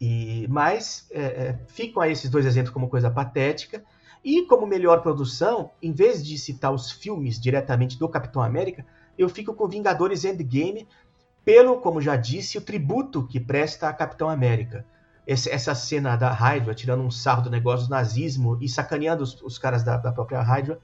E 0.00 0.46
mas 0.48 1.06
é, 1.10 1.20
é, 1.20 1.60
ficam 1.68 2.02
aí 2.02 2.12
esses 2.12 2.30
dois 2.30 2.46
exemplos 2.46 2.72
como 2.72 2.88
coisa 2.88 3.10
patética. 3.10 3.82
E 4.22 4.42
como 4.46 4.66
melhor 4.66 5.00
produção, 5.02 5.70
em 5.82 5.92
vez 5.92 6.24
de 6.24 6.36
citar 6.36 6.72
os 6.72 6.90
filmes 6.90 7.40
diretamente 7.40 7.98
do 7.98 8.08
Capitão 8.08 8.42
América, 8.42 8.84
eu 9.16 9.28
fico 9.28 9.54
com 9.54 9.66
Vingadores 9.66 10.24
Endgame 10.24 10.86
pelo, 11.44 11.80
como 11.80 12.00
já 12.00 12.16
disse, 12.16 12.58
o 12.58 12.60
tributo 12.60 13.26
que 13.26 13.40
presta 13.40 13.88
a 13.88 13.92
Capitão 13.92 14.28
América. 14.28 14.84
Esse, 15.26 15.50
essa 15.50 15.74
cena 15.74 16.16
da 16.16 16.30
Hydra 16.32 16.74
tirando 16.74 17.02
um 17.02 17.10
sarro 17.10 17.42
do 17.42 17.50
negócio 17.50 17.86
do 17.86 17.90
nazismo 17.90 18.58
e 18.60 18.68
sacaneando 18.68 19.22
os, 19.22 19.40
os 19.42 19.58
caras 19.58 19.82
da, 19.82 19.96
da 19.96 20.12
própria 20.12 20.42
Hydra 20.42 20.78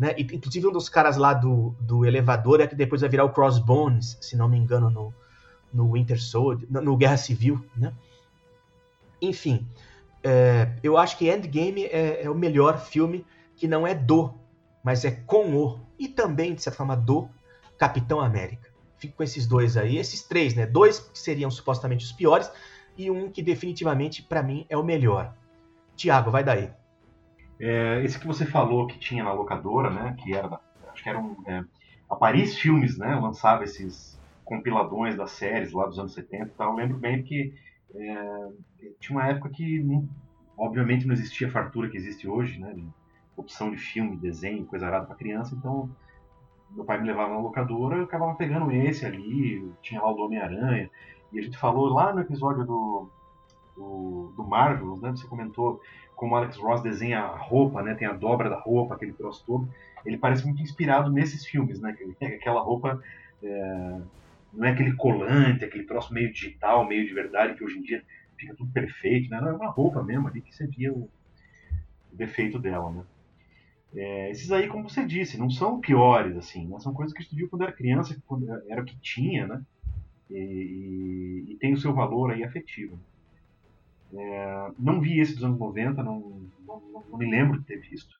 né? 0.00 0.14
E, 0.16 0.22
inclusive 0.22 0.66
um 0.66 0.72
dos 0.72 0.88
caras 0.88 1.18
lá 1.18 1.34
do, 1.34 1.76
do 1.78 2.06
elevador 2.06 2.62
é 2.62 2.66
que 2.66 2.74
depois 2.74 3.02
vai 3.02 3.10
virar 3.10 3.26
o 3.26 3.30
Crossbones, 3.30 4.16
se 4.18 4.34
não 4.34 4.48
me 4.48 4.56
engano, 4.56 4.88
no, 4.88 5.14
no 5.70 5.92
Winter 5.92 6.18
Soldier, 6.18 6.66
no, 6.70 6.96
Guerra 6.96 7.18
Civil, 7.18 7.62
né? 7.76 7.92
Enfim, 9.20 9.68
é, 10.24 10.72
eu 10.82 10.96
acho 10.96 11.18
que 11.18 11.30
Endgame 11.30 11.84
é, 11.84 12.24
é, 12.24 12.30
o 12.30 12.34
melhor 12.34 12.80
filme 12.80 13.26
que 13.54 13.68
não 13.68 13.86
é 13.86 13.94
do, 13.94 14.32
mas 14.82 15.04
é 15.04 15.10
com 15.10 15.54
o, 15.54 15.78
e 15.98 16.08
também, 16.08 16.54
de 16.54 16.62
certa 16.62 16.78
forma, 16.78 16.96
do 16.96 17.28
Capitão 17.76 18.20
América. 18.20 18.70
Fico 18.96 19.18
com 19.18 19.22
esses 19.22 19.46
dois 19.46 19.76
aí, 19.76 19.98
esses 19.98 20.22
três, 20.22 20.54
né? 20.54 20.64
Dois 20.64 20.98
que 20.98 21.18
seriam 21.18 21.50
supostamente 21.50 22.06
os 22.06 22.12
piores 22.12 22.50
e 22.96 23.10
um 23.10 23.30
que 23.30 23.42
definitivamente, 23.42 24.22
para 24.22 24.42
mim, 24.42 24.64
é 24.70 24.78
o 24.78 24.82
melhor. 24.82 25.34
Tiago, 25.94 26.30
vai 26.30 26.42
daí. 26.42 26.70
É, 27.60 28.02
esse 28.02 28.18
que 28.18 28.26
você 28.26 28.46
falou 28.46 28.86
que 28.86 28.98
tinha 28.98 29.22
na 29.22 29.32
locadora, 29.32 29.90
né? 29.90 30.16
Que 30.18 30.34
era, 30.34 30.58
acho 30.90 31.02
que 31.02 31.08
era 31.08 31.18
um, 31.18 31.36
é, 31.46 31.62
a 32.08 32.16
Paris 32.16 32.58
Filmes, 32.58 32.96
né? 32.96 33.14
Lançava 33.14 33.64
esses 33.64 34.18
compiladões 34.44 35.14
das 35.14 35.32
séries 35.32 35.72
lá 35.72 35.86
dos 35.86 35.98
anos 35.98 36.14
70 36.14 36.44
e 36.44 36.48
tal. 36.50 36.70
Eu 36.70 36.76
lembro 36.76 36.96
bem 36.96 37.22
que 37.22 37.52
é, 37.94 38.48
tinha 38.98 39.18
uma 39.18 39.28
época 39.28 39.50
que, 39.50 39.84
obviamente, 40.56 41.06
não 41.06 41.12
existia 41.12 41.48
a 41.48 41.50
fartura 41.50 41.90
que 41.90 41.98
existe 41.98 42.26
hoje, 42.26 42.58
né? 42.58 42.72
De 42.72 42.88
opção 43.36 43.70
de 43.70 43.76
filme, 43.76 44.16
desenho, 44.16 44.64
coisa 44.64 44.86
arada 44.86 45.04
para 45.04 45.16
criança. 45.16 45.54
Então, 45.54 45.90
meu 46.70 46.84
pai 46.84 46.98
me 46.98 47.06
levava 47.06 47.34
na 47.34 47.40
locadora, 47.40 47.96
eu 47.96 48.04
acabava 48.04 48.34
pegando 48.36 48.72
esse 48.72 49.04
ali, 49.04 49.70
tinha 49.82 50.00
lá 50.00 50.10
o 50.10 50.24
Homem-Aranha. 50.24 50.90
E 51.30 51.38
a 51.38 51.42
gente 51.42 51.58
falou 51.58 51.88
lá 51.88 52.12
no 52.14 52.20
episódio 52.20 52.64
do, 52.64 53.08
do, 53.80 54.32
do 54.36 54.44
Marvel, 54.44 54.96
né? 54.98 55.10
Você 55.10 55.26
comentou 55.26 55.80
como 56.14 56.36
Alex 56.36 56.56
Ross 56.58 56.82
desenha 56.82 57.20
a 57.20 57.36
roupa, 57.36 57.82
né? 57.82 57.94
Tem 57.94 58.06
a 58.06 58.12
dobra 58.12 58.50
da 58.50 58.58
roupa, 58.58 58.94
aquele 58.94 59.14
troço 59.14 59.42
todo. 59.46 59.68
Ele 60.04 60.18
parece 60.18 60.44
muito 60.44 60.60
inspirado 60.60 61.10
nesses 61.10 61.46
filmes, 61.46 61.80
né? 61.80 61.96
Aquela 62.20 62.60
roupa 62.60 63.02
é, 63.42 64.00
não 64.52 64.66
é 64.66 64.72
aquele 64.72 64.92
colante, 64.92 65.64
aquele 65.64 65.84
troço 65.84 66.12
meio 66.12 66.30
digital, 66.32 66.86
meio 66.86 67.06
de 67.06 67.14
verdade, 67.14 67.54
que 67.54 67.64
hoje 67.64 67.78
em 67.78 67.82
dia 67.82 68.02
fica 68.36 68.54
tudo 68.54 68.70
perfeito, 68.70 69.30
né? 69.30 69.38
Era 69.38 69.56
uma 69.56 69.70
roupa 69.70 70.02
mesmo 70.02 70.28
ali 70.28 70.42
que 70.42 70.54
você 70.54 70.66
via 70.66 70.92
o, 70.92 71.08
o 72.12 72.16
defeito 72.16 72.58
dela, 72.58 72.90
né? 72.92 73.02
É, 73.92 74.30
esses 74.30 74.52
aí, 74.52 74.68
como 74.68 74.88
você 74.88 75.04
disse, 75.04 75.36
não 75.36 75.50
são 75.50 75.80
piores, 75.80 76.36
assim, 76.36 76.68
né? 76.68 76.78
São 76.78 76.92
coisas 76.92 77.12
que 77.12 77.20
a 77.20 77.22
gente 77.22 77.34
viu 77.34 77.48
quando 77.48 77.62
era 77.62 77.72
criança, 77.72 78.16
quando 78.26 78.46
era 78.68 78.82
o 78.82 78.84
que 78.84 78.96
tinha, 79.00 79.46
né? 79.46 79.62
E, 80.30 80.36
e, 80.36 81.52
e 81.52 81.56
tem 81.56 81.72
o 81.72 81.78
seu 81.78 81.92
valor 81.92 82.30
aí 82.30 82.44
afetivo. 82.44 83.00
É, 84.12 84.70
não 84.78 85.00
vi 85.00 85.20
esse 85.20 85.34
dos 85.34 85.44
anos 85.44 85.58
90, 85.58 86.02
não, 86.02 86.48
não, 86.66 87.04
não, 87.10 87.18
me 87.18 87.30
lembro 87.30 87.58
de 87.58 87.66
ter 87.66 87.80
visto. 87.80 88.18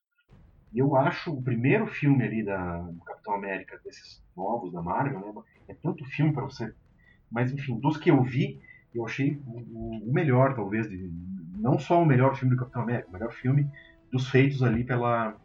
E 0.73 0.79
eu 0.79 0.95
acho 0.97 1.33
o 1.33 1.43
primeiro 1.43 1.87
filme 1.87 2.23
ali 2.23 2.45
da, 2.45 2.79
do 2.79 3.01
Capitão 3.01 3.35
América, 3.35 3.81
desses 3.85 4.23
novos 4.37 4.73
da 4.73 4.81
Marvel, 4.81 5.21
né? 5.21 5.43
É 5.69 5.75
tanto 5.75 6.05
filme 6.05 6.33
para 6.33 6.45
você. 6.45 6.73
Mas, 7.31 7.53
enfim, 7.53 7.79
dos 7.79 7.97
que 7.97 8.11
eu 8.11 8.23
vi, 8.23 8.61
eu 8.95 9.05
achei 9.05 9.41
o, 9.47 10.09
o 10.09 10.13
melhor, 10.13 10.55
talvez. 10.55 10.89
De, 10.89 11.11
não 11.57 11.79
só 11.79 12.01
o 12.01 12.07
melhor 12.07 12.37
filme 12.37 12.55
do 12.55 12.59
Capitão 12.61 12.83
América, 12.83 13.09
o 13.09 13.13
melhor 13.13 13.33
filme 13.33 13.69
dos 14.11 14.29
feitos 14.29 14.63
ali 14.63 14.85
pela. 14.85 15.37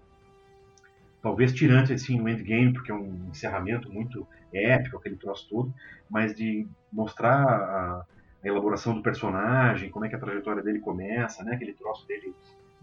Talvez 1.21 1.53
tirando 1.53 1.91
assim, 1.91 2.21
o 2.21 2.29
Endgame, 2.29 2.73
porque 2.73 2.91
é 2.91 2.95
um 2.95 3.29
encerramento 3.29 3.91
muito 3.91 4.27
épico, 4.53 4.97
aquele 4.97 5.15
troço 5.15 5.49
todo, 5.49 5.73
mas 6.09 6.35
de 6.35 6.67
mostrar 6.91 7.43
a, 7.43 8.05
a 8.49 8.51
elaboração 8.51 8.93
do 8.93 9.01
personagem, 9.01 9.89
como 9.89 10.05
é 10.05 10.09
que 10.09 10.15
a 10.15 10.19
trajetória 10.19 10.63
dele 10.63 10.79
começa, 10.79 11.43
né? 11.43 11.55
Aquele 11.55 11.73
troço 11.73 12.07
dele 12.07 12.33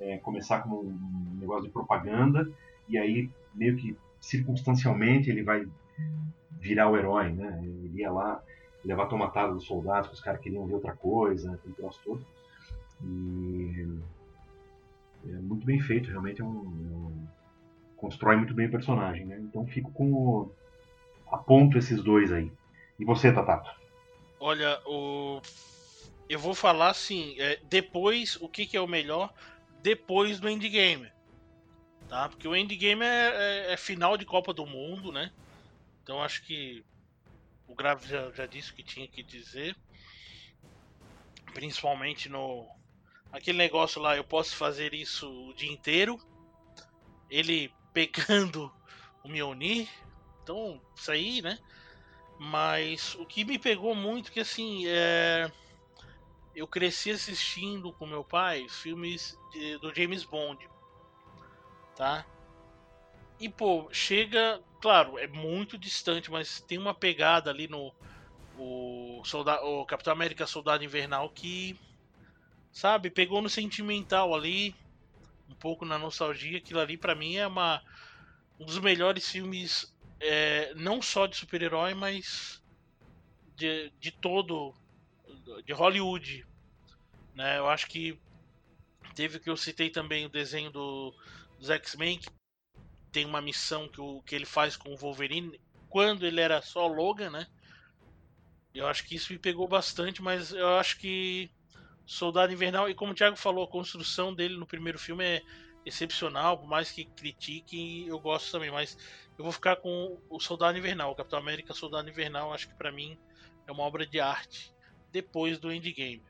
é, 0.00 0.18
começar 0.18 0.62
como 0.62 0.80
um 0.82 1.38
negócio 1.38 1.64
de 1.64 1.70
propaganda 1.70 2.48
e 2.88 2.98
aí 2.98 3.30
meio 3.54 3.76
que 3.76 3.96
circunstancialmente 4.20 5.30
ele 5.30 5.42
vai 5.42 5.66
virar 6.60 6.90
o 6.90 6.96
herói, 6.96 7.32
né? 7.32 7.60
Ele 7.62 8.00
ia 8.00 8.10
lá 8.10 8.42
levar 8.84 9.04
a 9.04 9.06
tomatada 9.06 9.52
dos 9.52 9.64
soldados, 9.64 10.08
que 10.08 10.14
os 10.14 10.20
caras 10.20 10.40
queriam 10.40 10.66
ver 10.66 10.74
outra 10.74 10.92
coisa, 10.92 11.52
aquele 11.54 11.74
troço 11.74 12.00
todo. 12.04 12.26
E 13.04 13.98
é 15.28 15.38
muito 15.40 15.64
bem 15.64 15.80
feito, 15.80 16.10
realmente 16.10 16.40
é 16.40 16.44
um, 16.44 16.48
é 16.48 16.96
um, 16.96 17.26
constrói 17.96 18.36
muito 18.36 18.54
bem 18.54 18.66
o 18.66 18.70
personagem, 18.70 19.26
né? 19.26 19.38
Então 19.40 19.66
fico 19.66 19.90
com 19.92 20.12
o, 20.12 20.50
aponto 21.32 21.78
esses 21.78 22.02
dois 22.02 22.32
aí. 22.32 22.52
E 22.98 23.04
você, 23.04 23.32
Tatato? 23.32 23.81
Olha, 24.44 24.82
o 24.86 25.40
eu 26.28 26.36
vou 26.36 26.52
falar 26.52 26.90
assim, 26.90 27.36
é, 27.38 27.60
depois 27.62 28.34
o 28.40 28.48
que, 28.48 28.66
que 28.66 28.76
é 28.76 28.80
o 28.80 28.88
melhor 28.88 29.32
depois 29.80 30.40
do 30.40 30.48
endgame, 30.48 31.12
tá? 32.08 32.28
Porque 32.28 32.48
o 32.48 32.56
endgame 32.56 33.04
é, 33.04 33.68
é, 33.68 33.72
é 33.74 33.76
final 33.76 34.16
de 34.16 34.24
Copa 34.24 34.52
do 34.52 34.66
Mundo, 34.66 35.12
né? 35.12 35.30
Então 36.02 36.20
acho 36.20 36.42
que 36.42 36.84
o 37.68 37.74
Grave 37.76 38.08
já, 38.08 38.32
já 38.32 38.44
disse 38.44 38.72
o 38.72 38.74
que 38.74 38.82
tinha 38.82 39.06
que 39.06 39.22
dizer, 39.22 39.76
principalmente 41.54 42.28
no 42.28 42.68
aquele 43.30 43.58
negócio 43.58 44.02
lá, 44.02 44.16
eu 44.16 44.24
posso 44.24 44.56
fazer 44.56 44.92
isso 44.92 45.30
o 45.30 45.54
dia 45.54 45.70
inteiro. 45.70 46.18
Ele 47.30 47.72
pegando 47.94 48.74
o 49.22 49.28
Mjolnir, 49.28 49.88
então 50.42 50.82
isso 50.96 51.12
aí, 51.12 51.40
né? 51.40 51.60
Mas 52.44 53.14
o 53.14 53.24
que 53.24 53.44
me 53.44 53.56
pegou 53.56 53.94
muito 53.94 54.32
que 54.32 54.40
assim, 54.40 54.82
é... 54.88 55.48
eu 56.56 56.66
cresci 56.66 57.12
assistindo 57.12 57.92
com 57.92 58.04
meu 58.04 58.24
pai 58.24 58.68
filmes 58.68 59.38
de, 59.52 59.78
do 59.78 59.94
James 59.94 60.24
Bond, 60.24 60.68
tá? 61.94 62.26
E 63.38 63.48
pô, 63.48 63.88
chega, 63.92 64.60
claro, 64.80 65.16
é 65.18 65.28
muito 65.28 65.78
distante, 65.78 66.32
mas 66.32 66.60
tem 66.60 66.78
uma 66.78 66.92
pegada 66.92 67.48
ali 67.48 67.68
no 67.68 67.94
o, 68.58 69.22
soldado, 69.24 69.64
o 69.64 69.86
Capitão 69.86 70.12
América 70.12 70.44
Soldado 70.44 70.82
Invernal 70.82 71.30
que 71.30 71.78
sabe, 72.72 73.08
pegou 73.08 73.40
no 73.40 73.48
sentimental 73.48 74.34
ali, 74.34 74.74
um 75.48 75.54
pouco 75.54 75.84
na 75.84 75.96
nostalgia, 75.96 76.58
aquilo 76.58 76.80
ali 76.80 76.96
para 76.96 77.14
mim 77.14 77.36
é 77.36 77.46
uma 77.46 77.80
um 78.58 78.64
dos 78.64 78.80
melhores 78.80 79.28
filmes 79.28 79.91
é, 80.22 80.72
não 80.74 81.02
só 81.02 81.26
de 81.26 81.36
super-herói, 81.36 81.94
mas 81.94 82.62
de, 83.56 83.92
de 83.98 84.12
todo 84.12 84.74
de 85.66 85.72
Hollywood. 85.72 86.46
Né? 87.34 87.58
Eu 87.58 87.68
acho 87.68 87.88
que 87.88 88.18
teve 89.14 89.38
que 89.40 89.50
eu 89.50 89.56
citei 89.56 89.90
também 89.90 90.24
o 90.24 90.30
desenho 90.30 90.70
do, 90.70 91.14
dos 91.58 91.68
X-Men, 91.70 92.18
que 92.18 92.28
tem 93.10 93.26
uma 93.26 93.42
missão 93.42 93.88
que, 93.88 94.00
o, 94.00 94.22
que 94.22 94.34
ele 94.34 94.46
faz 94.46 94.76
com 94.76 94.90
o 94.90 94.96
Wolverine 94.96 95.60
quando 95.90 96.24
ele 96.24 96.40
era 96.40 96.62
só 96.62 96.86
Logan, 96.86 97.30
né? 97.30 97.46
Eu 98.74 98.86
acho 98.86 99.04
que 99.04 99.14
isso 99.14 99.32
me 99.32 99.38
pegou 99.38 99.68
bastante, 99.68 100.22
mas 100.22 100.52
eu 100.52 100.78
acho 100.78 100.98
que 100.98 101.50
Soldado 102.06 102.52
Invernal, 102.52 102.88
e 102.88 102.94
como 102.94 103.12
o 103.12 103.14
Thiago 103.14 103.36
falou, 103.36 103.64
a 103.64 103.70
construção 103.70 104.34
dele 104.34 104.56
no 104.56 104.66
primeiro 104.66 104.98
filme 104.98 105.24
é 105.24 105.42
excepcional, 105.84 106.58
por 106.58 106.68
mais 106.68 106.90
que 106.90 107.04
critiquem, 107.04 108.06
eu 108.06 108.18
gosto 108.18 108.50
também, 108.50 108.70
mas 108.70 108.96
eu 109.38 109.44
vou 109.44 109.52
ficar 109.52 109.76
com 109.76 110.18
o 110.28 110.38
Soldado 110.38 110.78
Invernal, 110.78 111.10
o 111.10 111.14
Capitão 111.14 111.38
América 111.38 111.74
Soldado 111.74 112.08
Invernal, 112.08 112.52
acho 112.52 112.68
que 112.68 112.74
para 112.74 112.92
mim 112.92 113.18
é 113.66 113.72
uma 113.72 113.82
obra 113.82 114.06
de 114.06 114.20
arte 114.20 114.74
depois 115.10 115.58
do 115.58 115.72
Endgame. 115.72 116.22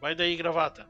Vai 0.00 0.14
daí, 0.14 0.36
gravata. 0.36 0.86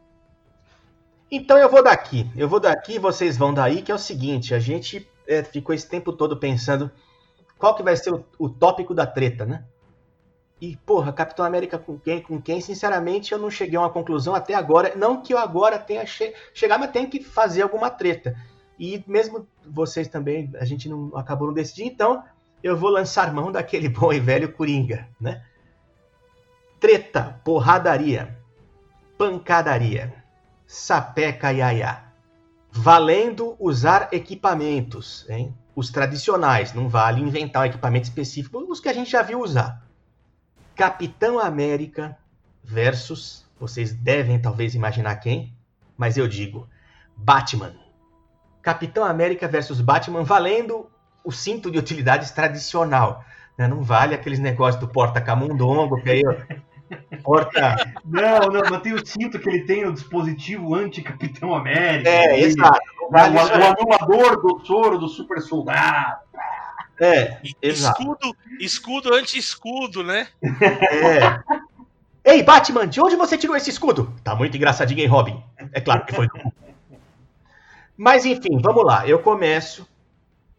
Então 1.30 1.58
eu 1.58 1.68
vou 1.68 1.82
daqui, 1.82 2.30
eu 2.36 2.48
vou 2.48 2.60
daqui, 2.60 2.98
vocês 2.98 3.36
vão 3.36 3.52
daí, 3.52 3.82
que 3.82 3.90
é 3.90 3.94
o 3.94 3.98
seguinte, 3.98 4.54
a 4.54 4.58
gente 4.58 5.08
é, 5.26 5.42
ficou 5.42 5.74
esse 5.74 5.88
tempo 5.88 6.12
todo 6.12 6.36
pensando 6.36 6.90
qual 7.58 7.74
que 7.74 7.82
vai 7.82 7.96
ser 7.96 8.12
o, 8.12 8.24
o 8.38 8.48
tópico 8.48 8.94
da 8.94 9.06
treta, 9.06 9.44
né? 9.44 9.66
E, 10.60 10.76
porra, 10.76 11.12
Capitão 11.12 11.44
América 11.44 11.78
com 11.78 11.98
quem? 11.98 12.22
Com 12.22 12.40
quem? 12.40 12.60
Sinceramente, 12.60 13.32
eu 13.32 13.38
não 13.38 13.50
cheguei 13.50 13.76
a 13.76 13.82
uma 13.82 13.90
conclusão 13.90 14.34
até 14.34 14.54
agora. 14.54 14.94
Não 14.96 15.20
que 15.20 15.34
eu 15.34 15.38
agora 15.38 15.78
tenha 15.78 16.06
che 16.06 16.32
chegado, 16.54 16.80
mas 16.80 16.90
tenho 16.90 17.10
que 17.10 17.22
fazer 17.22 17.62
alguma 17.62 17.90
treta. 17.90 18.36
E 18.78 19.02
mesmo 19.06 19.46
vocês 19.66 20.08
também, 20.08 20.50
a 20.58 20.64
gente 20.64 20.88
não 20.88 21.16
acabou 21.16 21.52
não 21.52 21.62
então 21.78 22.24
eu 22.62 22.76
vou 22.76 22.88
lançar 22.88 23.32
mão 23.32 23.52
daquele 23.52 23.88
bom 23.90 24.10
e 24.10 24.18
velho 24.18 24.52
Coringa, 24.52 25.06
né? 25.20 25.44
Treta, 26.80 27.40
porradaria, 27.44 28.38
pancadaria, 29.18 30.14
sapeca 30.66 31.52
iaiá. 31.52 32.04
Valendo 32.70 33.54
usar 33.60 34.08
equipamentos, 34.12 35.28
hein? 35.28 35.54
Os 35.76 35.90
tradicionais, 35.90 36.72
não 36.72 36.88
vale 36.88 37.20
inventar 37.20 37.62
um 37.62 37.66
equipamento 37.66 38.08
específico, 38.08 38.58
os 38.58 38.80
que 38.80 38.88
a 38.88 38.92
gente 38.92 39.10
já 39.10 39.22
viu 39.22 39.40
usar. 39.40 39.83
Capitão 40.74 41.38
América 41.38 42.16
versus, 42.62 43.44
vocês 43.58 43.92
devem 43.92 44.38
talvez 44.40 44.74
imaginar 44.74 45.16
quem, 45.16 45.52
mas 45.96 46.16
eu 46.16 46.26
digo, 46.26 46.68
Batman. 47.16 47.74
Capitão 48.60 49.04
América 49.04 49.46
versus 49.46 49.80
Batman 49.80 50.24
valendo 50.24 50.90
o 51.22 51.30
cinto 51.30 51.70
de 51.70 51.78
utilidades 51.78 52.30
tradicional. 52.30 53.24
Né? 53.56 53.68
Não 53.68 53.82
vale 53.82 54.14
aqueles 54.14 54.38
negócios 54.38 54.80
do 54.80 54.88
porta-camundongo, 54.88 56.02
que 56.02 56.10
aí 56.10 56.22
porta... 57.22 57.76
Não, 58.04 58.48
não, 58.48 58.62
mas 58.68 58.82
tem 58.82 58.94
o 58.94 59.06
cinto 59.06 59.38
que 59.38 59.48
ele 59.48 59.64
tem 59.64 59.86
o 59.86 59.92
dispositivo 59.92 60.74
anti-Capitão 60.74 61.54
América. 61.54 62.08
É, 62.08 62.40
exato. 62.40 62.80
Vale 63.10 63.36
o, 63.36 63.40
o 63.40 63.42
anulador 63.42 64.42
do 64.42 64.66
soro 64.66 64.98
do 64.98 65.08
super 65.08 65.40
soldado. 65.40 66.24
É, 67.00 67.40
exato. 67.60 68.00
Escudo, 68.00 68.36
escudo 68.60 69.14
anti-escudo, 69.14 70.02
né? 70.02 70.28
É. 72.24 72.32
Ei, 72.32 72.42
Batman, 72.42 72.86
de 72.86 73.00
onde 73.00 73.16
você 73.16 73.36
tirou 73.36 73.56
esse 73.56 73.68
escudo? 73.70 74.14
Tá 74.22 74.34
muito 74.34 74.56
engraçadinho, 74.56 75.00
hein, 75.00 75.06
Robin? 75.06 75.42
É 75.72 75.80
claro 75.80 76.06
que 76.06 76.14
foi. 76.14 76.28
Mas 77.96 78.24
enfim, 78.24 78.58
vamos 78.62 78.84
lá. 78.84 79.06
Eu 79.06 79.18
começo 79.20 79.86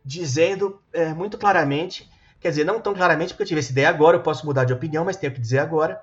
dizendo 0.04 0.80
é, 0.94 1.14
muito 1.14 1.38
claramente, 1.38 2.10
quer 2.40 2.50
dizer, 2.50 2.64
não 2.64 2.80
tão 2.80 2.94
claramente 2.94 3.30
porque 3.30 3.44
eu 3.44 3.48
tive 3.48 3.60
essa 3.60 3.72
ideia 3.72 3.90
agora, 3.90 4.18
eu 4.18 4.22
posso 4.22 4.46
mudar 4.46 4.66
de 4.66 4.74
opinião, 4.74 5.04
mas 5.04 5.18
tenho 5.18 5.34
que 5.34 5.42
dizer 5.42 5.60
agora, 5.60 6.00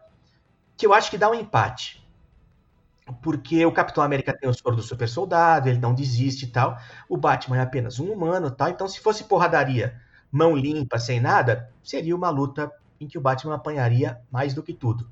que 0.76 0.84
eu 0.84 0.92
acho 0.92 1.10
que 1.10 1.18
dá 1.18 1.30
um 1.30 1.34
empate. 1.34 2.02
Porque 3.22 3.64
o 3.64 3.72
Capitão 3.72 4.02
América 4.02 4.36
tem 4.36 4.48
o 4.48 4.54
soro 4.54 4.76
do 4.76 4.82
super 4.82 5.08
soldado, 5.08 5.68
ele 5.68 5.78
não 5.78 5.94
desiste 5.94 6.46
e 6.46 6.48
tal. 6.48 6.78
O 7.08 7.16
Batman 7.16 7.58
é 7.58 7.60
apenas 7.60 8.00
um 8.00 8.10
humano 8.10 8.50
tal. 8.50 8.68
Então, 8.68 8.88
se 8.88 9.00
fosse 9.00 9.24
porradaria 9.24 10.00
mão 10.32 10.56
limpa, 10.56 10.98
sem 10.98 11.20
nada, 11.20 11.70
seria 11.82 12.16
uma 12.16 12.30
luta 12.30 12.72
em 12.98 13.06
que 13.06 13.18
o 13.18 13.20
Batman 13.20 13.54
apanharia 13.54 14.20
mais 14.30 14.54
do 14.54 14.62
que 14.62 14.72
tudo. 14.72 15.08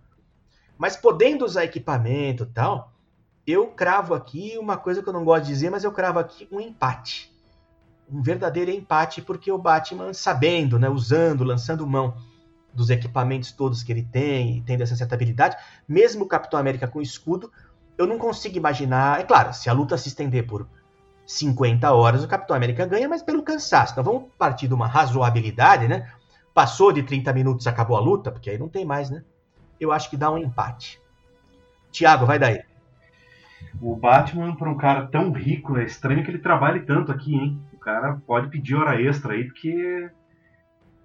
Mas 0.78 0.96
podendo 0.96 1.44
usar 1.44 1.64
equipamento 1.64 2.44
e 2.44 2.46
tal, 2.46 2.92
eu 3.46 3.66
cravo 3.68 4.14
aqui 4.14 4.56
uma 4.58 4.78
coisa 4.78 5.02
que 5.02 5.08
eu 5.08 5.12
não 5.12 5.24
gosto 5.24 5.44
de 5.44 5.50
dizer, 5.50 5.70
mas 5.70 5.84
eu 5.84 5.92
cravo 5.92 6.18
aqui 6.18 6.48
um 6.50 6.58
empate. 6.58 7.30
Um 8.10 8.22
verdadeiro 8.22 8.70
empate, 8.70 9.20
porque 9.20 9.52
o 9.52 9.58
Batman, 9.58 10.14
sabendo, 10.14 10.78
né, 10.78 10.88
usando, 10.88 11.44
lançando 11.44 11.86
mão 11.86 12.16
dos 12.72 12.88
equipamentos 12.88 13.52
todos 13.52 13.82
que 13.82 13.92
ele 13.92 14.02
tem, 14.02 14.62
tendo 14.62 14.82
essa 14.82 14.96
certa 14.96 15.14
habilidade, 15.14 15.56
mesmo 15.86 16.24
o 16.24 16.28
Capitão 16.28 16.58
América 16.58 16.88
com 16.88 17.00
escudo, 17.00 17.52
eu 17.98 18.06
não 18.06 18.18
consigo 18.18 18.56
imaginar. 18.56 19.20
É 19.20 19.24
claro, 19.24 19.52
se 19.52 19.68
a 19.68 19.72
luta 19.72 19.98
se 19.98 20.08
estender 20.08 20.46
por 20.46 20.66
50 21.30 21.92
horas, 21.92 22.24
o 22.24 22.28
Capitão 22.28 22.56
América 22.56 22.84
ganha, 22.84 23.08
mas 23.08 23.22
pelo 23.22 23.44
cansaço. 23.44 23.92
Então 23.92 24.02
vamos 24.02 24.30
partir 24.36 24.66
de 24.66 24.74
uma 24.74 24.88
razoabilidade, 24.88 25.86
né? 25.86 26.10
Passou 26.52 26.92
de 26.92 27.04
30 27.04 27.32
minutos, 27.32 27.68
acabou 27.68 27.96
a 27.96 28.00
luta, 28.00 28.32
porque 28.32 28.50
aí 28.50 28.58
não 28.58 28.68
tem 28.68 28.84
mais, 28.84 29.10
né? 29.10 29.22
Eu 29.78 29.92
acho 29.92 30.10
que 30.10 30.16
dá 30.16 30.28
um 30.28 30.38
empate. 30.38 31.00
Tiago, 31.92 32.26
vai 32.26 32.36
daí. 32.36 32.60
O 33.80 33.94
Batman, 33.94 34.56
para 34.56 34.68
um 34.68 34.76
cara 34.76 35.06
tão 35.06 35.30
rico, 35.30 35.78
é 35.78 35.84
estranho 35.84 36.24
que 36.24 36.30
ele 36.32 36.40
trabalhe 36.40 36.80
tanto 36.80 37.12
aqui, 37.12 37.32
hein? 37.32 37.60
O 37.72 37.78
cara 37.78 38.20
pode 38.26 38.48
pedir 38.48 38.74
hora 38.74 39.00
extra 39.00 39.34
aí, 39.34 39.44
porque 39.44 40.10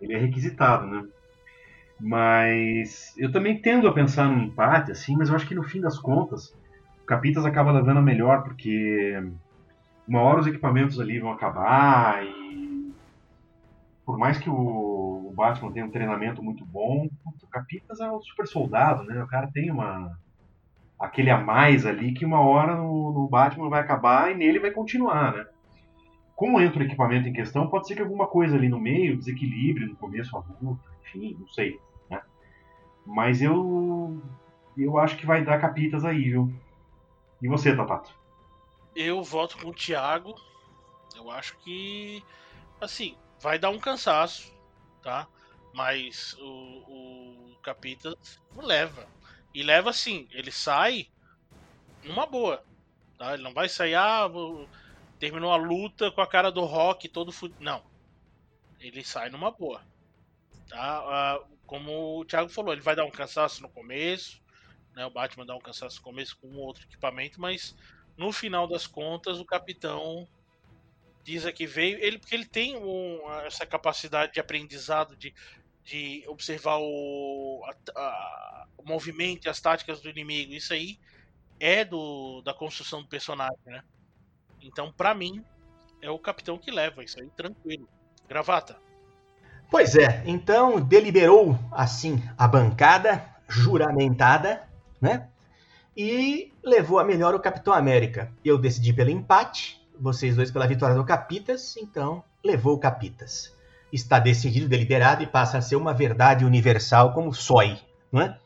ele 0.01 0.13
é 0.13 0.17
requisitado, 0.17 0.87
né? 0.87 1.05
Mas 1.99 3.13
eu 3.15 3.31
também 3.31 3.61
tendo 3.61 3.87
a 3.87 3.93
pensar 3.93 4.27
num 4.27 4.41
empate, 4.41 4.91
assim, 4.91 5.15
mas 5.15 5.29
eu 5.29 5.35
acho 5.35 5.47
que 5.47 5.53
no 5.53 5.63
fim 5.63 5.79
das 5.79 5.99
contas, 5.99 6.49
o 7.03 7.05
Capitas 7.05 7.45
acaba 7.45 7.71
levando 7.71 7.97
a 7.97 8.01
melhor, 8.01 8.43
porque 8.43 9.21
uma 10.07 10.21
hora 10.21 10.39
os 10.39 10.47
equipamentos 10.47 10.99
ali 10.99 11.19
vão 11.19 11.31
acabar 11.31 12.23
e 12.23 12.93
por 14.05 14.17
mais 14.17 14.37
que 14.37 14.49
o 14.49 15.33
Batman 15.35 15.71
tenha 15.71 15.85
um 15.85 15.91
treinamento 15.91 16.41
muito 16.41 16.63
bom, 16.63 17.09
o 17.25 17.47
Capitas 17.47 17.99
é 17.99 18.11
um 18.11 18.21
super 18.21 18.47
soldado, 18.47 19.03
né? 19.03 19.21
O 19.23 19.27
cara 19.27 19.49
tem 19.51 19.71
uma 19.71 20.17
aquele 20.99 21.29
a 21.29 21.37
mais 21.37 21.85
ali 21.85 22.13
que 22.13 22.23
uma 22.23 22.39
hora 22.39 22.75
no, 22.75 23.11
no 23.11 23.27
Batman 23.27 23.69
vai 23.69 23.81
acabar 23.81 24.31
e 24.31 24.35
nele 24.35 24.59
vai 24.59 24.71
continuar, 24.71 25.33
né? 25.33 25.45
Como 26.35 26.59
entra 26.59 26.79
o 26.79 26.83
equipamento 26.83 27.27
em 27.27 27.33
questão, 27.33 27.67
pode 27.67 27.87
ser 27.87 27.95
que 27.95 28.01
alguma 28.01 28.27
coisa 28.27 28.55
ali 28.55 28.69
no 28.69 28.79
meio 28.79 29.17
desequilibre 29.17 29.85
no 29.85 29.95
começo 29.95 30.37
a 30.37 30.43
luta, 30.61 30.83
enfim, 31.01 31.35
não 31.39 31.47
sei. 31.47 31.79
Né? 32.09 32.21
Mas 33.05 33.41
eu 33.41 34.21
eu 34.77 34.97
acho 34.97 35.17
que 35.17 35.25
vai 35.25 35.43
dar 35.43 35.59
capitas 35.59 36.03
aí, 36.05 36.29
viu? 36.29 36.53
E 37.41 37.47
você, 37.47 37.75
Tatato? 37.75 38.13
Eu 38.95 39.23
voto 39.23 39.57
com 39.57 39.69
o 39.69 39.73
Thiago. 39.73 40.35
Eu 41.15 41.29
acho 41.29 41.57
que, 41.57 42.23
assim, 42.79 43.17
vai 43.39 43.59
dar 43.59 43.69
um 43.69 43.79
cansaço, 43.79 44.53
tá? 45.01 45.27
Mas 45.73 46.33
o, 46.39 47.55
o 48.55 48.61
leva. 48.61 49.07
E 49.53 49.63
leva 49.63 49.89
assim, 49.89 50.27
ele 50.31 50.51
sai 50.51 51.07
numa 52.03 52.25
boa. 52.25 52.63
Tá? 53.17 53.33
Ele 53.33 53.43
não 53.43 53.53
vai 53.53 53.69
sair, 53.69 53.95
ah, 53.95 54.29
terminou 55.19 55.51
a 55.51 55.57
luta 55.57 56.11
com 56.11 56.21
a 56.21 56.27
cara 56.27 56.51
do 56.51 56.63
Rock 56.65 57.07
todo 57.07 57.31
fudido. 57.31 57.63
Não. 57.63 57.83
Ele 58.79 59.03
sai 59.03 59.29
numa 59.29 59.51
boa. 59.51 59.81
Tá? 60.69 61.39
Uh, 61.39 61.57
como 61.65 62.19
o 62.19 62.25
Thiago 62.25 62.49
falou, 62.49 62.73
ele 62.73 62.81
vai 62.81 62.95
dar 62.95 63.05
um 63.05 63.11
cansaço 63.11 63.61
no 63.61 63.69
começo. 63.69 64.41
Né? 64.93 65.05
O 65.05 65.09
Batman 65.09 65.45
dá 65.45 65.55
um 65.55 65.61
cansaço 65.61 65.97
no 65.97 66.03
começo 66.03 66.37
com 66.37 66.55
outro 66.55 66.83
equipamento, 66.83 67.39
mas 67.39 67.75
no 68.17 68.31
final 68.31 68.67
das 68.67 68.87
contas 68.87 69.39
o 69.39 69.45
capitão 69.45 70.27
diz 71.23 71.43
que 71.51 71.65
veio. 71.65 71.97
Ele, 71.99 72.19
porque 72.19 72.35
ele 72.35 72.45
tem 72.45 72.77
um, 72.77 73.19
essa 73.45 73.65
capacidade 73.65 74.33
de 74.33 74.39
aprendizado, 74.39 75.15
de, 75.15 75.33
de 75.83 76.23
observar 76.27 76.77
o, 76.79 77.61
a, 77.65 77.99
a, 77.99 78.67
o 78.77 78.87
movimento 78.87 79.45
e 79.45 79.49
as 79.49 79.59
táticas 79.59 79.99
do 79.99 80.09
inimigo. 80.09 80.53
Isso 80.53 80.73
aí 80.73 80.99
é 81.59 81.83
do, 81.83 82.41
da 82.43 82.53
construção 82.53 83.01
do 83.01 83.07
personagem, 83.07 83.57
né? 83.65 83.83
Então, 84.61 84.91
para 84.91 85.13
mim, 85.13 85.43
é 86.01 86.09
o 86.09 86.19
capitão 86.19 86.57
que 86.57 86.71
leva 86.71 87.03
isso 87.03 87.19
aí, 87.19 87.29
tranquilo. 87.31 87.87
Gravata. 88.27 88.77
Pois 89.69 89.95
é, 89.95 90.23
então 90.25 90.79
deliberou 90.79 91.57
assim 91.71 92.21
a 92.37 92.47
bancada 92.47 93.25
juramentada, 93.47 94.67
né? 95.01 95.29
E 95.95 96.51
levou 96.61 96.99
a 96.99 97.05
melhor 97.05 97.33
o 97.33 97.39
Capitão 97.39 97.73
América. 97.73 98.29
Eu 98.43 98.57
decidi 98.57 98.91
pelo 98.91 99.09
empate, 99.09 99.81
vocês 99.97 100.35
dois 100.35 100.51
pela 100.51 100.67
vitória 100.67 100.95
do 100.95 101.05
Capitas, 101.05 101.77
então 101.77 102.23
levou 102.43 102.73
o 102.73 102.79
Capitas. 102.79 103.53
Está 103.93 104.19
decidido, 104.19 104.67
deliberado 104.67 105.23
e 105.23 105.27
passa 105.27 105.57
a 105.57 105.61
ser 105.61 105.77
uma 105.77 105.93
verdade 105.93 106.43
universal 106.43 107.13
como 107.13 107.33
SOI, 107.33 107.79
não 108.11 108.21
é? 108.21 108.37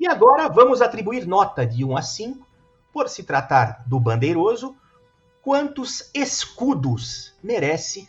E 0.00 0.06
agora 0.06 0.48
vamos 0.48 0.80
atribuir 0.80 1.26
nota 1.26 1.66
de 1.66 1.84
1 1.84 1.96
a 1.96 2.02
5, 2.02 2.46
por 2.92 3.08
se 3.10 3.24
tratar 3.24 3.84
do 3.86 4.00
bandeiroso, 4.00 4.74
quantos 5.42 6.10
escudos 6.14 7.34
merece 7.42 8.08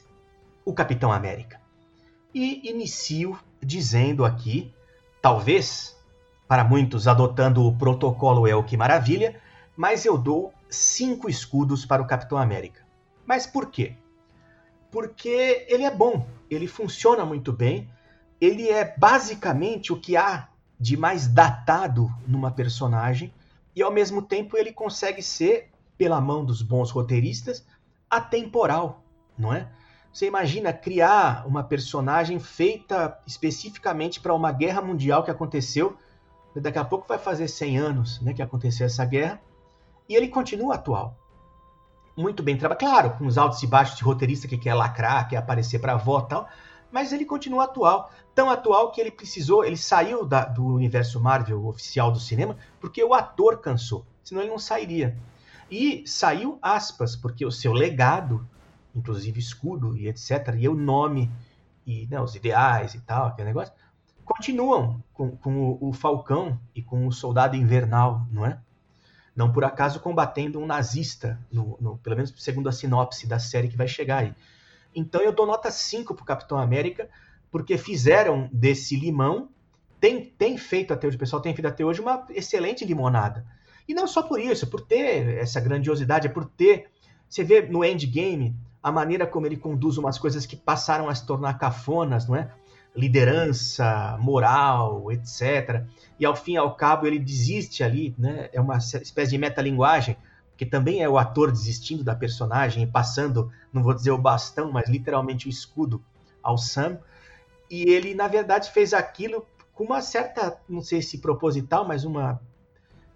o 0.64 0.74
Capitão 0.74 1.12
América. 1.12 1.60
E 2.34 2.70
inicio 2.70 3.38
dizendo 3.62 4.24
aqui, 4.24 4.74
talvez 5.22 5.97
para 6.48 6.64
muitos 6.64 7.08
adotando 7.08 7.66
o 7.66 7.76
protocolo 7.76 8.48
é 8.48 8.56
o 8.56 8.64
que 8.64 8.78
maravilha, 8.78 9.40
mas 9.76 10.06
eu 10.06 10.18
dou 10.18 10.54
cinco 10.70 11.30
escudos 11.30 11.86
para 11.86 12.02
o 12.02 12.08
Capitão 12.08 12.38
América. 12.38 12.82
Mas 13.26 13.46
por 13.46 13.70
quê? 13.70 13.96
Porque 14.90 15.66
ele 15.68 15.84
é 15.84 15.92
bom, 15.92 16.26
ele 16.50 16.68
funciona 16.68 17.26
muito 17.26 17.52
bem, 17.52 17.90
ele 18.40 18.70
é 18.70 18.96
basicamente 18.98 19.92
o 19.92 20.00
que 20.00 20.16
há 20.16 20.48
de 20.80 20.96
mais 20.96 21.28
datado 21.28 22.10
numa 22.26 22.52
personagem 22.52 23.34
e 23.76 23.82
ao 23.82 23.92
mesmo 23.92 24.22
tempo 24.22 24.58
ele 24.58 24.72
consegue 24.72 25.22
ser 25.22 25.70
pela 25.98 26.22
mão 26.22 26.46
dos 26.46 26.62
bons 26.62 26.92
roteiristas, 26.92 27.66
atemporal, 28.10 29.04
não 29.38 29.54
é? 29.54 29.68
Você 30.14 30.26
imagina 30.26 30.72
criar 30.72 31.46
uma 31.46 31.64
personagem 31.64 32.40
feita 32.40 33.20
especificamente 33.28 34.20
para 34.20 34.34
uma 34.34 34.52
guerra 34.52 34.82
mundial 34.82 35.24
que 35.24 35.32
aconteceu, 35.32 35.98
daqui 36.62 36.80
a 36.80 36.86
pouco 36.86 37.08
vai 37.08 37.18
fazer 37.18 37.48
100 37.48 37.78
anos 37.78 38.22
né, 38.22 38.34
que 38.34 38.42
aconteceu 38.42 38.86
essa 38.86 39.06
guerra, 39.06 39.42
e 40.08 40.16
ele 40.16 40.28
continua 40.28 40.76
atual. 40.76 41.16
Muito 42.16 42.42
bem 42.42 42.58
trabalhado, 42.58 42.80
claro, 42.80 43.18
com 43.18 43.28
os 43.28 43.38
altos 43.38 43.62
e 43.62 43.68
baixos 43.68 43.98
de 43.98 44.04
roteirista 44.04 44.48
que 44.48 44.58
quer 44.58 44.74
lacrar, 44.74 45.28
quer 45.30 45.38
aparecer 45.38 45.80
para 45.80 45.94
avó 45.94 46.22
tal, 46.22 46.48
mas 46.92 47.14
ele 47.14 47.26
continua 47.26 47.66
atual. 47.66 48.12
Tão 48.34 48.50
atual 48.50 48.92
que 48.92 49.02
ele 49.02 49.12
precisou, 49.12 49.64
ele 49.64 49.78
saiu 49.78 50.26
da, 50.26 50.46
do 50.46 50.66
universo 50.66 51.20
Marvel 51.20 51.66
oficial 51.68 52.12
do 52.12 52.20
cinema, 52.20 52.58
porque 52.80 53.04
o 53.04 53.14
ator 53.14 53.60
cansou, 53.60 54.06
senão 54.24 54.42
ele 54.42 54.50
não 54.50 54.60
sairia. 54.60 55.18
E 55.70 56.04
saiu 56.08 56.58
aspas, 56.62 57.16
porque 57.16 57.46
o 57.46 57.52
seu 57.52 57.74
legado, 57.74 58.48
inclusive 58.96 59.40
escudo 59.40 59.96
e 59.98 60.08
etc., 60.08 60.56
e 60.58 60.68
o 60.68 60.74
nome, 60.74 61.30
e 61.86 62.08
né, 62.08 62.20
os 62.20 62.36
ideais 62.36 62.96
e 62.96 63.02
tal, 63.02 63.28
aquele 63.28 63.50
negócio, 63.50 63.74
continuam 64.28 65.02
com, 65.14 65.32
com 65.38 65.72
o, 65.72 65.90
o, 65.90 65.94
Falcão 65.94 66.60
e 66.76 66.82
com 66.82 67.08
o 67.08 67.12
Soldado 67.12 67.56
Invernal, 67.56 68.28
não 68.30 68.46
é? 68.46 68.60
Não 69.36 69.52
por 69.52 69.64
acaso 69.64 70.00
combatendo 70.00 70.60
um 70.60 70.66
nazista, 70.66 71.40
no, 71.52 71.78
no, 71.80 71.98
pelo 72.00 72.16
menos 72.16 72.34
segundo 72.38 72.68
a 72.68 72.72
sinopse 72.72 73.26
da 73.26 73.40
série 73.40 73.70
que 73.70 73.78
vai 73.78 73.88
chegar 73.88 74.20
aí. 74.20 74.34
Então 74.94 75.22
eu 75.22 75.32
dou 75.32 75.46
nota 75.46 75.72
5 75.72 76.14
para 76.14 76.24
o 76.24 76.26
Capitão 76.26 76.58
América, 76.58 77.10
porque 77.50 77.78
fizeram 77.78 78.50
desse 78.52 78.96
limão, 78.96 79.50
tem, 80.00 80.26
tem 80.26 80.58
feito 80.58 80.94
até 80.94 81.08
hoje, 81.08 81.16
o 81.16 81.20
pessoal 81.20 81.42
tem 81.42 81.54
feito 81.54 81.68
até 81.68 81.86
hoje 81.86 82.02
uma 82.02 82.26
excelente 82.30 82.84
limonada. 82.84 83.46
E 83.88 83.94
não 83.94 84.06
só 84.06 84.22
por 84.22 84.40
isso, 84.40 84.68
por 84.68 84.82
ter 84.82 85.38
essa 85.38 85.62
grandiosidade, 85.62 86.28
é 86.28 86.30
por 86.30 86.46
ter. 86.46 86.90
Você 87.30 87.44
vê 87.44 87.62
no 87.62 87.86
endgame 87.86 88.56
a 88.84 88.92
maneira 88.92 89.26
como 89.26 89.46
ele 89.46 89.58
conduz 89.58 89.98
umas 89.98 90.18
coisas 90.18 90.46
que 90.46 90.56
passaram 90.56 91.08
a 91.08 91.16
se 91.16 91.26
tornar 91.26 91.58
cafonas, 91.58 92.28
não 92.28 92.36
é? 92.36 92.52
Liderança, 92.98 94.18
moral, 94.20 95.12
etc. 95.12 95.84
E 96.20 96.26
ao 96.26 96.36
fim 96.36 96.54
e 96.54 96.58
ao 96.58 96.76
cabo 96.76 97.06
ele 97.06 97.20
desiste 97.20 97.84
ali, 97.84 98.16
né? 98.18 98.50
É 98.52 98.60
uma 98.60 98.78
espécie 98.78 99.32
de 99.32 99.38
metalinguagem, 99.38 100.18
que 100.58 100.66
também 100.66 101.04
é 101.04 101.08
o 101.08 101.18
ator 101.18 101.52
desistindo 101.52 102.04
da 102.04 102.16
personagem 102.16 102.84
e 102.84 102.88
passando, 102.88 103.52
não 103.72 103.84
vou 103.84 103.94
dizer 103.94 104.12
o 104.12 104.18
bastão, 104.18 104.72
mas 104.72 104.90
literalmente 104.90 105.48
o 105.48 105.50
escudo 105.50 106.04
ao 106.42 106.58
Sam. 106.58 106.98
E 107.70 107.84
ele, 107.84 108.16
na 108.16 108.28
verdade, 108.28 108.72
fez 108.72 108.94
aquilo 108.94 109.46
com 109.74 109.84
uma 109.84 110.02
certa, 110.02 110.58
não 110.68 110.82
sei 110.82 111.04
se 111.04 111.20
proposital, 111.20 111.88
mas 111.88 112.04
uma 112.04 112.42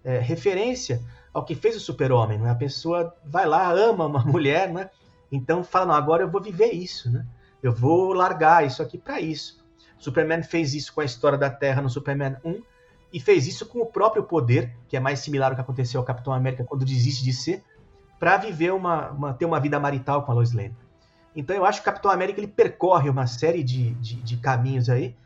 é, 0.04 0.20
referência 0.20 1.02
ao 1.34 1.44
que 1.44 1.56
fez 1.56 1.74
o 1.74 1.80
super-homem. 1.80 2.38
Né? 2.38 2.50
A 2.50 2.54
pessoa 2.54 3.14
vai 3.24 3.46
lá, 3.46 3.70
ama 3.72 4.06
uma 4.06 4.22
mulher, 4.26 4.72
né? 4.72 4.88
então 5.30 5.64
fala, 5.64 5.86
não, 5.86 5.94
agora 5.94 6.22
eu 6.22 6.30
vou 6.30 6.40
viver 6.40 6.72
isso, 6.72 7.10
né? 7.10 7.26
eu 7.62 7.72
vou 7.72 8.12
largar 8.12 8.66
isso 8.66 8.82
aqui 8.82 8.98
para 8.98 9.20
isso. 9.20 9.61
Superman 10.02 10.42
fez 10.42 10.74
isso 10.74 10.92
com 10.92 11.00
a 11.00 11.04
história 11.04 11.38
da 11.38 11.48
Terra 11.48 11.80
no 11.80 11.88
Superman 11.88 12.36
1 12.44 12.60
e 13.12 13.20
fez 13.20 13.46
isso 13.46 13.66
com 13.66 13.78
o 13.80 13.86
próprio 13.86 14.24
poder, 14.24 14.74
que 14.88 14.96
é 14.96 15.00
mais 15.00 15.20
similar 15.20 15.50
ao 15.50 15.54
que 15.54 15.60
aconteceu 15.60 16.00
ao 16.00 16.04
Capitão 16.04 16.32
América 16.32 16.64
quando 16.64 16.84
desiste 16.84 17.22
de 17.22 17.32
ser, 17.32 17.62
para 18.18 18.36
viver 18.36 18.72
uma, 18.72 19.10
uma, 19.10 19.32
ter 19.32 19.44
uma 19.44 19.60
vida 19.60 19.78
marital 19.78 20.24
com 20.24 20.32
a 20.32 20.34
Lois 20.34 20.52
Lane. 20.52 20.74
Então 21.36 21.54
eu 21.54 21.64
acho 21.64 21.80
que 21.80 21.88
o 21.88 21.92
Capitão 21.92 22.10
América 22.10 22.40
ele 22.40 22.48
percorre 22.48 23.08
uma 23.08 23.28
série 23.28 23.62
de, 23.62 23.92
de, 23.94 24.16
de 24.16 24.36
caminhos 24.38 24.88
aí, 24.88 25.16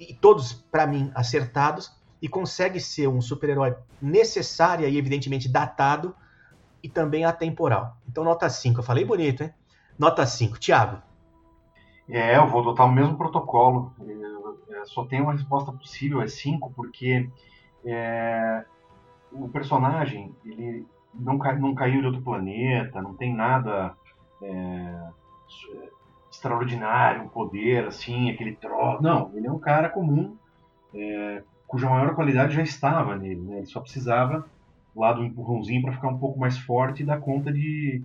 e 0.00 0.14
todos, 0.14 0.52
para 0.52 0.86
mim, 0.86 1.10
acertados, 1.14 1.92
e 2.20 2.28
consegue 2.28 2.80
ser 2.80 3.08
um 3.08 3.20
super-herói 3.20 3.76
necessário 4.00 4.88
e 4.88 4.96
evidentemente 4.96 5.46
datado 5.46 6.16
e 6.82 6.88
também 6.88 7.26
atemporal. 7.26 7.98
Então 8.08 8.24
nota 8.24 8.48
5, 8.48 8.80
eu 8.80 8.84
falei 8.84 9.04
bonito, 9.04 9.42
hein? 9.42 9.52
Nota 9.98 10.24
5. 10.26 10.58
Tiago. 10.58 11.02
É, 12.08 12.36
eu 12.36 12.46
vou 12.46 12.60
adotar 12.60 12.86
o 12.86 12.92
mesmo 12.92 13.16
protocolo. 13.16 13.92
Eu, 14.00 14.58
eu 14.68 14.86
só 14.86 15.04
tem 15.04 15.20
uma 15.20 15.32
resposta 15.32 15.72
possível, 15.72 16.20
é 16.20 16.28
5, 16.28 16.72
porque 16.74 17.28
é, 17.84 18.64
o 19.32 19.48
personagem 19.48 20.34
ele 20.44 20.86
não, 21.14 21.38
cai, 21.38 21.58
não 21.58 21.74
caiu 21.74 22.00
de 22.00 22.06
outro 22.06 22.22
planeta, 22.22 23.02
não 23.02 23.14
tem 23.14 23.34
nada 23.34 23.94
é, 24.42 25.08
extraordinário, 26.30 27.22
um 27.22 27.28
poder 27.28 27.86
assim, 27.86 28.30
aquele 28.30 28.54
troço. 28.54 29.02
Não, 29.02 29.30
ele 29.34 29.46
é 29.46 29.52
um 29.52 29.58
cara 29.58 29.88
comum, 29.88 30.36
é, 30.94 31.42
cuja 31.66 31.88
maior 31.88 32.14
qualidade 32.14 32.54
já 32.54 32.62
estava 32.62 33.16
nele, 33.16 33.40
né? 33.40 33.58
ele 33.58 33.66
só 33.66 33.80
precisava 33.80 34.46
lá 34.94 35.12
do 35.12 35.24
empurrãozinho 35.24 35.82
para 35.82 35.92
ficar 35.92 36.08
um 36.08 36.18
pouco 36.18 36.38
mais 36.38 36.56
forte 36.58 37.02
e 37.02 37.06
dar 37.06 37.20
conta 37.20 37.52
de, 37.52 38.02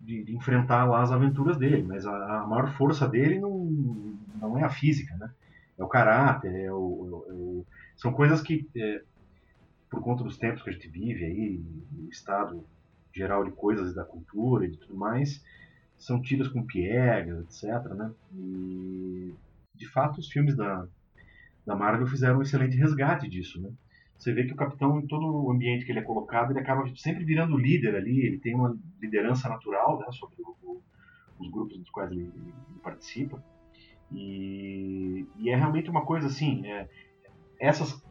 de, 0.00 0.24
de 0.24 0.36
enfrentar 0.36 0.84
lá 0.84 1.02
as 1.02 1.12
aventuras 1.12 1.56
dele. 1.56 1.82
Mas 1.82 2.06
a, 2.06 2.40
a, 2.40 2.46
maior 2.46 2.72
força 2.76 3.08
dele 3.08 3.38
não, 3.38 3.64
não 4.40 4.58
é 4.58 4.64
a 4.64 4.70
física, 4.70 5.14
né? 5.16 5.30
É 5.78 5.84
o 5.84 5.88
caráter, 5.88 6.54
é 6.54 6.72
o, 6.72 7.26
é 7.28 7.32
o 7.32 7.66
são 7.96 8.12
coisas 8.12 8.42
que, 8.42 8.68
é, 8.76 9.02
por 9.90 10.02
conta 10.02 10.22
dos 10.22 10.36
tempos 10.36 10.62
que 10.62 10.70
a 10.70 10.72
gente 10.72 10.88
vive 10.88 11.24
aí, 11.24 11.64
o 11.98 12.10
estado 12.10 12.64
geral 13.12 13.44
de 13.44 13.50
coisas 13.52 13.94
da 13.94 14.04
cultura 14.04 14.66
e 14.66 14.70
de 14.70 14.76
tudo 14.76 14.96
mais, 14.96 15.42
são 15.96 16.20
tidas 16.20 16.48
com 16.48 16.66
piegas, 16.66 17.40
etc. 17.40 17.94
Né? 17.94 18.12
E, 18.34 19.34
de 19.74 19.88
fato, 19.88 20.20
os 20.20 20.28
filmes 20.28 20.54
da, 20.54 20.86
da 21.64 21.74
Marvel 21.74 22.06
fizeram 22.06 22.38
um 22.38 22.42
excelente 22.42 22.76
resgate 22.76 23.26
disso. 23.28 23.60
Né? 23.60 23.70
Você 24.18 24.32
vê 24.32 24.44
que 24.44 24.52
o 24.52 24.56
Capitão, 24.56 24.98
em 24.98 25.06
todo 25.06 25.26
o 25.26 25.50
ambiente 25.50 25.84
que 25.84 25.92
ele 25.92 25.98
é 25.98 26.02
colocado, 26.02 26.50
ele 26.50 26.60
acaba 26.60 26.86
sempre 26.96 27.24
virando 27.24 27.56
líder 27.56 27.94
ali, 27.94 28.20
ele 28.20 28.38
tem 28.38 28.54
uma 28.54 28.76
liderança 29.00 29.48
natural 29.48 29.98
né, 29.98 30.06
sobre 30.10 30.36
o, 30.42 30.56
o, 30.62 30.82
os 31.38 31.50
grupos 31.50 31.78
dos 31.78 31.90
quais 31.90 32.10
ele, 32.10 32.32
ele 32.34 32.54
participa. 32.82 33.42
E, 34.10 35.26
e, 35.36 35.50
é 35.50 35.56
realmente 35.56 35.90
uma 35.90 36.04
coisa 36.04 36.28
assim, 36.28 36.66
é, 36.66 36.88
essas 37.58 38.02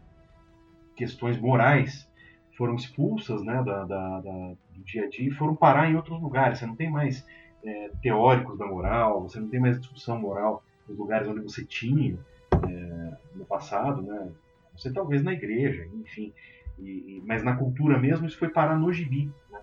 questões 0.96 1.40
morais 1.40 2.10
foram 2.58 2.76
expulsas 2.76 3.44
né, 3.44 3.64
da, 3.64 3.84
da, 3.84 4.22
da, 4.22 4.54
do 4.74 4.84
dia 4.84 5.06
a 5.06 5.10
dia 5.10 5.28
e 5.28 5.32
foram 5.32 5.56
parar 5.56 5.90
em 5.90 5.96
outros 5.96 6.22
lugares. 6.22 6.60
Você 6.60 6.66
não 6.66 6.76
tem 6.76 6.90
mais 6.90 7.26
é, 7.64 7.92
teóricos 8.02 8.58
da 8.58 8.66
moral, 8.66 9.24
você 9.24 9.40
não 9.40 9.50
tem 9.50 9.60
mais 9.60 9.80
discussão 9.80 10.20
moral 10.20 10.64
nos 10.88 10.98
lugares 10.98 11.28
onde 11.28 11.42
você 11.42 11.66
tinha 11.66 12.18
é, 12.54 13.18
no 13.36 13.46
passado, 13.46 14.02
né? 14.02 14.32
Você 14.78 14.92
talvez 14.92 15.24
na 15.24 15.34
igreja, 15.34 15.88
enfim. 15.94 16.34
E, 16.78 17.22
mas 17.26 17.44
na 17.44 17.56
cultura 17.56 17.98
mesmo 17.98 18.26
isso 18.26 18.38
foi 18.38 18.50
parar 18.50 18.78
no 18.78 18.92
gibi. 18.92 19.32
Né? 19.52 19.60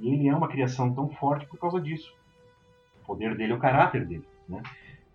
E 0.00 0.12
ele 0.12 0.28
é 0.28 0.34
uma 0.34 0.48
criação 0.48 0.92
tão 0.94 1.08
forte 1.08 1.46
por 1.46 1.58
causa 1.58 1.80
disso. 1.80 2.14
O 3.02 3.06
poder 3.06 3.36
dele 3.36 3.52
é 3.52 3.56
o 3.56 3.60
caráter 3.60 4.04
dele. 4.04 4.24
Né? 4.48 4.62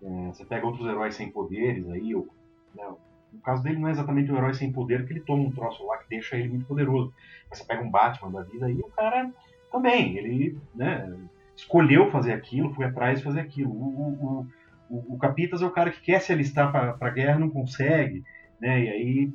É, 0.02 0.28
você 0.28 0.44
pega 0.44 0.66
outros 0.66 0.86
heróis 0.86 1.14
sem 1.14 1.30
poderes 1.30 1.88
aí, 1.90 2.14
ou, 2.14 2.28
né, 2.74 2.84
no 3.32 3.40
caso 3.40 3.62
dele 3.62 3.78
não 3.78 3.88
é 3.88 3.90
exatamente 3.90 4.30
um 4.30 4.36
herói 4.36 4.54
sem 4.54 4.72
poder 4.72 5.06
que 5.06 5.12
ele 5.12 5.20
toma 5.20 5.42
um 5.42 5.50
troço 5.50 5.84
lá 5.86 5.98
que 5.98 6.08
deixa 6.08 6.36
ele 6.36 6.48
muito 6.48 6.66
poderoso. 6.66 7.12
Mas 7.48 7.58
você 7.58 7.64
pega 7.64 7.82
um 7.82 7.90
Batman 7.90 8.30
da 8.30 8.42
vida 8.42 8.66
aí, 8.66 8.78
o 8.78 8.90
cara 8.90 9.30
também, 9.70 10.16
ele 10.16 10.58
né, 10.74 11.14
escolheu 11.56 12.10
fazer 12.10 12.32
aquilo, 12.32 12.72
foi 12.74 12.86
atrás 12.86 13.18
de 13.18 13.24
fazer 13.24 13.40
aquilo. 13.40 13.70
O, 13.70 14.46
o, 14.90 14.94
o, 14.94 15.14
o 15.14 15.18
Capitas 15.18 15.62
é 15.62 15.66
o 15.66 15.70
cara 15.70 15.90
que 15.90 16.00
quer 16.00 16.20
se 16.20 16.32
alistar 16.32 16.70
para 16.70 16.96
a 17.00 17.10
guerra 17.10 17.38
não 17.38 17.50
consegue, 17.50 18.24
né, 18.60 18.84
e 18.84 18.88
aí 18.88 19.34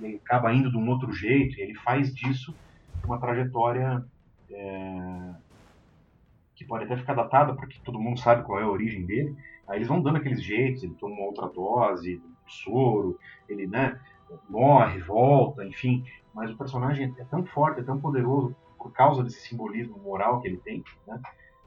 ele 0.00 0.16
acaba 0.16 0.52
indo 0.52 0.70
de 0.70 0.76
um 0.76 0.88
outro 0.88 1.12
jeito, 1.12 1.58
e 1.58 1.62
ele 1.62 1.74
faz 1.74 2.14
disso 2.14 2.54
uma 3.04 3.18
trajetória 3.18 4.04
é, 4.50 5.34
que 6.54 6.64
pode 6.64 6.84
até 6.84 6.96
ficar 6.96 7.14
datada, 7.14 7.54
porque 7.54 7.78
todo 7.84 7.98
mundo 7.98 8.20
sabe 8.20 8.42
qual 8.44 8.60
é 8.60 8.62
a 8.62 8.68
origem 8.68 9.04
dele. 9.04 9.36
Aí 9.66 9.78
eles 9.78 9.88
vão 9.88 10.02
dando 10.02 10.16
aqueles 10.16 10.42
jeitos, 10.42 10.82
ele 10.82 10.94
toma 10.94 11.14
uma 11.14 11.26
outra 11.26 11.48
dose, 11.48 12.22
soro, 12.46 13.18
ele 13.48 13.66
né, 13.66 13.98
morre, 14.48 15.00
volta, 15.00 15.64
enfim. 15.64 16.04
Mas 16.34 16.50
o 16.50 16.56
personagem 16.56 17.14
é 17.18 17.24
tão 17.24 17.44
forte, 17.44 17.80
é 17.80 17.84
tão 17.84 17.98
poderoso 18.00 18.54
por 18.78 18.92
causa 18.92 19.22
desse 19.22 19.40
simbolismo 19.48 19.98
moral 19.98 20.40
que 20.40 20.48
ele 20.48 20.58
tem, 20.58 20.84
né? 21.06 21.20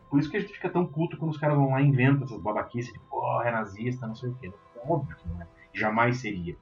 Por 0.09 0.19
isso 0.19 0.29
que 0.29 0.37
a 0.37 0.39
gente 0.39 0.53
fica 0.53 0.69
tão 0.69 0.85
puto 0.85 1.17
quando 1.17 1.31
os 1.31 1.37
caras 1.37 1.57
vão 1.57 1.71
lá 1.71 1.81
e 1.81 1.87
inventam 1.87 2.23
essas 2.23 2.39
babaquices 2.39 2.93
de 2.93 2.99
porra, 2.99 3.49
é 3.49 3.51
nazista, 3.51 4.07
não 4.07 4.15
sei 4.15 4.29
o 4.29 4.35
quê. 4.35 4.51
Óbvio 4.87 5.15
que 5.17 5.27
não 5.27 5.41
é. 5.41 5.47
Jamais 5.73 6.17
seria. 6.17 6.55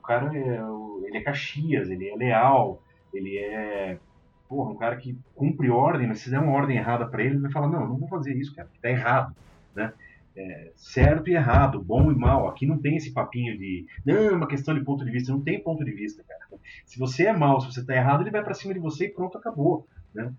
O 0.00 0.02
cara 0.02 0.34
é, 0.34 0.60
ele 1.06 1.18
é 1.18 1.20
Caxias, 1.20 1.90
ele 1.90 2.08
é 2.08 2.16
leal, 2.16 2.82
ele 3.12 3.36
é 3.36 3.98
porra, 4.48 4.70
um 4.70 4.76
cara 4.76 4.96
que 4.96 5.16
cumpre 5.36 5.70
ordem, 5.70 6.08
mas 6.08 6.20
se 6.20 6.30
der 6.30 6.40
uma 6.40 6.52
ordem 6.52 6.76
errada 6.76 7.06
para 7.06 7.22
ele, 7.22 7.34
ele 7.34 7.42
vai 7.42 7.52
falar, 7.52 7.68
não, 7.68 7.82
eu 7.82 7.88
não 7.88 7.98
vou 7.98 8.08
fazer 8.08 8.34
isso, 8.34 8.52
cara, 8.52 8.68
tá 8.82 8.90
errado, 8.90 9.36
né? 9.76 9.92
É, 10.34 10.72
certo 10.74 11.28
e 11.28 11.34
errado, 11.34 11.82
bom 11.82 12.10
e 12.10 12.14
mal. 12.16 12.48
Aqui 12.48 12.66
não 12.66 12.78
tem 12.78 12.96
esse 12.96 13.12
papinho 13.12 13.56
de, 13.58 13.86
não, 14.04 14.14
é 14.14 14.32
uma 14.32 14.48
questão 14.48 14.74
de 14.74 14.82
ponto 14.82 15.04
de 15.04 15.10
vista, 15.10 15.30
não 15.30 15.40
tem 15.40 15.62
ponto 15.62 15.84
de 15.84 15.92
vista, 15.92 16.24
cara. 16.26 16.40
Se 16.84 16.98
você 16.98 17.26
é 17.26 17.32
mal, 17.32 17.60
se 17.60 17.72
você 17.72 17.84
tá 17.84 17.94
errado, 17.94 18.22
ele 18.22 18.30
vai 18.30 18.42
para 18.42 18.54
cima 18.54 18.74
de 18.74 18.80
você 18.80 19.06
e 19.06 19.10
pronto, 19.10 19.38
acabou, 19.38 19.86
né? 20.14 20.32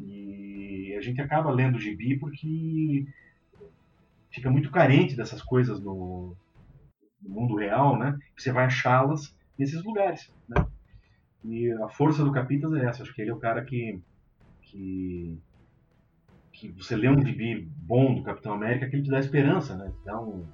E 0.00 0.94
a 0.96 1.00
gente 1.02 1.20
acaba 1.20 1.50
lendo 1.50 1.76
o 1.76 1.80
gibi 1.80 2.16
porque 2.16 3.06
fica 4.30 4.50
muito 4.50 4.70
carente 4.70 5.16
dessas 5.16 5.42
coisas 5.42 5.80
no, 5.80 6.34
no 7.22 7.30
mundo 7.30 7.56
real, 7.56 7.98
né? 7.98 8.18
Você 8.36 8.52
vai 8.52 8.66
achá-las 8.66 9.34
nesses 9.58 9.82
lugares, 9.82 10.32
né? 10.48 10.66
E 11.44 11.70
a 11.72 11.88
força 11.88 12.24
do 12.24 12.32
Capitas 12.32 12.72
é 12.74 12.84
essa. 12.84 13.02
Acho 13.02 13.14
que 13.14 13.22
ele 13.22 13.30
é 13.30 13.34
o 13.34 13.38
cara 13.38 13.64
que, 13.64 14.00
que, 14.62 15.38
que 16.52 16.68
você 16.72 16.96
lê 16.96 17.08
um 17.08 17.24
gibi 17.24 17.68
bom 17.76 18.14
do 18.14 18.22
Capitão 18.22 18.52
América 18.52 18.88
que 18.88 18.96
ele 18.96 19.04
te 19.04 19.10
dá 19.10 19.18
esperança, 19.18 19.76
né? 19.76 19.92
Dá 20.04 20.20
um, 20.20 20.46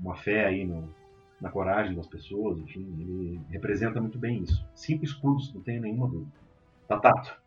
uma 0.00 0.16
fé 0.16 0.46
aí 0.46 0.64
no, 0.64 0.92
na 1.40 1.50
coragem 1.50 1.94
das 1.94 2.06
pessoas, 2.06 2.58
enfim, 2.58 2.86
ele 2.98 3.40
representa 3.50 4.00
muito 4.00 4.18
bem 4.18 4.42
isso. 4.42 4.64
Cinco 4.74 5.04
escudos, 5.04 5.52
não 5.52 5.60
tenho 5.62 5.82
nenhuma 5.82 6.08
dúvida. 6.08 6.32
Tatato. 6.88 7.38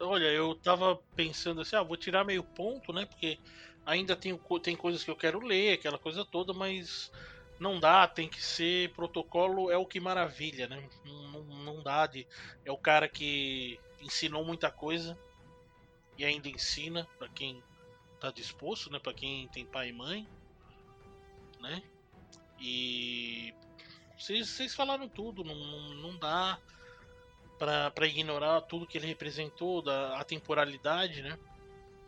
Olha, 0.00 0.26
eu 0.26 0.56
tava 0.56 0.98
pensando 1.14 1.60
assim, 1.60 1.76
ah, 1.76 1.82
vou 1.82 1.96
tirar 1.96 2.24
meio 2.24 2.42
ponto, 2.42 2.92
né? 2.92 3.06
Porque 3.06 3.38
ainda 3.84 4.16
tem, 4.16 4.38
tem 4.62 4.76
coisas 4.76 5.02
que 5.04 5.10
eu 5.10 5.16
quero 5.16 5.40
ler, 5.40 5.74
aquela 5.74 5.98
coisa 5.98 6.24
toda, 6.24 6.52
mas 6.52 7.10
não 7.58 7.78
dá, 7.78 8.06
tem 8.08 8.28
que 8.28 8.42
ser 8.42 8.92
protocolo, 8.92 9.70
é 9.70 9.76
o 9.76 9.86
que 9.86 10.00
maravilha, 10.00 10.66
né? 10.66 10.88
Não, 11.04 11.42
não, 11.44 11.82
dá 11.82 12.06
de. 12.06 12.26
É 12.64 12.72
o 12.72 12.76
cara 12.76 13.08
que 13.08 13.78
ensinou 14.00 14.44
muita 14.44 14.70
coisa 14.70 15.18
e 16.18 16.24
ainda 16.24 16.48
ensina 16.48 17.08
para 17.18 17.28
quem 17.28 17.62
tá 18.20 18.30
disposto, 18.30 18.90
né? 18.90 18.98
Para 18.98 19.14
quem 19.14 19.48
tem 19.48 19.64
pai 19.64 19.90
e 19.90 19.92
mãe, 19.92 20.28
né? 21.60 21.82
E 22.60 23.54
vocês, 24.18 24.48
vocês 24.48 24.74
falaram 24.74 25.08
tudo, 25.08 25.44
não, 25.44 25.54
não, 25.54 25.94
não 25.94 26.18
dá 26.18 26.58
para 27.58 28.06
ignorar 28.06 28.60
tudo 28.62 28.86
que 28.86 28.98
ele 28.98 29.06
representou, 29.06 29.82
da 29.82 30.18
a 30.18 30.24
temporalidade, 30.24 31.22
né? 31.22 31.38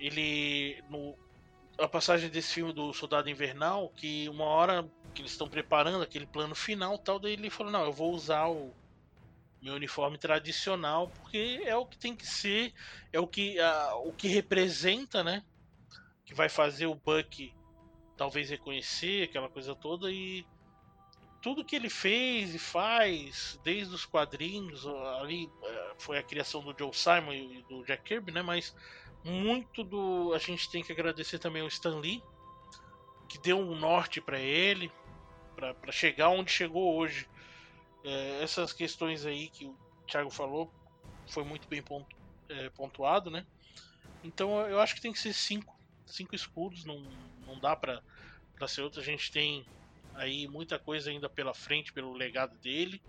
Ele 0.01 0.83
no 0.91 1.17
a 1.79 1.89
passagem 1.89 2.31
desse 2.31 2.55
filme 2.55 2.73
do 2.73 2.93
Soldado 2.93 3.29
Invernal, 3.29 3.89
que 3.91 4.29
uma 4.29 4.45
hora 4.45 4.89
que 5.15 5.23
eles 5.23 5.33
estão 5.33 5.49
preparando 5.49 6.03
aquele 6.03 6.27
plano 6.27 6.55
final, 6.55 6.99
tal, 6.99 7.19
daí 7.19 7.33
ele 7.33 7.51
falou: 7.51 7.73
"Não, 7.73 7.85
eu 7.85 7.93
vou 7.93 8.13
usar 8.13 8.49
o 8.49 8.75
meu 9.63 9.75
uniforme 9.75 10.19
tradicional, 10.19 11.09
porque 11.09 11.63
é 11.65 11.77
o 11.77 11.87
que 11.87 11.97
tem 11.97 12.15
que 12.15 12.27
ser, 12.27 12.73
é 13.13 13.19
o 13.19 13.27
que 13.27 13.59
a, 13.59 13.95
o 13.97 14.13
que 14.13 14.29
representa, 14.29 15.25
né? 15.25 15.43
Que 16.25 16.35
vai 16.35 16.49
fazer 16.49 16.87
o 16.87 16.95
Buck 16.95 17.53
talvez 18.17 18.51
reconhecer 18.51 19.25
aquela 19.25 19.49
coisa 19.49 19.75
toda 19.75 20.11
e 20.11 20.47
tudo 21.43 21.65
que 21.65 21.77
ele 21.77 21.91
fez 21.91 22.55
e 22.55 22.59
faz, 22.59 23.61
desde 23.63 23.95
os 23.95 24.07
quadrinhos, 24.07 24.87
ali 25.21 25.51
é, 25.63 25.95
foi 25.99 26.19
a 26.19 26.23
criação 26.23 26.63
do 26.63 26.75
Joe 26.79 26.95
Simon 26.95 27.33
e 27.33 27.63
do 27.69 27.85
Jack 27.85 28.03
Kirby, 28.03 28.33
né? 28.33 28.41
Mas 28.41 28.75
muito 29.25 29.83
do 29.83 30.33
a 30.35 30.39
gente 30.39 30.71
tem 30.71 30.85
que 30.85 30.93
agradecer 30.93 31.39
também 31.39 31.63
ao 31.63 31.69
Stan 31.69 31.99
Lee, 31.99 32.23
que 33.29 33.39
deu 33.39 33.59
um 33.59 33.75
norte 33.75 34.21
para 34.21 34.39
ele, 34.39 34.93
para 35.57 35.91
chegar 35.91 36.29
onde 36.29 36.51
chegou 36.51 36.95
hoje. 36.97 37.27
É, 38.05 38.43
essas 38.43 38.73
questões 38.73 39.25
aí 39.25 39.49
que 39.49 39.65
o 39.65 39.75
Thiago 40.07 40.31
falou 40.31 40.71
foi 41.27 41.43
muito 41.43 41.67
bem 41.67 41.83
pontu, 41.83 42.15
é, 42.51 42.69
pontuado, 42.71 43.31
né? 43.31 43.47
Então 44.23 44.61
eu 44.69 44.79
acho 44.79 44.95
que 44.95 45.01
tem 45.01 45.13
que 45.13 45.19
ser 45.19 45.33
cinco, 45.33 45.75
cinco 46.07 46.35
escudos, 46.35 46.85
não, 46.85 47.01
não 47.47 47.59
dá 47.59 47.75
para 47.75 48.03
ser 48.69 48.83
outro. 48.83 49.01
A 49.01 49.05
gente 49.05 49.33
tem 49.33 49.67
aí 50.15 50.47
muita 50.47 50.79
coisa 50.79 51.11
ainda 51.11 51.29
pela 51.29 51.55
frente 51.55 51.93
pelo 51.93 52.13
legado 52.13 52.57
dele. 52.59 53.01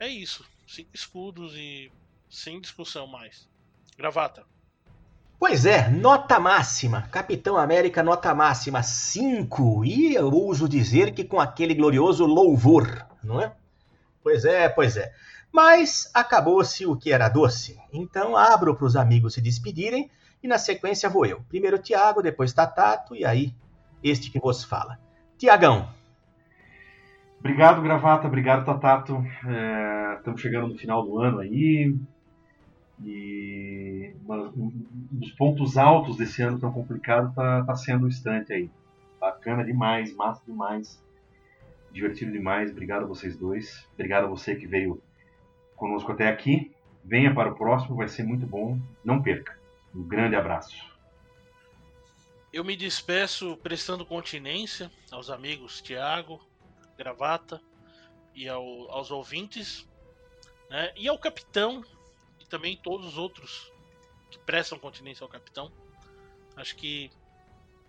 É 0.00 0.08
isso, 0.08 0.44
cinco 0.66 0.90
escudos 0.92 1.54
e 1.54 1.92
sem 2.28 2.60
discussão 2.60 3.06
mais. 3.06 3.48
Gravata. 3.96 4.55
Pois 5.38 5.66
é, 5.66 5.90
nota 5.90 6.40
máxima. 6.40 7.02
Capitão 7.12 7.58
América, 7.58 8.02
nota 8.02 8.34
máxima 8.34 8.82
5. 8.82 9.84
E 9.84 10.14
eu 10.14 10.30
ouso 10.32 10.66
dizer 10.66 11.12
que 11.12 11.24
com 11.24 11.38
aquele 11.38 11.74
glorioso 11.74 12.24
louvor, 12.24 13.06
não 13.22 13.40
é? 13.40 13.52
Pois 14.22 14.44
é, 14.46 14.68
pois 14.68 14.96
é. 14.96 15.12
Mas 15.52 16.10
acabou-se 16.14 16.86
o 16.86 16.96
que 16.96 17.12
era 17.12 17.28
doce. 17.28 17.78
Então 17.92 18.36
abro 18.36 18.74
para 18.74 18.86
os 18.86 18.96
amigos 18.96 19.34
se 19.34 19.42
despedirem 19.42 20.10
e 20.42 20.48
na 20.48 20.58
sequência 20.58 21.08
vou 21.10 21.26
eu. 21.26 21.42
Primeiro 21.48 21.78
Tiago, 21.78 22.22
depois 22.22 22.52
Tatato 22.52 23.14
e 23.14 23.24
aí 23.24 23.54
este 24.02 24.30
que 24.30 24.40
vos 24.40 24.64
fala. 24.64 24.98
Tiagão. 25.36 25.88
Obrigado, 27.38 27.82
Gravata. 27.82 28.26
Obrigado, 28.26 28.64
Tatato. 28.64 29.22
É, 29.46 30.16
estamos 30.16 30.40
chegando 30.40 30.68
no 30.68 30.78
final 30.78 31.04
do 31.04 31.20
ano 31.20 31.40
aí. 31.40 31.94
E 33.04 34.14
um 34.26 34.72
dos 35.10 35.30
pontos 35.32 35.76
altos 35.76 36.16
desse 36.16 36.42
ano 36.42 36.58
tão 36.58 36.72
complicado 36.72 37.28
está 37.28 37.64
tá 37.64 37.76
sendo 37.76 38.06
o 38.06 38.08
estante 38.08 38.52
aí. 38.52 38.70
Bacana 39.20 39.64
demais, 39.64 40.14
massa 40.14 40.42
demais, 40.46 41.02
divertido 41.92 42.32
demais. 42.32 42.70
Obrigado 42.70 43.04
a 43.04 43.06
vocês 43.06 43.36
dois. 43.36 43.86
Obrigado 43.94 44.24
a 44.24 44.28
você 44.28 44.54
que 44.54 44.66
veio 44.66 45.02
conosco 45.74 46.12
até 46.12 46.28
aqui. 46.28 46.72
Venha 47.04 47.32
para 47.34 47.50
o 47.50 47.54
próximo, 47.54 47.96
vai 47.96 48.08
ser 48.08 48.24
muito 48.24 48.46
bom. 48.46 48.78
Não 49.04 49.22
perca. 49.22 49.58
Um 49.94 50.02
grande 50.02 50.34
abraço. 50.34 50.76
Eu 52.52 52.64
me 52.64 52.76
despeço 52.76 53.56
prestando 53.58 54.04
continência 54.04 54.90
aos 55.10 55.28
amigos 55.28 55.80
Tiago, 55.82 56.40
Gravata 56.96 57.60
e 58.34 58.48
ao, 58.48 58.90
aos 58.90 59.10
ouvintes, 59.10 59.86
né? 60.70 60.90
e 60.96 61.06
ao 61.08 61.18
capitão 61.18 61.84
e 62.46 62.48
também 62.48 62.76
todos 62.76 63.06
os 63.06 63.18
outros 63.18 63.72
que 64.30 64.38
prestam 64.38 64.78
continência 64.78 65.24
ao 65.24 65.28
capitão. 65.28 65.70
Acho 66.56 66.76
que 66.76 67.10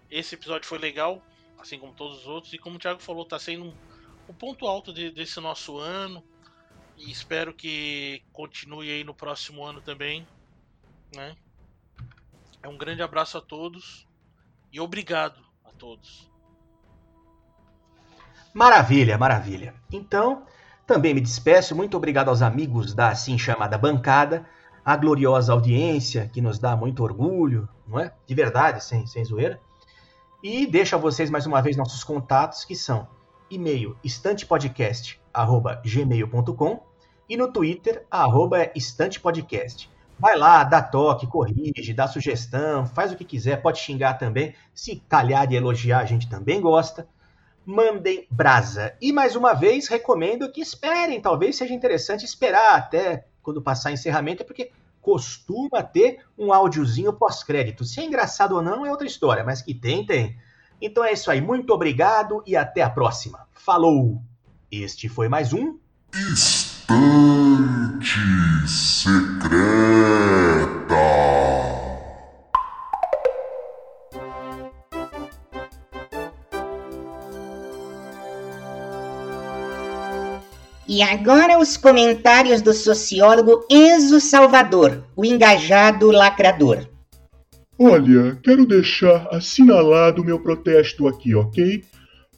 esse 0.10 0.36
episódio 0.36 0.68
foi 0.68 0.80
legal, 0.80 1.22
assim 1.58 1.80
como 1.80 1.94
todos 1.94 2.20
os 2.20 2.28
outros, 2.28 2.54
e 2.54 2.58
como 2.58 2.76
o 2.76 2.80
Thiago 2.80 3.00
falou, 3.00 3.24
está 3.24 3.40
sendo 3.40 3.74
um, 4.28 4.34
ponto 4.34 4.68
alto 4.68 4.92
de, 4.92 5.12
desse 5.12 5.40
nosso 5.40 5.78
ano. 5.78 6.24
E 6.98 7.12
espero 7.12 7.54
que 7.54 8.24
continue 8.34 8.90
aí 8.90 9.04
no 9.04 9.14
próximo 9.14 9.64
ano 9.64 9.80
também. 9.82 10.28
Né? 11.16 11.36
É 12.64 12.68
um 12.68 12.78
grande 12.78 13.04
abraço 13.04 13.38
a 13.38 13.42
todos 13.42 14.08
e 14.72 14.80
obrigado 14.80 15.40
a 15.64 15.72
todos. 15.72 16.30
Maravilha, 18.54 19.18
maravilha. 19.18 19.76
Então, 19.92 20.48
também 20.88 21.14
me 21.14 21.22
despeço. 21.22 21.76
Muito 21.76 21.96
obrigado 21.98 22.30
aos 22.30 22.42
amigos 22.42 22.96
da 22.96 23.10
assim 23.10 23.38
chamada 23.38 23.78
bancada, 23.78 24.48
a 24.84 24.96
gloriosa 24.96 25.52
audiência 25.52 26.32
que 26.34 26.42
nos 26.42 26.58
dá 26.58 26.76
muito 26.78 27.04
orgulho, 27.04 27.68
não 27.86 28.00
é? 28.00 28.14
De 28.26 28.34
verdade, 28.34 28.82
sem, 28.84 29.06
sem 29.06 29.24
zoeira. 29.24 29.60
E 30.42 30.66
deixo 30.66 30.96
a 30.96 31.00
vocês 31.00 31.30
mais 31.30 31.46
uma 31.46 31.62
vez 31.62 31.76
nossos 31.76 32.06
contatos, 32.06 32.64
que 32.64 32.76
são 32.76 33.10
e-mail 33.50 33.98
estantepodcast.gmail.com 34.04 36.88
e 37.30 37.36
no 37.36 37.52
Twitter, 37.52 38.06
arroba 38.10 38.72
estantepodcast. 38.74 39.92
Vai 40.18 40.38
lá, 40.38 40.64
dá 40.64 40.82
toque, 40.82 41.28
corrige, 41.28 41.94
dá 41.94 42.08
sugestão, 42.08 42.86
faz 42.86 43.12
o 43.12 43.18
que 43.18 43.26
quiser, 43.26 43.62
pode 43.62 43.80
xingar 43.80 44.14
também. 44.16 44.56
Se 44.74 44.96
calhar 45.08 45.46
de 45.46 45.56
elogiar, 45.56 46.00
a 46.00 46.06
gente 46.06 46.30
também 46.30 46.62
gosta. 46.62 47.06
Mandem 47.70 48.26
brasa. 48.32 48.96
E 49.02 49.12
mais 49.12 49.36
uma 49.36 49.54
vez, 49.54 49.90
recomendo 49.90 50.50
que 50.50 50.62
esperem. 50.62 51.20
Talvez 51.20 51.58
seja 51.58 51.74
interessante 51.74 52.24
esperar 52.24 52.78
até 52.78 53.26
quando 53.44 53.62
passar 53.62 53.92
encerramento, 53.92 54.46
porque 54.46 54.72
costuma 55.02 55.84
ter 55.84 56.20
um 56.38 56.54
áudiozinho 56.54 57.12
pós-crédito. 57.12 57.84
Se 57.84 58.00
é 58.00 58.06
engraçado 58.06 58.56
ou 58.56 58.62
não 58.62 58.86
é 58.86 58.90
outra 58.90 59.06
história, 59.06 59.44
mas 59.44 59.62
que 59.62 59.74
tem, 59.74 60.06
tem. 60.06 60.38
Então 60.82 61.04
é 61.04 61.12
isso 61.12 61.30
aí. 61.30 61.42
Muito 61.42 61.74
obrigado 61.74 62.42
e 62.48 62.56
até 62.56 62.82
a 62.82 62.90
próxima. 62.90 63.46
Falou! 63.52 64.22
Este 64.72 65.10
foi 65.10 65.28
mais 65.28 65.52
um. 65.52 65.78
Estante 66.14 66.88
Secreta. 68.66 70.08
E 80.98 81.04
agora 81.04 81.60
os 81.60 81.78
comentários 81.78 82.60
do 82.60 82.74
sociólogo 82.74 83.64
Enzo 83.70 84.20
Salvador, 84.20 85.06
o 85.16 85.24
engajado 85.24 86.10
lacrador. 86.10 86.88
Olha, 87.78 88.36
quero 88.42 88.66
deixar 88.66 89.28
assinalado 89.32 90.26
meu 90.26 90.40
protesto 90.40 91.08
aqui, 91.08 91.36
ok? 91.36 91.84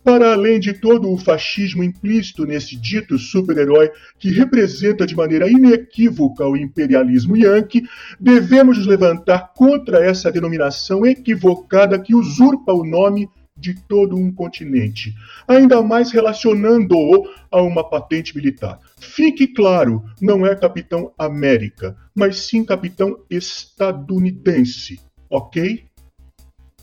Para 0.04 0.34
além 0.34 0.60
de 0.60 0.74
todo 0.74 1.10
o 1.10 1.18
fascismo 1.18 1.86
implícito 1.86 2.46
nesse 2.46 2.76
dito 2.76 3.18
super-herói 3.18 3.92
que 4.20 4.30
representa 4.30 5.08
de 5.08 5.16
maneira 5.16 5.50
inequívoca 5.50 6.46
o 6.46 6.58
imperialismo 6.58 7.38
yankee, 7.38 7.88
devemos 8.20 8.78
nos 8.78 8.88
levantar 8.88 9.54
contra 9.56 10.04
essa 10.04 10.30
denominação 10.30 11.06
equivocada 11.06 11.98
que 11.98 12.14
usurpa 12.14 12.74
o 12.74 12.84
nome 12.86 13.30
de 13.60 13.74
todo 13.74 14.16
um 14.16 14.32
continente, 14.32 15.14
ainda 15.48 15.82
mais 15.82 16.12
relacionando-o 16.12 17.28
a 17.52 17.62
uma 17.62 17.84
patente 17.88 18.36
militar. 18.36 18.80
Fique 19.00 19.48
claro, 19.48 20.04
não 20.22 20.46
é 20.46 20.56
Capitão 20.56 21.12
América, 21.18 21.96
mas 22.16 22.40
sim 22.40 22.64
Capitão 22.64 23.20
Estadunidense, 23.30 25.00
ok? 25.30 25.86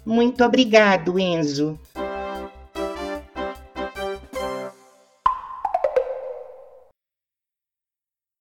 Muito 0.04 0.44
obrigado, 0.44 1.18
Enzo. 1.18 1.78